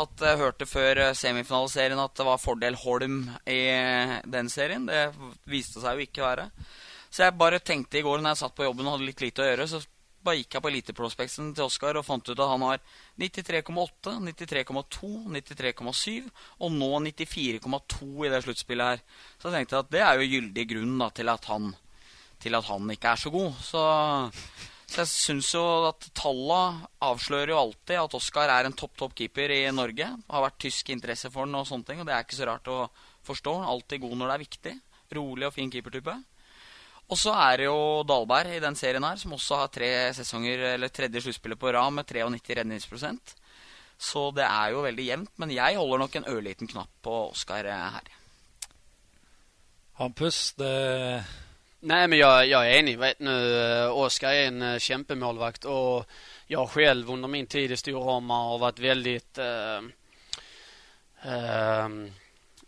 At 0.00 0.24
jeg 0.26 0.40
hørte 0.40 0.68
før 0.70 1.02
eh, 1.08 1.16
semifinaliserien 1.18 2.00
at 2.02 2.16
det 2.18 2.28
var 2.28 2.42
fordel 2.42 2.78
Holm 2.84 3.24
i 3.50 3.60
eh, 3.74 4.18
den 4.30 4.50
serien. 4.52 4.86
Det 4.88 5.08
viste 5.50 5.82
seg 5.82 5.98
jo 5.98 6.08
ikke 6.08 6.24
å 6.24 6.30
være. 6.30 6.48
Så 7.14 7.26
jeg 7.26 7.38
bare 7.38 7.62
tenkte 7.62 8.00
i 8.00 8.06
går 8.06 8.22
når 8.22 8.34
jeg 8.34 8.42
satt 8.42 8.56
på 8.58 8.66
jobben 8.66 8.88
og 8.88 8.96
hadde 8.96 9.06
litt 9.06 9.22
lite 9.22 9.44
å 9.44 9.50
gjøre, 9.50 9.68
så 9.70 9.82
bare 10.24 10.40
gikk 10.40 10.56
jeg 10.56 10.64
på 10.64 10.70
eliteprospekten 10.70 11.52
til 11.56 11.66
Oskar 11.66 11.98
og 12.00 12.06
fant 12.06 12.26
ut 12.26 12.34
at 12.34 12.50
han 12.50 12.64
har 12.64 12.82
93,8, 13.20 14.14
93,2, 14.24 15.10
93,7 15.36 16.28
og 16.64 16.74
nå 16.74 16.90
94,2 17.06 18.10
i 18.24 18.32
det 18.32 18.42
sluttspillet 18.46 18.92
her. 18.94 19.02
Så 19.38 19.50
jeg 19.50 19.58
tenkte 19.58 19.82
at 19.82 19.90
det 19.92 20.04
er 20.04 20.20
jo 20.20 20.30
gyldig 20.34 20.66
grunn 20.72 20.94
da, 21.02 21.10
til, 21.14 21.32
at 21.32 21.50
han, 21.52 21.72
til 22.42 22.58
at 22.58 22.70
han 22.70 22.94
ikke 22.96 23.12
er 23.12 23.22
så 23.24 23.34
god. 23.34 23.60
Så, 23.62 23.84
så 24.88 25.02
jeg 25.02 25.12
syns 25.12 25.54
jo 25.56 25.64
at 25.90 26.10
talla 26.16 26.60
avslører 27.04 27.54
jo 27.54 27.60
alltid 27.60 28.00
at 28.00 28.18
Oskar 28.20 28.52
er 28.52 28.68
en 28.68 28.76
topp, 28.76 28.96
topp 29.00 29.16
keeper 29.20 29.52
i 29.54 29.62
Norge. 29.76 30.08
Har 30.30 30.46
vært 30.48 30.62
tysk 30.66 30.92
interesse 30.94 31.32
for 31.34 31.48
den 31.48 31.60
og 31.60 31.68
sånne 31.68 31.90
ting, 31.90 32.00
og 32.00 32.08
det 32.08 32.16
er 32.16 32.26
ikke 32.26 32.40
så 32.40 32.48
rart 32.50 32.72
å 32.72 32.86
forstå. 33.28 33.58
Alltid 33.74 34.04
god 34.04 34.20
når 34.20 34.30
det 34.30 34.36
er 34.38 34.46
viktig. 34.48 34.78
Rolig 35.14 35.46
og 35.50 35.54
fin 35.54 35.70
keepertype. 35.70 36.16
Og 37.12 37.20
så 37.20 37.34
er 37.36 37.60
det 37.60 37.66
jo 37.68 38.02
Dahlberg 38.08 38.56
i 38.56 38.62
den 38.62 38.76
serien 38.78 39.04
her, 39.04 39.18
som 39.20 39.34
også 39.36 39.60
har 39.60 39.72
tre 39.72 39.90
sesonger, 40.16 40.62
eller 40.74 40.92
tredje 40.92 41.20
sluttspillet 41.20 41.60
på 41.60 41.72
rad 41.74 41.92
med 41.92 42.08
93 42.08 42.58
redningsprosent. 42.60 43.34
Så 44.00 44.30
det 44.34 44.46
er 44.46 44.72
jo 44.74 44.82
veldig 44.86 45.06
jevnt, 45.06 45.32
men 45.38 45.52
jeg 45.54 45.76
holder 45.78 46.02
nok 46.02 46.16
en 46.18 46.28
ørliten 46.32 46.70
knapp 46.70 46.90
på 47.04 47.18
Oskar 47.28 47.68
her. 47.68 48.12
Hampus, 50.00 50.52
det 50.58 51.24
Nej, 51.84 52.08
men 52.08 52.18
jag, 52.18 52.46
jag 52.46 52.70
är 52.70 52.78
enig. 52.78 52.98
Vet 52.98 53.18
nu, 53.20 53.60
eh, 53.62 53.90
Oskar 53.90 54.32
är 54.32 54.46
en 54.46 54.80
kjempemålvakt, 54.80 54.82
kämpemålvakt 54.82 55.64
och 55.64 56.10
jag 56.46 56.70
själv 56.70 57.10
under 57.10 57.28
min 57.28 57.46
tid 57.46 57.72
i 57.72 57.76
Storhammar 57.76 58.44
har 58.44 58.58
varit 58.58 58.78
väldigt... 58.78 59.38
Eh, 59.38 59.76
eh, 61.22 61.88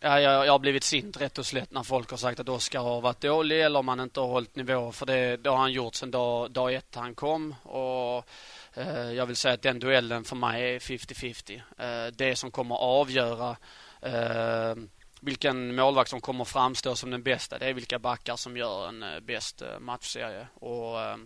jag 0.07 0.53
har 0.53 0.59
blivit 0.59 0.85
sint 0.85 1.21
rätt 1.21 1.39
och 1.39 1.47
slätt 1.47 1.71
när 1.71 1.83
folk 1.83 2.11
har 2.11 2.17
sagt 2.17 2.41
att 2.41 2.49
Oskar 2.49 2.81
har 2.81 3.01
varit 3.01 3.21
dålig 3.21 3.61
eller 3.61 3.79
om 3.79 3.89
han 3.89 4.01
inte 4.01 4.21
har 4.21 4.27
hållit 4.27 4.57
nivå. 4.57 4.93
För 4.93 5.07
det, 5.07 5.37
det 5.37 5.51
har 5.51 5.57
han 5.57 5.73
gjort 5.73 5.95
sedan 5.95 6.11
dag, 6.11 6.51
dag 6.51 6.75
ett 6.75 6.95
han 6.95 7.15
kom. 7.15 7.55
Och 7.63 8.29
eh, 8.75 9.13
Jag 9.13 9.27
vill 9.27 9.37
säga 9.37 9.55
att 9.55 9.63
den 9.63 9.79
duellen 9.79 10.25
för 10.25 10.37
mig 10.37 10.75
är 10.75 10.79
50-50. 10.79 11.63
Eh, 11.79 12.13
det 12.13 12.37
som 12.37 12.51
kommer 12.51 12.75
avgöra 12.75 13.57
eh, 14.03 14.75
vilken 15.21 15.75
målvakt 15.75 16.11
som 16.11 16.21
kommer 16.21 16.45
framstå 16.45 16.95
som 16.95 17.11
den 17.11 17.23
bästa. 17.23 17.59
Det 17.59 17.67
är 17.67 17.75
vilka 17.75 17.99
backar 17.99 18.37
som 18.37 18.57
gör 18.57 18.89
en 18.89 19.03
eh, 19.03 19.21
bäst 19.21 19.63
eh, 19.63 19.79
matchserie. 19.81 20.47
Och, 20.55 21.01
Eh, 21.01 21.17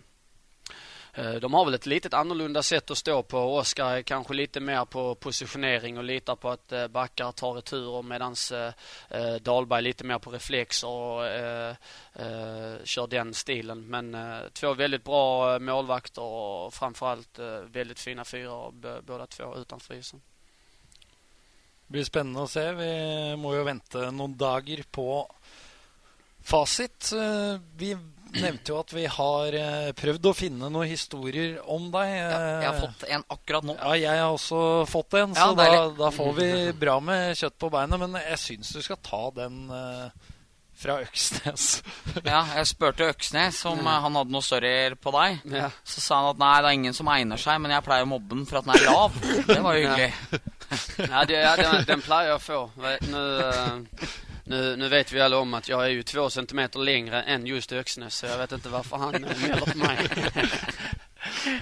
de 1.41 1.53
har 1.53 1.65
väl 1.65 1.73
ett 1.73 1.85
litet 1.85 2.13
annorlunda 2.13 2.63
sätt 2.63 2.91
att 2.91 2.97
stå 2.97 3.23
på. 3.23 3.57
Oskar 3.57 3.85
är 3.85 4.01
kanske 4.01 4.33
lite 4.33 4.59
mer 4.59 4.85
på 4.85 5.15
positionering 5.15 5.97
och 5.97 6.03
litar 6.03 6.35
på 6.35 6.49
att 6.49 6.71
eh, 6.71 6.87
backar 6.87 7.31
tar 7.31 7.53
returer 7.53 8.01
medan 8.01 8.35
eh, 9.09 9.35
Dahlberg 9.41 9.77
är 9.77 9.81
lite 9.81 10.03
mer 10.03 10.19
på 10.19 10.31
reflekser 10.31 10.87
och 10.87 11.23
kjører 12.83 13.07
den 13.07 13.33
stilen. 13.33 13.87
Men 13.87 14.17
två 14.53 14.73
väldigt 14.73 15.03
bra 15.03 15.59
målvakter 15.59 16.21
och 16.21 16.73
framförallt 16.73 17.39
väldigt 17.65 17.99
fina 17.99 18.25
fyra 18.25 18.71
båda 19.01 19.27
två 19.27 19.57
utanför 19.57 19.93
isen. 19.93 20.21
Det 21.87 21.91
blir 21.91 22.03
spennende 22.03 22.39
å 22.39 22.47
se. 22.47 22.71
Vi 22.71 23.35
må 23.35 23.55
jo 23.55 23.63
vente 23.63 24.11
noen 24.11 24.37
dager 24.37 24.83
på 24.91 25.35
fasit. 26.43 27.11
Vi 27.75 27.97
nevnte 28.39 28.71
jo 28.71 28.79
at 28.79 28.93
vi 28.95 29.05
har 29.11 29.55
eh, 29.57 29.91
prøvd 29.97 30.27
å 30.29 30.33
finne 30.35 30.69
noen 30.71 30.89
historier 30.89 31.57
om 31.69 31.89
deg. 31.93 32.11
Ja, 32.15 32.41
jeg 32.63 32.67
har 32.69 32.79
fått 32.79 33.07
en 33.07 33.25
akkurat 33.35 33.67
nå. 33.67 33.77
Ja, 33.79 33.95
jeg 33.99 34.21
har 34.23 34.35
også 34.35 34.61
fått 34.89 35.17
en, 35.19 35.35
så 35.35 35.51
ja, 35.51 35.55
da, 35.57 35.87
da, 35.97 36.11
får 36.15 36.35
vi 36.37 36.51
bra 36.79 36.99
med 37.03 37.33
kjøtt 37.39 37.57
på 37.61 37.71
beinet. 37.73 38.01
Men 38.01 38.19
jeg 38.21 38.39
syns 38.41 38.71
du 38.77 38.81
skal 38.85 39.01
ta 39.03 39.21
den 39.35 39.59
uh, 39.73 40.31
fra 40.81 40.97
Øksnes. 41.03 41.67
ja, 42.31 42.41
jeg 42.55 42.71
spurte 42.71 43.11
Øksnes 43.11 43.61
om 43.69 43.83
uh, 43.83 43.93
han 44.05 44.17
hadde 44.21 44.33
noe 44.33 44.45
større 44.45 44.97
på 45.01 45.13
deg. 45.17 45.43
Ja. 45.51 45.69
Så 45.83 46.03
sa 46.03 46.23
han 46.23 46.31
at 46.33 46.41
nei, 46.41 46.55
det 46.57 46.71
er 46.71 46.79
ingen 46.79 46.97
som 46.97 47.11
egner 47.13 47.41
seg, 47.41 47.61
men 47.63 47.75
jeg 47.75 47.87
pleier 47.87 48.07
å 48.07 48.11
mobbe 48.13 48.35
den 48.35 48.47
for 48.49 48.61
at 48.61 48.67
den 48.69 48.75
er 48.77 48.87
lav. 48.87 49.21
Det 49.51 49.61
var 49.61 49.77
hyggelig. 49.81 50.11
ja, 51.13 51.23
det, 51.27 51.39
ja 51.43 51.55
den, 51.59 51.87
den, 51.91 52.05
pleier 52.05 52.33
jeg 52.33 52.39
å 52.39 52.43
få. 52.47 52.65
Nå... 53.11 53.25
Nu, 54.51 54.75
nu 54.75 54.89
vet 54.89 55.11
vi 55.11 55.21
alla 55.21 55.37
om 55.37 55.53
att 55.53 55.69
jag 55.69 55.85
är 55.85 55.89
ju 55.89 56.03
två 56.03 56.29
centimeter 56.29 56.79
längre 56.79 57.21
än 57.23 57.45
just 57.45 57.71
Öxnes 57.71 58.15
så 58.15 58.25
jag 58.25 58.37
vet 58.37 58.51
inte 58.51 58.69
varför 58.69 58.97
han 58.97 59.11
mäler 59.11 59.65
på 59.71 59.77
mig. 59.77 59.97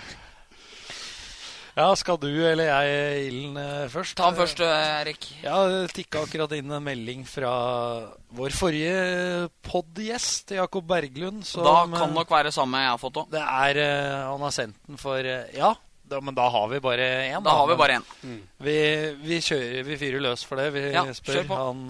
Ja, 1.80 1.94
skal 1.96 2.18
du 2.20 2.32
eller 2.44 2.68
jeg 2.68 3.28
ilden 3.30 3.58
eh, 3.62 3.86
først? 3.88 4.18
Ta 4.18 4.26
den 4.28 4.40
først, 4.42 4.60
eh, 4.60 4.88
Erik. 5.00 5.28
Ja, 5.46 5.62
det 5.70 5.94
tikka 5.96 6.26
akkurat 6.26 6.52
inn 6.58 6.74
en 6.76 6.84
melding 6.84 7.22
fra 7.30 7.52
vår 8.36 8.56
forrige 8.58 9.48
pod-gjest, 9.64 10.52
Jakob 10.58 10.90
Berglund. 10.90 11.46
Som, 11.48 11.64
da 11.64 11.86
kan 11.94 12.12
nok 12.18 12.34
være 12.34 12.52
samme 12.52 12.82
jeg 12.84 12.92
har 12.92 13.00
fått 13.00 13.22
òg. 13.22 13.30
Det 13.32 13.46
eh, 13.86 14.18
Han 14.26 14.44
har 14.44 14.52
sendt 14.52 14.76
den 14.90 15.00
for 15.00 15.24
Ja, 15.24 15.72
da, 16.10 16.20
men 16.20 16.36
da 16.36 16.50
har 16.52 16.68
vi 16.74 16.82
bare 16.84 17.08
én. 17.30 17.40
Da, 17.40 17.48
da 17.48 17.56
har 17.62 17.72
vi 17.72 17.80
bare 17.80 18.02
én. 18.02 18.12
Mm. 18.28 18.44
Vi, 18.68 18.78
vi, 19.24 19.40
kjører, 19.40 19.80
vi 19.88 20.00
fyrer 20.04 20.26
løs 20.26 20.44
for 20.44 20.60
det. 20.60 20.72
Vi 20.76 20.84
ja, 20.90 21.06
spør 21.16 21.46
han 21.54 21.88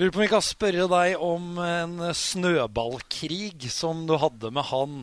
Lurer 0.00 0.14
på 0.14 0.16
om 0.16 0.24
vi 0.24 0.32
kan 0.32 0.40
spørre 0.40 0.84
deg 0.88 1.20
om 1.20 1.58
en 1.60 1.98
snøballkrig 2.16 3.66
som 3.68 4.06
du 4.08 4.14
hadde 4.16 4.48
med 4.48 4.64
han 4.70 4.94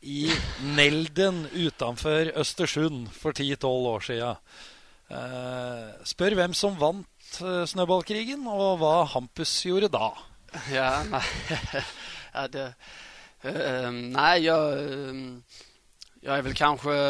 i 0.00 0.30
Nelden 0.72 1.42
utenfor 1.52 2.30
Østersund 2.40 3.10
for 3.12 3.36
10-12 3.36 3.90
år 3.90 4.06
siden. 4.08 4.40
Uh, 5.12 5.92
spør 6.08 6.38
hvem 6.40 6.56
som 6.56 6.80
vant 6.80 7.28
uh, 7.44 7.68
snøballkrigen, 7.68 8.48
og 8.48 8.80
hva 8.80 9.04
Hampus 9.12 9.52
gjorde 9.68 9.92
da. 9.92 10.08
Ja, 10.72 10.88
nei, 11.12 11.24
ja, 12.38 12.48
det, 12.56 12.66
uh, 13.44 13.92
nei 13.92 14.34
jeg, 14.46 15.16
jeg 16.24 16.36
er 16.40 16.48
vel 16.48 16.56
kanskje 16.64 17.00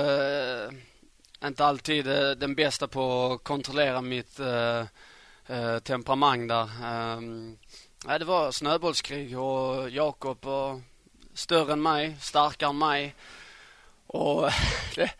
ikke 1.38 1.71
alltid 1.71 2.16
den 2.42 2.59
beste 2.59 2.90
på 2.90 3.12
å 3.14 3.37
kontrollere 3.47 4.03
mitt 4.03 4.42
eh, 5.46 5.78
temperament 5.78 6.48
där. 6.48 6.68
Eh, 6.82 8.18
det 8.18 8.24
var 8.24 8.52
snöbollskrig 8.52 9.38
og 9.38 9.90
Jakob 9.90 10.44
var 10.44 10.80
større 11.35 11.74
enn 11.76 11.82
meg, 11.82 12.16
sterkere 12.22 12.70
enn 12.70 12.80
meg. 12.80 13.14
Og 14.14 14.46
det, 14.96 15.11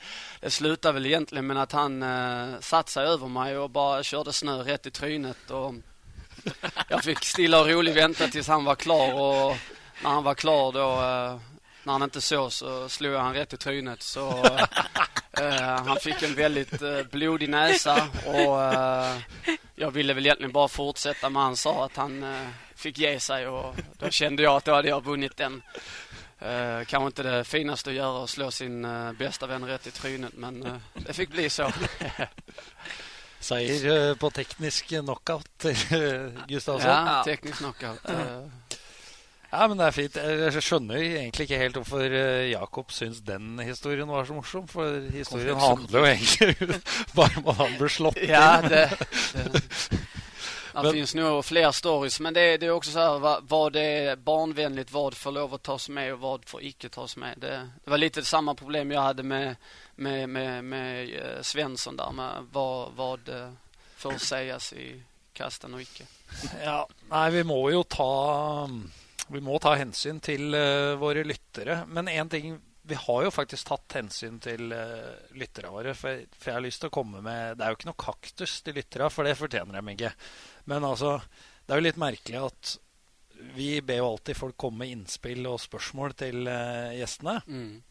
det 0.41 0.53
slutta 0.55 0.93
vel 0.95 1.09
egentlig 1.11 1.43
med 1.45 1.61
at 1.61 1.75
han 1.77 1.99
eh, 2.03 2.59
satte 2.65 2.97
seg 2.97 3.11
over 3.17 3.33
meg 3.33 3.59
og 3.59 3.73
bare 3.75 4.05
kjørte 4.07 4.35
snø 4.37 4.61
rett 4.67 4.87
i 4.87 4.95
trynet. 4.95 5.51
Og 5.51 5.81
jeg 6.93 7.03
fikk 7.11 7.27
stille 7.27 7.59
og 7.59 7.71
rolig 7.71 7.97
vente 7.97 8.31
til 8.31 8.47
han 8.47 8.67
var 8.69 8.79
klar 8.79 9.19
og 9.19 9.57
når 10.03 10.11
han 10.11 10.25
var 10.25 10.35
klar 10.35 10.73
da 10.77 10.89
eh, 11.09 11.53
Når 11.87 11.93
han 11.93 12.09
ikke 12.09 12.21
så, 12.21 12.41
så 12.51 12.71
slo 12.91 13.13
jeg 13.13 13.23
han 13.23 13.35
rett 13.35 13.53
i 13.55 13.59
trynet. 13.63 14.03
Så 14.03 14.27
eh, 14.43 14.65
han 15.87 15.97
fick 15.97 16.23
en 16.23 16.35
väldigt 16.35 16.83
eh, 16.83 17.03
blodig 17.11 17.49
näsa 17.49 18.09
och 18.27 18.63
eh, 18.63 19.17
jag 19.75 19.91
ville 19.91 20.15
väl 20.15 20.27
egentligen 20.27 20.53
bara 20.53 20.69
fortsätta 20.69 21.31
men 21.31 21.43
han 21.43 21.57
sa 21.57 21.85
att 21.85 21.97
han 21.97 22.23
eh, 22.23 22.49
fick 22.75 22.99
ge 22.99 23.21
sig 23.21 23.49
och 23.49 23.75
då 23.99 24.11
kände 24.11 24.43
jag 24.43 24.57
att 24.57 24.65
då 24.65 24.75
hade 24.75 24.89
jag 24.89 25.05
vunnit 25.05 25.37
den. 25.37 25.63
Uh, 26.43 26.85
kanske 26.85 27.07
inte 27.07 27.23
det 27.23 27.45
finaste 27.45 27.91
att 27.91 27.97
göra 27.97 28.25
att 28.25 28.31
slå 28.31 28.51
sin 28.51 28.85
uh, 28.85 29.13
bästa 29.13 29.47
vän 29.47 29.67
rätt 29.67 29.87
i 29.87 29.91
trynet 29.91 30.33
men 30.35 30.67
uh, 30.67 30.77
det 30.95 31.13
fick 31.13 31.31
bli 31.31 31.51
så. 31.51 31.73
Seier 33.41 34.11
eh, 34.11 34.17
på 34.17 34.31
teknisk 34.31 34.87
knockout, 34.87 35.65
Gustavsson. 36.49 36.91
Ja, 36.91 37.23
teknisk 37.25 37.59
knockout. 37.59 38.01
Ja, 39.57 39.67
men 39.69 39.79
det 39.81 39.87
er 39.87 39.95
fint. 39.97 40.17
Jeg 40.21 40.63
skjønner 40.65 41.01
egentlig 41.01 41.47
ikke 41.47 41.61
helt 41.61 41.79
hvorfor 41.81 42.05
eh, 42.05 42.51
Jakob 42.51 42.91
syns 42.93 43.23
den 43.25 43.57
historien 43.65 44.09
var 44.11 44.27
så 44.29 44.37
morsom. 44.37 44.67
For 44.69 44.99
historien 45.15 45.57
handler 45.61 46.03
jo 46.03 46.11
egentlig 46.11 46.81
bare 47.17 47.41
om 47.41 47.49
at 47.55 47.63
han 47.63 47.79
ble 47.79 47.89
slått 47.93 48.21
inn. 48.21 48.35
Ja, 48.35 48.61
det, 48.61 48.85
det. 49.33 49.65
Det 50.83 50.93
finns 50.93 51.15
nog 51.15 51.45
flere 51.45 51.73
stories, 51.73 52.21
men 52.21 52.35
det, 52.35 52.57
det 52.61 52.67
er 52.67 52.71
også 52.71 52.93
så 52.93 52.99
här 52.99 53.19
vad, 53.19 53.45
vad 53.49 53.77
är 53.77 54.17
barnvänligt, 54.17 54.93
vad 54.93 55.15
får 55.15 55.33
lov 55.33 55.55
att 55.55 55.63
tas 55.63 55.89
med 55.89 56.13
og 56.13 56.19
vad 56.19 56.45
får 56.45 56.63
icke 56.63 56.89
tas 56.89 57.17
med. 57.17 57.35
Det, 57.37 57.71
det 57.85 57.91
var 57.91 57.99
litt 57.99 58.15
det 58.15 58.25
samme 58.25 58.55
problem 58.55 58.93
jeg 58.93 59.01
hadde 59.01 59.23
med, 59.23 59.57
med, 59.95 60.29
med, 60.29 60.65
med 60.65 61.15
eh, 61.17 61.43
Svensson 61.43 61.97
där, 61.97 62.13
med 62.13 62.47
vad, 62.53 62.93
vad 62.93 63.29
eh, 63.29 63.49
får 63.97 64.19
sägas 64.19 64.73
i 64.73 65.03
kasten 65.33 65.75
og 65.75 65.81
ikke. 65.81 66.05
Ja, 66.65 66.83
nei, 67.09 67.31
vi 67.31 67.45
må 67.45 67.71
jo 67.71 67.83
ta 67.89 68.69
vi 69.33 69.43
må 69.43 69.59
ta 69.63 69.75
hensyn 69.79 70.21
til 70.23 70.55
uh, 70.55 70.95
våre 71.01 71.25
lyttere. 71.27 71.83
Men 71.91 72.11
én 72.13 72.31
ting 72.31 72.57
Vi 72.87 72.95
har 72.95 73.25
jo 73.25 73.33
faktisk 73.35 73.67
tatt 73.67 73.97
hensyn 73.99 74.37
til 74.39 74.71
uh, 74.71 75.17
lytterne 75.35 75.73
våre. 75.75 75.95
For, 75.99 76.21
for, 76.37 76.51
jeg 76.51 76.59
har 76.59 76.67
lyst 76.67 76.85
til 76.85 76.93
å 76.93 76.95
komme 76.95 77.23
med 77.25 77.59
Det 77.59 77.65
er 77.67 77.73
jo 77.73 77.79
ikke 77.81 77.89
noe 77.91 78.05
kaktus 78.05 78.61
til 78.63 78.79
lytterne, 78.79 79.11
for 79.11 79.27
det 79.27 79.39
fortjener 79.39 79.81
de 79.81 79.95
ikke. 79.97 80.13
Men 80.71 80.87
altså, 80.87 81.17
det 81.67 81.75
er 81.75 81.83
jo 81.83 81.87
litt 81.89 82.03
merkelig 82.03 82.45
at 82.45 82.77
vi 83.57 83.83
ber 83.85 83.99
jo 83.99 84.13
alltid 84.15 84.39
folk 84.39 84.57
komme 84.57 84.81
med 84.85 84.95
innspill 84.95 85.45
og 85.51 85.59
spørsmål 85.61 86.15
til 86.17 86.47
uh, 86.47 86.95
gjestene. 86.97 87.41
Mm. 87.51 87.83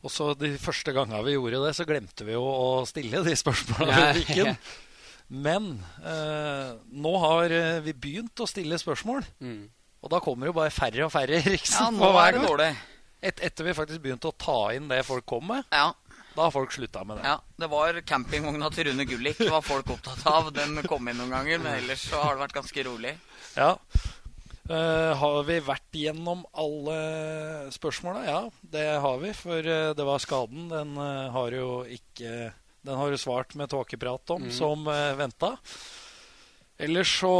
Og 0.00 0.14
så 0.14 0.30
De 0.38 0.54
første 0.56 0.94
gangene 0.96 1.26
vi 1.26 1.34
gjorde 1.34 1.64
det, 1.66 1.74
så 1.76 1.84
glemte 1.84 2.24
vi 2.24 2.38
jo 2.38 2.46
å 2.46 2.86
stille 2.88 3.20
de 3.26 3.34
vi 3.34 4.22
fikk 4.22 4.30
inn. 4.38 4.54
Men 5.30 5.66
nå 6.90 7.10
har 7.22 7.52
vi 7.84 7.92
begynt 7.94 8.40
å 8.42 8.48
stille 8.48 8.80
spørsmål. 8.80 9.28
Mm. 9.44 9.68
Og 10.00 10.12
da 10.12 10.20
kommer 10.24 10.48
jo 10.48 10.56
bare 10.56 10.72
færre 10.72 11.06
og 11.06 11.12
færre. 11.12 11.40
Ja, 11.74 11.88
nå 11.92 12.12
er 12.20 12.36
det 12.36 12.44
dårlig. 12.46 12.70
Et, 13.20 13.42
etter 13.50 13.66
vi 13.66 13.76
faktisk 13.76 14.00
begynte 14.04 14.30
å 14.30 14.36
ta 14.36 14.60
inn 14.72 14.86
det 14.88 15.02
folk 15.04 15.26
kom 15.28 15.44
med, 15.50 15.66
ja. 15.68 15.90
da 16.32 16.46
har 16.46 16.54
folk 16.54 16.72
slutta 16.72 17.02
med 17.04 17.20
det. 17.20 17.26
Ja, 17.28 17.34
Det 17.60 17.68
var 17.68 17.98
campingvogna 18.08 18.70
til 18.72 18.88
Rune 18.88 19.04
Gullik 19.04 19.42
var 19.44 19.60
folk 19.66 19.92
opptatt 19.92 20.24
av. 20.30 20.48
Den 20.56 20.80
kom 20.88 21.10
inn 21.10 21.20
noen 21.20 21.34
ganger, 21.36 21.60
men 21.60 21.82
ellers 21.82 22.06
så 22.08 22.22
har 22.22 22.38
det 22.38 22.46
vært 22.46 22.56
ganske 22.62 22.86
rolig. 22.88 23.12
Ja. 23.58 23.74
Uh, 24.70 25.12
har 25.18 25.40
vi 25.48 25.58
vært 25.66 25.96
gjennom 25.98 26.44
alle 26.62 26.96
spørsmåla? 27.74 28.20
Ja, 28.24 28.40
det 28.72 28.86
har 29.04 29.20
vi. 29.20 29.34
For 29.36 29.68
uh, 29.68 29.92
det 29.98 30.06
var 30.06 30.22
skaden. 30.22 30.68
Den 30.70 30.94
uh, 30.96 31.28
har 31.34 31.56
jo 31.58 31.70
ikke 31.90 32.52
Den 32.86 32.96
har 32.96 33.10
du 33.10 33.18
svart 33.20 33.52
med 33.58 33.68
tåkeprat 33.68 34.30
om, 34.32 34.46
mm. 34.46 34.52
som 34.56 34.86
uh, 34.88 35.12
venta. 35.18 35.58
Ellers 36.80 37.10
så 37.12 37.30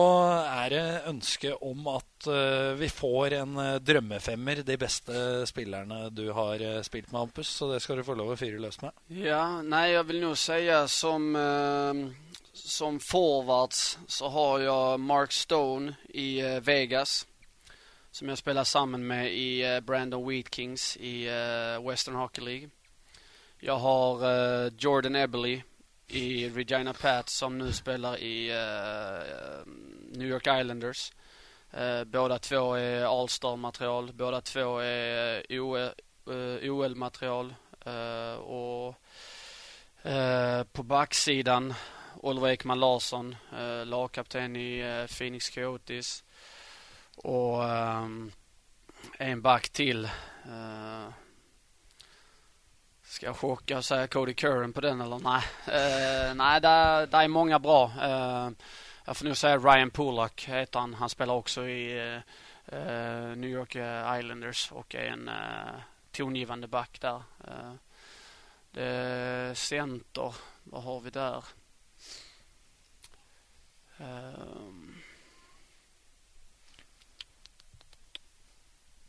er 0.44 0.72
det 0.72 0.80
ønske 1.08 1.54
om 1.64 1.86
at 1.94 2.26
uh, 2.28 2.76
vi 2.76 2.90
får 2.92 3.38
en 3.38 3.54
uh, 3.56 3.78
drømmefemmer, 3.80 4.60
de 4.68 4.76
beste 4.76 5.22
spillerne 5.48 6.10
du 6.12 6.26
har 6.36 6.60
uh, 6.60 6.80
spilt 6.84 7.08
med, 7.08 7.22
Ampus. 7.22 7.48
Så 7.48 7.70
det 7.70 7.78
skal 7.80 7.96
du 7.96 8.04
få 8.04 8.18
lov 8.18 8.34
å 8.34 8.36
fyre 8.36 8.60
løs 8.60 8.76
med. 8.82 8.92
Ja, 9.16 9.62
nei, 9.64 9.94
jeg 9.94 10.04
vil 10.10 10.20
nå 10.20 10.34
si 10.36 10.60
som, 10.92 11.30
som 12.52 13.00
forwards 13.00 13.96
så 14.12 14.28
har 14.34 14.66
jeg 14.66 15.00
Mark 15.08 15.32
Stone 15.32 15.96
i 16.12 16.42
Vegas. 16.66 17.22
Som 18.12 18.28
jeg 18.28 18.42
spiller 18.42 18.68
sammen 18.68 19.06
med 19.06 19.32
i 19.32 19.64
Brandon 19.86 20.20
Wheatkings 20.26 20.98
i 21.00 21.24
Western 21.80 22.18
Hockey 22.20 22.44
League. 22.44 22.70
Jeg 23.62 23.76
har 23.80 24.72
Jordan 24.82 25.16
Eberly 25.16 25.60
i 26.10 26.48
Regina 26.48 26.92
Pat 26.92 27.28
som 27.28 27.58
nu 27.58 27.72
spelar 27.72 28.16
i 28.16 28.50
uh, 28.50 29.72
New 30.18 30.28
York 30.28 30.46
Islanders. 30.46 31.12
Uh, 31.78 32.04
båda 32.04 32.38
två 32.38 32.74
är 32.74 33.20
All-star-material. 33.20 34.12
Båda 34.12 34.40
två 34.40 34.78
är 34.78 35.42
OL-material. 36.70 37.54
Uh, 37.86 38.34
och 38.34 38.94
på 40.72 40.82
backsidan 40.82 41.74
Oliver 42.16 42.48
Ekman 42.48 42.80
Larsson, 42.80 43.36
lagkapten 43.84 44.56
i 44.56 45.06
Phoenix 45.18 45.50
Coyotes. 45.50 46.24
Och 47.16 47.62
um, 47.62 48.32
en 49.18 49.42
back 49.42 49.68
till 49.68 50.08
Ska 53.10 53.26
jag 53.26 53.36
chocka 53.36 53.78
och 53.78 53.84
säga 53.84 54.06
Cody 54.06 54.34
Curran 54.34 54.72
på 54.72 54.80
den 54.80 55.00
eller 55.00 55.18
nej? 55.18 55.42
Uh, 55.68 56.34
nej, 56.34 56.60
det, 56.60 57.06
det 57.10 57.16
är 57.16 57.28
många 57.28 57.58
bra. 57.58 57.84
Uh, 57.86 58.50
jag 59.04 59.16
får 59.16 59.24
nog 59.24 59.36
säga 59.36 59.58
Ryan 59.58 59.90
Pullock 59.90 60.44
heter 60.44 60.80
han. 60.80 60.94
Han 60.94 61.08
spelar 61.08 61.34
också 61.34 61.68
i 61.68 62.00
uh, 62.72 63.36
New 63.36 63.50
York 63.50 63.76
Islanders 64.20 64.72
och 64.72 64.94
är 64.94 65.04
en 65.04 65.30
tongivande 66.12 66.68
back 66.68 67.00
där. 67.00 67.22
det 68.70 69.54
center. 69.54 70.34
Vad 70.64 70.82
har 70.82 71.00
vi 71.00 71.10
där? 71.10 71.44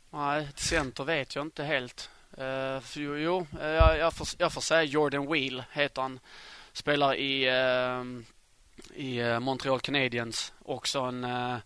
nej, 0.09 0.47
center 0.55 1.03
vet 1.03 1.35
jag 1.35 1.45
inte 1.45 1.63
helt. 1.63 2.09
Uh, 2.41 2.81
jo, 2.93 3.15
jo 3.17 3.47
jag, 3.59 3.97
jeg, 3.97 4.13
får, 4.13 4.27
jeg, 4.39 4.51
får 4.51 4.61
säga 4.61 4.83
Jordan 4.83 5.27
Wheel 5.31 5.63
heter 5.71 6.01
han. 6.01 6.19
Spelar 6.73 7.15
i, 7.15 7.49
uh, 7.49 8.05
i 8.95 9.39
Montreal 9.39 9.79
Canadiens. 9.79 10.53
Också 10.65 10.99
en 10.99 11.23
uh, 11.23 11.57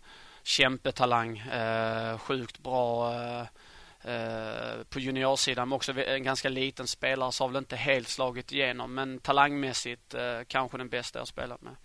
kämpetalang. 0.42 1.40
Uh, 1.40 2.18
sjukt 2.18 2.58
bra 2.58 3.14
uh, 3.14 4.82
på 4.88 5.00
juniorsidan. 5.00 5.68
Men 5.68 5.76
också 5.76 6.00
en 6.00 6.24
ganska 6.24 6.48
liten 6.48 6.86
spelare 6.86 7.32
så 7.32 7.44
har 7.44 7.48
väl 7.48 7.56
inte 7.56 7.76
helt 7.76 8.08
slagit 8.08 8.52
igenom. 8.52 8.94
Men 8.94 9.18
talangmässigt 9.18 10.14
kanske 10.48 10.78
den 10.78 10.88
bästa 10.88 11.18
jag 11.18 11.28
spelat 11.28 11.62
med. 11.62 11.76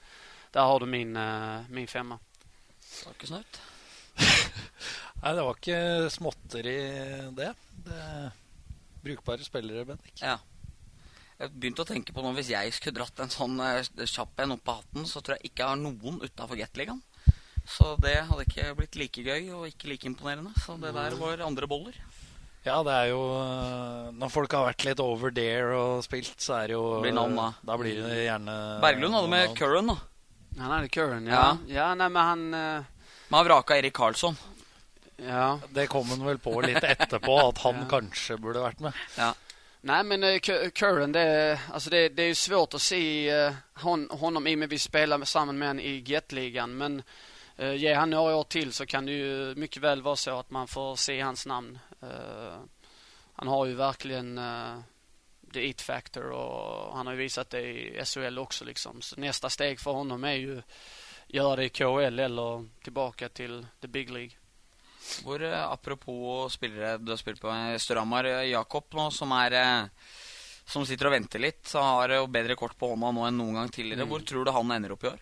Där 0.52 0.62
har 0.62 0.80
du 0.80 0.86
min, 0.86 1.20
min 1.70 1.88
femma. 1.88 2.20
Sakesnut. 2.80 3.62
Nei, 5.24 5.34
det 5.36 5.42
var 5.42 5.56
ikke 5.56 6.10
småtteri 6.10 6.78
det. 7.32 7.54
det 7.86 8.32
brukbare 9.04 9.46
spillere, 9.46 9.86
Bendik. 9.88 10.16
Ja. 10.22 10.38
Jeg 11.42 11.56
begynte 11.58 11.82
å 11.82 11.90
tenke 11.90 12.14
på 12.14 12.22
nå 12.22 12.36
Hvis 12.38 12.52
jeg 12.54 12.74
skulle 12.76 13.00
dratt 13.00 13.18
en 13.24 13.32
sånn 13.34 13.56
uh, 13.58 13.82
kjapp 14.06 14.44
en 14.44 14.54
opp 14.58 14.66
på 14.68 14.76
hatten, 14.78 15.08
så 15.10 15.24
tror 15.24 15.40
jeg 15.40 15.50
ikke 15.50 15.64
jeg 15.64 15.74
har 15.74 15.80
noen 15.82 16.22
utafor 16.22 16.60
Gateligaen. 16.60 17.02
Så 17.66 17.96
det 18.02 18.16
hadde 18.28 18.46
ikke 18.46 18.72
blitt 18.78 18.98
like 19.00 19.24
gøy 19.26 19.52
og 19.56 19.68
ikke 19.70 19.90
like 19.92 20.08
imponerende. 20.10 20.54
Så 20.62 20.78
det 20.82 20.94
der 20.98 21.18
var 21.18 21.44
andre 21.46 21.70
boller. 21.70 21.98
Ja, 22.62 22.82
det 22.86 22.94
er 22.94 23.08
jo 23.10 23.22
eh, 23.42 24.10
Når 24.22 24.30
folk 24.30 24.54
har 24.54 24.68
vært 24.68 24.84
litt 24.86 25.00
over 25.02 25.34
there 25.34 25.74
og 25.74 26.04
spilt, 26.06 26.36
så 26.42 26.60
er 26.60 26.70
det 26.70 26.76
jo 26.76 26.84
blir 27.02 27.16
navn, 27.16 27.34
da. 27.34 27.48
da 27.66 27.78
blir 27.82 27.98
det 27.98 28.20
gjerne 28.28 28.58
Berglund 28.84 29.18
hadde 29.18 29.32
med 29.34 29.56
Curran, 29.58 29.90
da. 29.90 29.98
Han 30.60 30.74
hadde 30.76 30.92
Curran, 30.94 31.30
ja. 31.30 31.40
ja. 31.42 31.54
ja 31.74 31.88
nei, 31.98 32.10
men 32.12 32.28
han 32.28 32.44
uh... 32.54 33.08
Men 33.32 33.40
han 33.40 33.48
vraka 33.48 33.80
Erik 33.80 33.96
Karlsson. 33.98 34.38
Ja. 35.28 35.60
Det 35.70 35.88
kom 35.88 36.10
han 36.10 36.26
vel 36.26 36.40
på 36.40 36.62
litt 36.62 36.84
etterpå, 36.84 37.38
at 37.50 37.58
han 37.58 37.76
ja. 37.76 37.88
kanskje 37.90 38.38
burde 38.38 38.64
vært 38.64 38.80
med. 38.80 38.94
Ja. 39.18 39.34
Nej 39.82 40.04
men 40.04 40.24
uh, 40.24 40.40
Curran, 40.74 41.12
det, 41.12 41.60
alltså 41.74 41.90
det, 41.90 42.10
det 42.10 42.24
är 42.24 42.34
svårt 42.34 42.74
att 42.74 42.82
se 42.82 43.34
uh, 43.48 43.54
hon, 43.74 44.10
honom 44.10 44.48
i 44.48 44.56
och 44.56 44.60
med 44.60 44.70
vi 44.70 44.80
spelar 44.80 45.26
sammen 45.26 45.58
med 45.58 45.68
honom 45.68 45.86
i 45.86 46.04
Jet-ligan. 46.08 46.78
Men 46.78 47.04
uh, 47.60 47.76
ger 47.76 47.96
han 47.96 48.10
några 48.10 48.36
år 48.36 48.44
till 48.44 48.74
så 48.74 48.86
kan 48.86 49.06
det 49.06 49.12
ju 49.12 49.56
mycket 49.56 49.84
väl 49.84 50.02
vara 50.02 50.16
så 50.16 50.40
att 50.40 50.52
man 50.52 50.68
får 50.68 50.96
se 50.96 51.22
hans 51.22 51.46
namn. 51.46 51.80
Uh, 52.04 52.60
han 53.34 53.48
har 53.48 53.66
ju 53.66 53.74
verkligen 53.74 54.38
uh, 54.38 54.80
the 55.54 55.68
it 55.68 55.82
factor 55.82 56.32
och 56.32 56.98
han 56.98 57.08
har 57.08 57.14
ju 57.14 57.20
visat 57.20 57.50
det 57.50 57.62
i 57.62 58.06
SHL 58.06 58.40
också 58.40 58.66
liksom. 58.66 59.02
Så 59.02 59.20
nästa 59.20 59.50
steg 59.50 59.80
för 59.80 59.92
honom 59.92 60.24
är 60.24 60.34
ju 60.34 60.62
göra 61.28 61.56
det 61.56 61.66
i 61.66 61.70
KHL 61.70 62.20
eller 62.20 62.68
tillbaka 62.84 63.30
till 63.30 63.66
the 63.82 63.88
big 63.88 64.10
League. 64.10 64.32
Hvor, 65.24 65.42
eh, 65.42 65.72
apropos 65.72 66.54
spillere 66.54 66.98
du 66.98 67.12
har 67.12 67.18
spilt 67.18 67.42
på, 67.42 67.50
eh, 67.50 67.78
Storhamar 67.78 68.26
eh, 68.26 68.50
Jakob 68.52 68.84
nå, 68.94 69.12
som 69.12 69.32
er 69.32 69.90
som 70.72 70.86
sitter 70.86 71.08
og 71.10 71.16
venter 71.16 71.40
litt, 71.42 71.68
så 71.68 71.82
har 71.84 72.10
jo 72.16 72.28
bedre 72.32 72.56
kort 72.56 72.78
på 72.80 72.88
hånda 72.94 73.12
nå 73.12 73.26
enn 73.28 73.38
noen 73.38 73.56
gang 73.60 73.70
tidligere. 73.74 74.06
Mm. 74.06 74.12
Hvor 74.14 74.22
tror 74.24 74.46
du 74.46 74.52
han 74.56 74.72
ender 74.72 74.92
opp 74.96 75.04
i 75.04 75.10
år? 75.10 75.20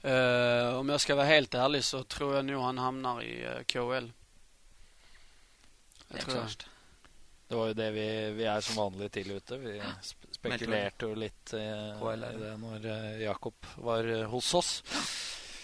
Uh, 0.00 0.78
om 0.78 0.88
jeg 0.94 1.00
skal 1.02 1.18
være 1.18 1.34
helt 1.34 1.54
ærlig, 1.58 1.82
så 1.84 1.98
tror 2.08 2.36
jeg 2.38 2.46
nå 2.48 2.60
han 2.62 2.78
hamnar 2.78 3.22
i 3.24 3.44
uh. 3.44 3.60
Jag 3.60 3.66
tror 6.20 6.36
jag. 6.36 6.48
Det 7.48 7.56
var 7.56 7.66
jo 7.66 7.74
det 7.74 7.90
vi, 7.90 8.30
vi 8.38 8.44
er 8.46 8.60
som 8.62 8.76
vanlig 8.78 9.10
til 9.12 9.30
ute. 9.34 9.58
Vi 9.58 9.80
spekulerte 10.36 11.04
jo 11.10 11.14
litt 11.18 11.52
uh, 11.52 12.14
i 12.14 12.16
det 12.38 12.54
når 12.62 12.86
Jakob 13.24 13.54
var 13.82 14.06
hos 14.30 14.54
oss. 14.54 14.82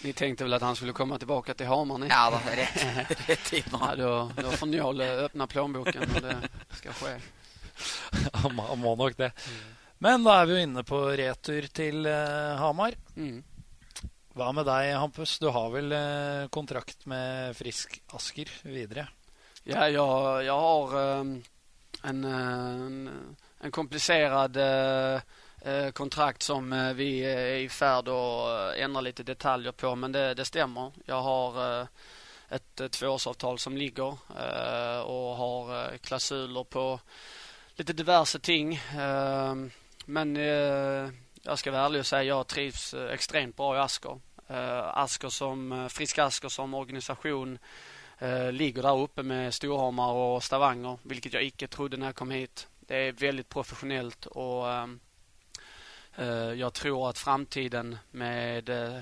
Ni 0.05 0.12
tenkte 0.12 0.44
vel 0.44 0.55
at 0.57 0.62
han 0.62 0.76
skulle 0.76 0.92
komme 0.97 1.18
tilbake 1.18 1.55
til 1.57 1.70
Hamar? 1.70 1.99
Ni? 2.03 2.11
Ja, 2.11 2.28
da, 2.30 2.40
rett, 2.57 3.28
rett 3.28 3.53
in. 3.53 3.72
Ja, 3.72 3.94
då, 3.97 4.30
då 4.36 4.51
får 4.51 4.66
Njål 4.66 5.01
öppna 5.01 5.47
plånboken 5.47 6.11
når 6.12 6.20
det 6.20 6.36
skal 6.76 6.92
skje. 6.92 7.14
han, 8.32 8.55
må, 8.80 8.94
nok 8.97 9.16
det. 9.16 9.32
Men 9.99 10.24
da 10.24 10.40
er 10.40 10.49
vi 10.49 10.57
jo 10.57 10.64
inne 10.66 10.84
på 10.86 11.01
retur 11.16 11.68
til 11.72 12.09
uh, 12.09 12.57
Hamar. 12.61 12.97
Mm. 13.16 13.40
Hva 14.36 14.51
med 14.53 14.68
deg, 14.68 14.92
Hampus? 15.01 15.38
Du 15.40 15.49
har 15.53 15.70
vel 15.72 15.92
uh, 15.97 16.49
kontrakt 16.53 17.07
med 17.09 17.57
Frisk 17.57 17.99
Asker 18.16 18.53
videre? 18.68 19.09
Ja, 19.64 19.88
jeg, 19.88 19.97
jeg 20.47 20.53
har 20.53 20.92
um, 21.22 21.32
en, 22.07 22.24
en, 22.28 23.01
en 23.64 23.74
komplisert 23.74 24.61
uh, 24.61 25.24
kontrakt 25.92 26.42
som 26.42 26.72
eh, 26.72 26.92
vi 26.92 27.20
är 27.20 27.56
i 27.56 27.68
färd 27.68 28.08
att 28.08 28.76
eh, 28.76 28.82
ändra 28.82 29.00
lite 29.00 29.22
detaljer 29.22 29.72
på 29.72 29.96
men 29.96 30.12
det, 30.12 30.34
det 30.34 30.44
stämmer. 30.44 30.92
Jag 31.04 31.22
har 31.22 31.86
ett 32.48 32.92
tvåårsavtal 32.92 33.58
som 33.58 33.76
ligger 33.76 34.16
och 35.04 35.36
har 35.36 35.96
klausuler 35.98 36.64
på 36.64 37.00
lite 37.74 37.92
diverse 37.92 38.38
ting. 38.38 38.80
Men 40.04 40.36
jag 41.42 41.58
ska 41.58 41.70
vara 41.70 41.82
ärlig 41.82 42.00
och 42.00 42.06
säga 42.06 42.22
jeg 42.22 42.46
trivs 42.46 42.94
extremt 42.94 43.56
bra 43.56 43.76
i 43.76 43.78
Asker. 43.78 44.20
Asker 44.94 45.28
som, 45.28 45.88
Frisk 45.90 46.18
Asker 46.18 46.48
som 46.48 46.74
organisation 46.74 47.58
ligger 48.52 48.82
där 48.82 48.98
uppe 48.98 49.22
med 49.22 49.54
Storhammar 49.54 50.12
och 50.12 50.44
Stavanger, 50.44 50.98
vilket 51.02 51.32
jag 51.32 51.42
icke 51.44 51.68
trodde 51.68 51.96
när 51.96 52.06
jag 52.06 52.14
kom 52.16 52.30
hit. 52.30 52.68
Det 52.80 52.96
är 52.96 53.12
väldigt 53.12 53.48
professionellt 53.48 54.26
och 54.26 54.68
Eh, 54.68 54.86
jag 56.56 56.72
tror 56.72 57.08
att 57.08 57.18
framtiden 57.18 57.98
med 58.10 58.68
eh, 58.68 59.00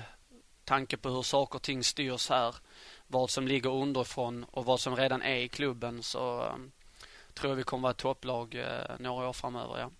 tanke 0.63 0.97
på 0.97 1.09
hur 1.09 1.21
saker 1.21 1.55
och 1.55 1.61
ting 1.61 1.83
styrs 1.83 2.29
här, 2.29 2.55
vad 3.07 3.29
som 3.29 3.47
ligger 3.47 3.69
underifrån 3.69 4.45
och 4.51 4.65
vad 4.65 4.79
som 4.79 4.95
redan 4.95 5.21
är 5.21 5.35
i 5.35 5.47
klubben 5.47 6.03
så 6.03 6.43
eh, 6.43 6.55
tror 7.33 7.51
jag 7.51 7.55
vi 7.55 7.63
kommer 7.63 7.81
vara 7.81 7.91
ett 7.91 7.97
topplag 7.97 8.65
några 8.99 9.29
år 9.29 9.33
framöver. 9.33 9.79
Ja. 9.79 9.91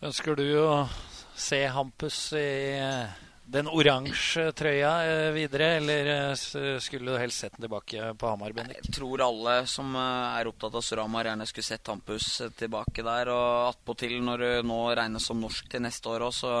Önskar 0.00 0.34
du 0.34 0.68
att 0.68 0.90
se 1.34 1.66
Hampus 1.66 2.32
i 2.32 3.06
den 3.48 3.68
oransje 3.72 4.50
trøya 4.56 4.90
eh, 5.08 5.30
videre, 5.32 5.68
eller 5.78 6.08
eh, 6.12 6.78
skulle 6.84 7.14
du 7.14 7.20
helst 7.20 7.40
sett 7.40 7.54
den 7.56 7.64
tilbake 7.64 8.10
på 8.20 8.28
Hamar? 8.28 8.52
Bendik? 8.52 8.82
Jeg 8.84 8.96
tror 8.98 9.22
alle 9.24 9.54
som 9.70 9.94
eh, 9.96 10.36
er 10.36 10.50
opptatt 10.50 10.76
av 10.76 10.84
Storhamar, 10.84 11.30
gjerne 11.30 11.46
skulle 11.48 11.68
sett 11.70 11.88
Hampus 11.88 12.28
tilbake 12.58 13.04
der. 13.06 13.32
Og 13.32 13.70
attpåtil, 13.70 14.18
når 14.24 14.44
du 14.44 14.68
nå 14.68 14.78
regnes 15.00 15.30
som 15.30 15.40
norsk 15.40 15.70
til 15.72 15.84
neste 15.86 16.12
år 16.12 16.26
òg, 16.28 16.36
så 16.36 16.54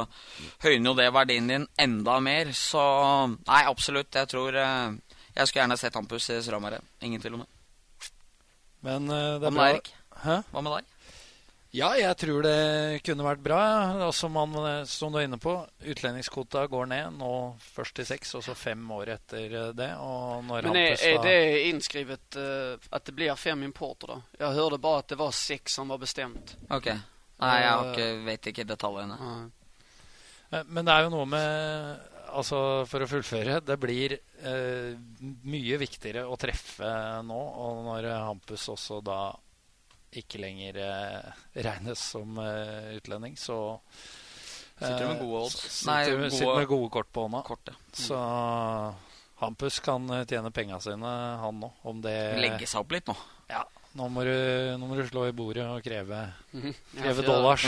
høyner 0.64 0.90
jo 0.90 0.96
det 1.02 1.10
verdien 1.18 1.52
din 1.52 1.68
enda 1.76 2.18
mer. 2.24 2.54
Så 2.56 2.82
nei, 3.36 3.62
absolutt. 3.68 4.14
Jeg 4.14 4.32
tror 4.32 4.56
Jeg 4.58 5.46
skulle 5.46 5.62
gjerne 5.62 5.78
sett 5.78 5.94
Hampus 5.94 6.30
i 6.32 6.40
Storhamar. 6.42 6.80
Ingen 7.04 7.20
tvil 7.20 7.36
om 7.36 7.44
det. 7.44 7.52
Men 8.88 9.10
det 9.12 9.44
er 9.44 9.52
bra. 9.52 9.72
Hva 10.50 10.62
med 10.64 10.72
deg? 10.72 10.97
Ja, 11.76 11.90
jeg 12.00 12.16
tror 12.16 12.46
det 12.46 13.00
kunne 13.04 13.26
vært 13.26 13.42
bra. 13.44 13.60
Altså 14.06 14.30
man, 14.32 14.54
som 14.88 15.12
du 15.12 15.18
er 15.20 15.26
inne 15.26 15.40
på, 15.40 15.52
utlendingskvota 15.84 16.62
går 16.70 16.88
ned. 16.88 17.18
Nå 17.20 17.32
først 17.60 17.98
til 17.98 18.08
seks, 18.08 18.32
og 18.38 18.44
så 18.46 18.54
fem 18.56 18.86
år 18.96 19.12
etter 19.18 19.58
det. 19.76 19.90
Men 20.48 20.78
er, 20.80 20.94
er, 20.96 21.20
det 21.24 21.36
innskrevet 21.68 22.38
uh, 22.40 22.88
at 22.88 23.04
det 23.04 23.16
blir 23.18 23.36
fem 23.36 23.66
importer, 23.68 24.14
da? 24.14 24.46
Jeg 24.46 24.56
hørte 24.56 24.80
bare 24.80 25.02
at 25.04 25.12
det 25.12 25.20
var 25.20 25.34
seks 25.36 25.76
som 25.76 25.92
var 25.92 26.00
bestemt. 26.00 26.56
Ok. 26.72 26.88
Nei, 27.38 27.56
jeg 27.62 27.90
ikke, 27.90 28.06
vet 28.26 28.48
ikke 28.52 28.68
detaljene. 28.68 29.18
Uh, 29.20 30.62
men 30.72 30.88
det 30.88 30.94
er 30.94 31.08
jo 31.08 31.18
noe 31.18 31.28
med 31.28 32.14
Altså, 32.28 32.58
for 32.84 33.00
å 33.00 33.06
fullføre 33.08 33.54
Det 33.64 33.78
blir 33.80 34.12
uh, 34.44 34.92
mye 35.48 35.78
viktigere 35.80 36.26
å 36.28 36.36
treffe 36.40 36.88
nå. 37.24 37.38
Og 37.64 37.84
når 37.86 38.08
Hampus 38.12 38.66
også 38.72 39.00
da 39.04 39.20
ikke 40.16 40.40
lenger 40.40 40.78
eh, 40.80 41.42
regnes 41.66 42.00
som 42.14 42.38
eh, 42.40 42.96
utlending, 42.96 43.36
så 43.36 43.58
Sitter 44.78 45.00
du 45.02 45.08
med 45.08 45.20
gode 45.24 45.38
odds? 45.42 45.58
Sitter, 45.58 45.90
Nei, 45.90 46.02
gode, 46.06 46.30
sitter 46.30 46.60
med 46.60 46.68
gode 46.70 46.90
kort 46.94 47.08
på 47.10 47.24
hånda. 47.26 47.40
Kort, 47.42 47.66
ja. 47.66 47.74
mm. 47.74 47.96
Så 47.98 48.18
Hampus 49.42 49.80
kan 49.82 50.06
eh, 50.14 50.24
tjene 50.30 50.52
penga 50.54 50.78
sine, 50.80 51.14
han 51.42 51.58
nå. 51.58 51.72
Om 51.82 52.02
det 52.04 52.14
Legge 52.38 52.68
seg 52.70 52.84
opp 52.84 52.94
litt 52.94 53.10
nå. 53.10 53.16
Ja. 53.50 53.64
Nå 53.98 54.06
må, 54.12 54.22
du, 54.22 54.34
nå 54.78 54.86
må 54.86 54.94
du 54.94 55.02
slå 55.08 55.26
i 55.26 55.34
bordet 55.34 55.64
og 55.66 55.82
kreve, 55.82 56.20
mm. 56.52 56.72
kreve 57.00 57.24
ja, 57.24 57.26
dollars. 57.26 57.66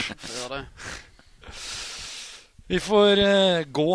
Vi 2.71 2.79
får 2.79 3.19
uh, 3.19 3.63
gå 3.67 3.89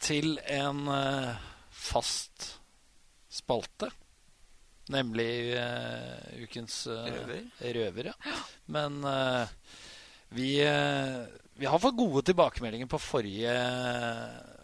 til 0.00 0.38
en 0.48 0.86
uh, 0.88 1.34
fast 1.68 2.54
spalte 3.32 3.90
Nemlig 4.92 5.30
uh, 5.56 6.44
ukens 6.44 6.82
uh, 6.90 7.06
Røver. 7.06 7.42
røver. 7.76 8.10
Ja. 8.12 8.36
Men 8.72 9.00
uh, 9.04 9.48
vi, 10.32 10.50
vi 11.60 11.68
har 11.68 11.80
fått 11.82 11.98
gode 11.98 12.22
tilbakemeldinger 12.30 12.88
på 12.88 13.00
forrige, 13.02 13.56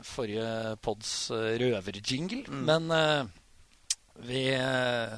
forrige 0.09 0.77
pods 0.85 1.11
røverjingle. 1.33 2.47
Mm. 2.49 2.63
Men 2.65 3.29
vi, 4.25 4.47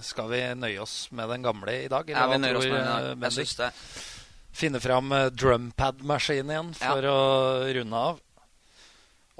skal 0.02 0.32
vi 0.32 0.40
nøye 0.58 0.80
oss 0.82 0.96
med 1.14 1.30
den 1.30 1.46
gamle 1.46 1.76
i 1.84 1.92
dag? 1.92 2.10
Ja, 2.10 2.26
vi 2.32 2.40
nøyer 2.42 2.58
oss 2.58 2.66
med 2.66 2.82
den 2.82 3.28
i 3.30 3.46
dag. 3.60 3.84
Finne 4.50 4.82
fram 4.82 5.14
drumpad-maskinen 5.38 6.50
igjen 6.50 6.74
for 6.80 7.06
å 7.12 7.20
runde 7.78 8.02
av. 8.10 8.18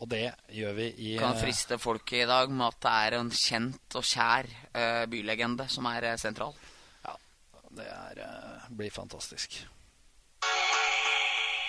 Og 0.01 0.09
det 0.09 0.30
gjør 0.57 0.76
vi 0.78 0.86
i 0.96 1.11
Kan 1.20 1.34
eh, 1.36 1.42
friste 1.42 1.76
folket 1.80 2.22
i 2.22 2.28
dag 2.28 2.53
med 2.53 2.66
at 2.70 2.78
det 2.86 2.92
er 3.07 3.16
en 3.18 3.32
kjent 3.36 3.96
og 4.01 4.07
kjær 4.07 4.48
uh, 4.72 5.05
bylegende 5.12 5.66
som 5.68 5.88
er 5.90 6.07
sentral. 6.20 6.55
Ja. 7.05 7.16
Det 7.76 7.88
er, 7.88 8.22
uh, 8.24 8.70
blir 8.78 8.94
fantastisk. 8.94 9.61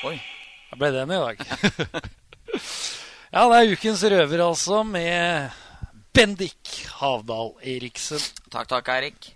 Oi. 0.07 0.15
Da 0.71 0.79
ble 0.79 0.93
den 0.95 1.11
i 1.11 1.19
dag. 1.19 1.43
ja, 3.35 3.43
det 3.51 3.59
er 3.59 3.73
ukens 3.75 4.05
røver, 4.07 4.45
altså, 4.45 4.79
med 4.87 5.51
Bendik 6.15 6.71
Havdal 7.01 7.53
Eriksen. 7.75 8.23
Takk, 8.47 8.71
takk, 8.71 8.95
Eirik. 8.95 9.33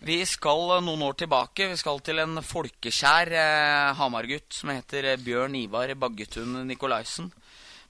Vi 0.00 0.16
skal 0.24 0.76
eh, 0.76 0.84
noen 0.84 1.02
år 1.04 1.18
tilbake. 1.20 1.68
Vi 1.68 1.76
skal 1.76 2.00
til 2.04 2.22
en 2.22 2.40
folkeskjær 2.44 3.30
eh, 3.36 3.90
Hamar-gutt 3.98 4.56
som 4.56 4.72
heter 4.72 5.12
eh, 5.12 5.20
Bjørn 5.20 5.58
Ivar 5.58 5.92
Baggetun 6.00 6.62
Nikolaisen. 6.70 7.28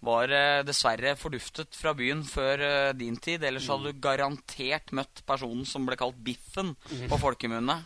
Var 0.01 0.33
eh, 0.33 0.63
dessverre 0.65 1.13
forduftet 1.21 1.77
fra 1.77 1.93
byen 1.97 2.23
før 2.25 2.63
eh, 2.65 2.93
din 2.97 3.19
tid. 3.21 3.45
Ellers 3.45 3.69
hadde 3.69 3.93
du 3.93 4.01
garantert 4.01 4.95
møtt 4.97 5.21
personen 5.29 5.67
som 5.69 5.85
ble 5.85 5.99
kalt 6.01 6.17
Biffen 6.25 6.73
på 7.11 7.19
folkemunne. 7.21 7.77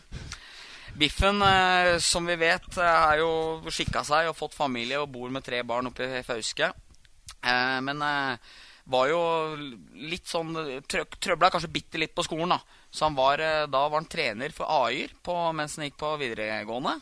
Biffen, 0.95 1.43
eh, 1.43 1.97
som 1.99 2.27
vi 2.27 2.37
vet, 2.39 2.69
har 2.79 3.19
jo 3.19 3.31
skikka 3.67 4.05
seg 4.07 4.29
og 4.29 4.37
fått 4.39 4.55
familie 4.55 5.01
og 5.01 5.11
bor 5.11 5.33
med 5.33 5.43
tre 5.43 5.59
barn 5.67 5.91
oppe 5.91 6.07
i 6.07 6.23
Fauske. 6.25 6.71
Men 7.45 7.99
var 8.01 9.09
jo 9.09 9.19
litt 10.09 10.29
sånn 10.29 10.55
trø 10.89 11.03
Trøbla 11.21 11.51
kanskje 11.53 11.69
bitte 11.73 11.99
litt 12.01 12.15
på 12.17 12.23
skolen, 12.25 12.55
da. 12.55 12.57
Så 12.89 13.05
han 13.05 13.17
var, 13.17 13.41
da 13.69 13.81
var 13.85 13.99
han 13.99 14.09
trener 14.09 14.53
for 14.55 14.65
AI-er 14.65 15.13
mens 15.53 15.77
han 15.77 15.85
gikk 15.85 15.99
på 16.01 16.15
videregående. 16.21 16.95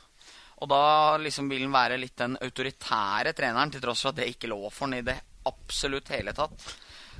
Og 0.64 0.70
da 0.72 1.20
liksom 1.20 1.51
vil 1.51 1.66
han 1.66 1.76
være 1.76 1.99
litt 1.99 2.16
den 2.22 2.38
autoritære 2.39 3.36
treneren, 3.36 3.74
til 3.74 3.84
tross 3.84 4.05
for 4.05 4.14
at 4.14 4.22
det 4.22 4.32
ikke 4.32 4.51
lå 4.51 4.61
for 4.70 4.88
han 4.88 4.99
i 5.01 5.05
det 5.05 5.20
absolutt 5.49 6.14
hele 6.14 6.32
tatt. 6.36 6.68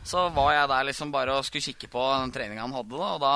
Så 0.04 0.26
var 0.36 0.52
jeg 0.52 0.68
der 0.68 0.88
liksom 0.90 1.12
bare 1.14 1.38
og 1.38 1.46
skulle 1.48 1.64
kikke 1.64 1.88
på 1.92 2.02
den 2.12 2.32
treninga 2.36 2.66
han 2.66 2.76
hadde, 2.76 2.98
da. 3.00 3.10
Og 3.16 3.22
da 3.24 3.36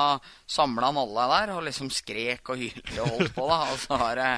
samla 0.52 0.90
han 0.90 1.00
alle 1.00 1.26
der 1.32 1.52
og 1.56 1.64
liksom 1.64 1.88
skrek 1.92 2.52
og 2.52 2.60
hylte 2.60 3.04
og 3.04 3.14
holdt 3.14 3.34
på, 3.36 3.46
da. 3.48 3.60
Og 3.72 3.80
så 3.84 4.00
var 4.00 4.20
det 4.20 4.30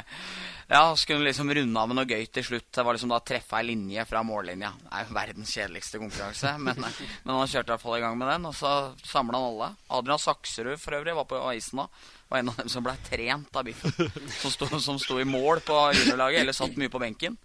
Ja, 0.71 0.85
skulle 0.95 1.19
han 1.19 1.27
liksom 1.27 1.51
runde 1.51 1.81
av 1.83 1.91
med 1.91 1.99
noe 1.99 2.07
gøy 2.07 2.29
til 2.31 2.47
slutt. 2.47 2.69
Det 2.71 2.85
var 2.87 2.95
liksom 2.95 3.11
da 3.11 3.19
treffe 3.27 3.59
ei 3.59 3.67
linje 3.73 4.05
fra 4.07 4.23
mållinja. 4.23 4.71
Det 4.85 4.93
er 4.95 5.09
jo 5.09 5.17
verdens 5.17 5.55
kjedeligste 5.57 5.99
konkurranse, 5.99 6.55
men, 6.63 6.79
men 7.25 7.35
han 7.35 7.51
kjørte 7.51 7.67
i 7.67 7.75
hvert 7.75 7.83
fall 7.83 7.99
i 7.99 8.05
gang 8.05 8.19
med 8.21 8.31
den. 8.31 8.47
Og 8.47 8.55
så 8.55 8.75
samla 9.03 9.41
han 9.41 9.51
alle. 9.51 9.73
Adrian 9.99 10.23
Sakserud 10.23 10.79
for 10.79 11.01
øvrig 11.01 11.19
var 11.19 11.27
på 11.31 11.43
isen 11.59 11.83
da. 11.83 11.89
Var 12.31 12.39
en 12.39 12.49
av 12.53 12.57
dem 12.61 12.71
som 12.71 12.85
ble 12.87 12.95
trent 13.09 13.57
av 13.59 13.67
Biffen. 13.67 13.93
Som 14.39 14.55
sto, 14.55 14.69
som 14.79 14.99
sto 15.03 15.19
i 15.21 15.27
mål 15.27 15.61
på 15.67 15.77
juniorlaget, 15.99 16.41
eller 16.45 16.57
satt 16.57 16.79
mye 16.79 16.93
på 16.93 17.03
benken. 17.03 17.37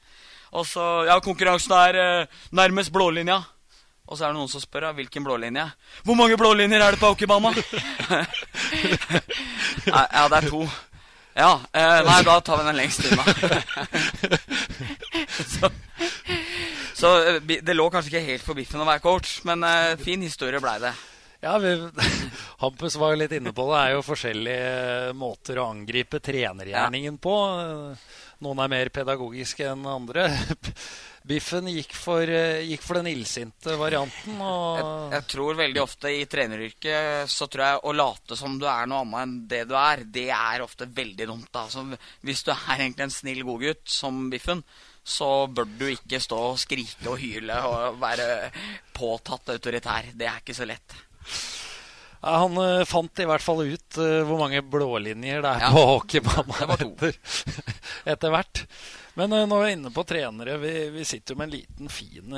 Og 0.55 0.67
så 0.69 0.85
Ja, 1.09 1.19
konkurransen 1.19 1.73
er 1.73 2.01
eh, 2.01 2.27
nærmest 2.53 2.93
blålinja. 2.93 3.41
Og 4.05 4.17
så 4.17 4.27
er 4.27 4.33
det 4.33 4.37
noen 4.37 4.51
som 4.51 4.61
spør 4.61 4.85
ja, 4.85 4.91
hvilken 4.93 5.25
blålinje. 5.25 5.65
Hvor 6.05 6.17
mange 6.19 6.37
blålinjer 6.37 6.81
er 6.81 6.93
det 6.93 7.01
på 7.01 7.13
hockeybanen? 7.13 7.57
Ja, 9.85 10.27
det 10.29 10.37
er 10.37 10.49
to. 10.49 10.63
Ja. 11.35 11.49
Eh, 11.73 11.99
nei, 12.07 12.21
da 12.25 12.39
tar 12.41 12.61
vi 12.61 12.67
den 12.69 12.77
lengst 12.79 13.05
unna. 13.05 13.23
så 15.53 15.69
så 16.95 17.11
eh, 17.27 17.41
det 17.61 17.75
lå 17.75 17.89
kanskje 17.91 18.13
ikke 18.13 18.27
helt 18.29 18.45
for 18.45 18.57
biffen 18.57 18.81
å 18.81 18.87
være 18.87 19.03
coach, 19.03 19.41
men 19.47 19.65
eh, 19.67 19.97
fin 19.99 20.21
historie 20.23 20.61
blei 20.63 20.77
det. 20.81 20.93
Ja, 21.45 21.57
vi, 21.61 21.89
Hampus 22.63 22.95
var 22.97 23.13
jo 23.13 23.21
litt 23.21 23.33
inne 23.37 23.53
på 23.53 23.67
det. 23.69 23.73
Det 23.75 23.81
er 23.83 23.91
jo 23.93 24.05
forskjellige 24.07 25.17
måter 25.19 25.59
å 25.61 25.67
angripe 25.75 26.17
trenergjerningen 26.23 27.19
på. 27.21 27.35
Noen 28.45 28.61
er 28.63 28.71
mer 28.71 28.89
pedagogiske 28.93 29.67
enn 29.69 29.85
andre. 29.85 30.25
Biffen 31.29 31.69
gikk 31.69 31.93
for, 31.97 32.25
eh, 32.29 32.65
gikk 32.65 32.81
for 32.85 32.97
den 32.99 33.11
illsinte 33.13 33.77
varianten. 33.77 34.41
Jeg, 34.41 34.89
jeg 35.13 35.27
tror 35.35 35.61
veldig 35.61 35.81
ofte 35.81 36.11
i 36.13 36.25
treneryrket 36.29 37.29
så 37.29 37.47
tror 37.49 37.65
jeg 37.65 37.79
å 37.81 37.95
late 37.97 38.37
som 38.37 38.59
du 38.61 38.67
er 38.69 38.89
noe 38.89 39.05
annet 39.05 39.21
enn 39.23 39.39
det 39.53 39.63
du 39.69 39.77
er, 39.77 40.05
det 40.17 40.27
er 40.33 40.65
ofte 40.65 40.89
veldig 40.89 41.29
dumt. 41.29 41.49
da. 41.51 41.65
Altså, 41.65 41.85
hvis 42.25 42.45
du 42.45 42.53
er 42.57 42.75
egentlig 42.79 43.07
en 43.07 43.17
snill 43.21 43.41
godgutt 43.45 43.85
som 43.89 44.27
Biffen, 44.33 44.61
så 45.05 45.45
bør 45.45 45.69
du 45.77 45.89
ikke 45.93 46.21
stå 46.21 46.45
og 46.51 46.61
skrike 46.61 47.11
og 47.11 47.19
hyle 47.21 47.57
og 47.69 47.99
være 48.01 48.29
påtatt 48.97 49.53
autoritær. 49.53 50.09
Det 50.17 50.29
er 50.29 50.41
ikke 50.41 50.57
så 50.57 50.65
lett. 50.69 51.03
Ja, 52.25 52.37
han 52.41 52.57
uh, 52.57 52.81
fant 52.89 53.19
i 53.21 53.25
hvert 53.29 53.43
fall 53.45 53.61
ut 53.67 53.97
uh, 54.01 54.23
hvor 54.25 54.39
mange 54.41 54.61
blålinjer 54.65 55.43
det 55.45 55.49
er 55.55 55.65
Ja. 55.67 55.71
på 55.75 55.83
hockeybanen 55.91 56.71
etter, 56.89 57.17
etter 58.15 58.33
hvert. 58.33 58.63
Men 59.15 59.29
nå 59.31 59.37
når 59.47 59.61
vi 59.61 59.67
er 59.69 59.73
inne 59.77 59.89
på 59.95 60.03
trenere, 60.03 60.55
vi, 60.59 60.71
vi 60.91 61.03
sitter 61.07 61.35
jo 61.35 61.37
med 61.39 61.45
en 61.47 61.53
liten 61.53 61.91
fin 61.93 62.33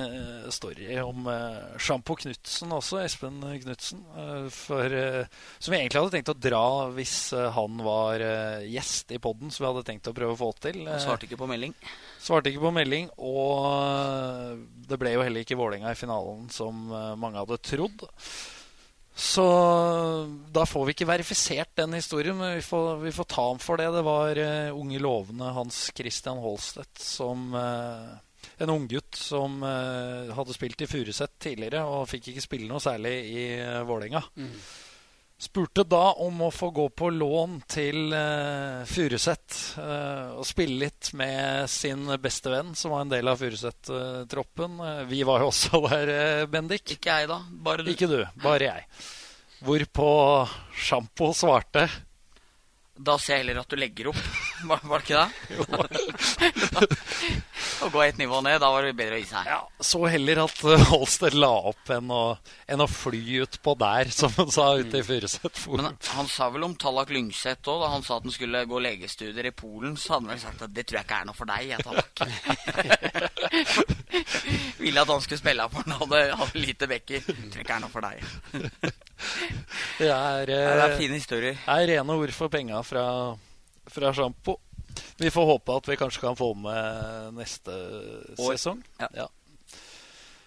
story 0.54 0.92
om 1.02 1.24
uh, 1.26 1.78
Sjampo 1.82 2.18
Knutsen 2.20 2.76
også, 2.76 3.00
Espen 3.02 3.40
Knutsen. 3.64 4.04
som 4.52 5.72
vi 5.74 5.80
egentlig 5.80 6.02
hadde 6.04 6.14
tenkt 6.18 6.34
å 6.36 6.38
dra 6.38 6.62
hvis 6.94 7.16
han 7.56 7.80
var 7.88 8.22
gjest 8.68 9.16
i 9.16 9.22
poden, 9.24 9.50
som 9.56 9.64
vi 9.64 9.72
hadde 9.72 9.86
tenkt 9.88 10.12
å 10.12 10.14
prøve 10.20 10.36
å 10.36 10.42
få 10.44 10.52
til. 10.68 10.84
Svarte 11.02 11.26
ikke 11.26 11.40
på 11.40 11.50
melding. 11.50 11.74
Svarte 12.22 12.52
ikke 12.52 12.62
på 12.68 12.74
melding, 12.76 13.10
og 13.18 14.62
det 14.92 15.00
ble 15.02 15.16
jo 15.16 15.24
heller 15.26 15.48
ikke 15.48 15.58
Vålerenga 15.58 15.96
i 15.96 15.98
finalen 15.98 16.46
som 16.54 16.86
mange 16.92 17.40
hadde 17.42 17.58
trodd. 17.72 18.06
Så 19.18 19.44
da 20.54 20.62
får 20.70 20.84
vi 20.86 20.94
ikke 20.94 21.08
verifisert 21.10 21.72
den 21.80 21.96
historien, 21.98 22.38
men 22.38 22.60
vi 22.60 22.62
får, 22.62 23.00
vi 23.02 23.14
får 23.16 23.26
ta 23.34 23.48
ham 23.48 23.62
for 23.62 23.82
det. 23.82 23.88
Det 23.96 24.04
var 24.06 24.38
uh, 24.38 24.78
unge 24.78 25.02
lovende 25.02 25.50
Hans 25.56 25.88
Christian 25.98 26.38
Holstedt 26.44 27.02
som 27.02 27.50
uh, 27.58 28.14
En 28.62 28.70
unggutt 28.74 29.18
som 29.18 29.58
uh, 29.66 30.30
hadde 30.38 30.54
spilt 30.54 30.82
i 30.86 30.90
Furuset 30.90 31.34
tidligere 31.42 31.82
og 31.90 32.06
fikk 32.12 32.30
ikke 32.32 32.46
spille 32.46 32.70
noe 32.70 32.82
særlig 32.82 33.16
i 33.34 33.48
uh, 33.58 33.82
Vålerenga. 33.90 34.22
Spurte 35.38 35.84
da 35.86 36.16
om 36.18 36.40
å 36.42 36.50
få 36.50 36.72
gå 36.74 36.88
på 36.98 37.12
lån 37.14 37.60
til 37.70 38.10
uh, 38.10 38.82
Furuset 38.90 39.58
uh, 39.78 40.34
og 40.34 40.48
spille 40.50 40.80
litt 40.88 41.12
med 41.14 41.70
sin 41.70 42.10
beste 42.24 42.50
venn, 42.50 42.72
som 42.74 42.96
var 42.96 43.04
en 43.06 43.12
del 43.12 43.30
av 43.30 43.38
Furuset-troppen. 43.38 44.80
Uh, 44.82 45.04
vi 45.06 45.22
var 45.28 45.46
jo 45.46 45.52
også 45.52 45.84
der, 45.92 46.48
Bendik. 46.50 46.98
Ikke 46.98 47.20
jeg, 47.20 47.30
da. 47.30 47.38
Bare 47.52 47.86
du. 47.86 47.94
Ikke 47.94 48.10
du, 48.10 48.24
bare 48.42 48.72
jeg. 48.72 48.88
Hvorpå 49.62 50.10
Sjampo 50.74 51.30
svarte 51.38 51.86
Da 52.98 53.18
ser 53.22 53.38
jeg 53.38 53.44
heller 53.46 53.60
at 53.62 53.70
du 53.70 53.76
legger 53.78 54.08
opp. 54.12 54.22
Var, 54.68 54.80
var 54.90 54.98
det 55.00 55.06
ikke 55.06 55.22
det? 55.22 55.30
Å 57.86 57.90
gå 57.94 58.02
et 58.02 58.18
nivå 58.18 58.40
ned, 58.42 58.58
da 58.64 58.72
var 58.74 58.82
det 58.88 58.96
bedre 58.98 59.20
å 59.20 59.22
gi 59.22 59.28
seg. 59.30 59.46
ja, 59.52 59.60
Så 59.86 60.00
heller 60.10 60.40
at 60.48 60.58
Holster 60.90 61.36
la 61.38 61.52
opp 61.70 61.92
enn 61.94 62.10
å, 62.10 62.22
enn 62.66 62.82
å 62.82 62.88
fly 62.90 63.22
utpå 63.46 63.76
der, 63.78 64.10
som 64.14 64.34
han 64.40 64.50
sa 64.54 64.66
ute 64.82 64.98
i 64.98 65.06
Furuset. 65.06 65.62
Men 65.70 65.92
han 66.16 66.28
sa 66.32 66.50
vel 66.54 66.66
om 66.66 66.74
Tallak 66.80 67.14
Lyngseth 67.14 67.70
òg, 67.70 67.84
da 67.86 67.92
han 67.94 68.02
sa 68.08 68.18
at 68.18 68.26
han 68.26 68.34
skulle 68.34 68.64
gå 68.70 68.82
legestudier 68.82 69.46
i 69.52 69.54
Polen, 69.54 69.94
så 69.94 70.16
hadde 70.16 70.26
han 70.26 70.34
vel 70.34 70.42
sagt 70.42 70.66
at 70.66 70.74
det 70.74 70.88
tror 70.90 70.98
jeg 71.04 71.06
ikke 71.08 71.20
er 71.22 71.30
noe 71.30 71.38
for 71.38 71.46
deg, 71.54 71.62
jeg, 71.70 71.80
Tallak. 71.86 72.16
Ville 74.82 75.02
at 75.06 75.14
han 75.14 75.22
skulle 75.26 75.42
spille 75.42 75.70
for 75.70 75.86
han 75.86 76.00
hadde, 76.02 76.24
hadde 76.42 76.64
lite 76.66 76.90
bekker. 76.90 77.20
Tror 77.30 77.62
ikke 77.62 77.78
er 77.78 77.84
noe 77.86 77.94
for 77.94 78.02
deg. 78.10 78.18
Det 79.98 80.06
er, 80.14 80.46
Ja, 80.46 80.46
det 80.46 80.58
er 80.62 80.82
eh, 80.92 80.98
fine 81.00 81.16
historier. 81.18 81.56
er 81.74 81.88
rene 81.90 82.18
ord 82.22 82.30
for 82.38 82.54
penga 82.54 82.84
fra, 82.88 83.06
fra 83.92 84.14
Sjampo. 84.16 84.58
Vi 85.20 85.30
får 85.34 85.46
håpe 85.52 85.76
at 85.78 85.90
vi 85.92 85.98
kanskje 86.00 86.24
kan 86.24 86.38
få 86.40 86.52
med 86.58 87.34
neste 87.38 87.74
År. 88.38 88.56
sesong. 88.56 88.80
Ja. 89.14 89.28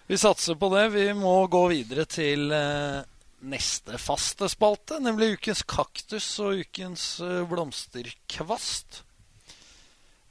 Vi 0.09 0.17
satser 0.19 0.57
på 0.59 0.67
det. 0.73 0.89
Vi 0.95 1.05
må 1.15 1.35
gå 1.51 1.61
videre 1.71 2.03
til 2.09 2.51
eh, 2.51 2.99
neste 3.47 3.95
faste 4.01 4.49
spalte, 4.51 4.99
nemlig 5.03 5.37
ukens 5.37 5.63
kaktus 5.63 6.27
og 6.43 6.59
ukens 6.65 7.05
eh, 7.23 7.41
blomsterkvast. 7.47 9.03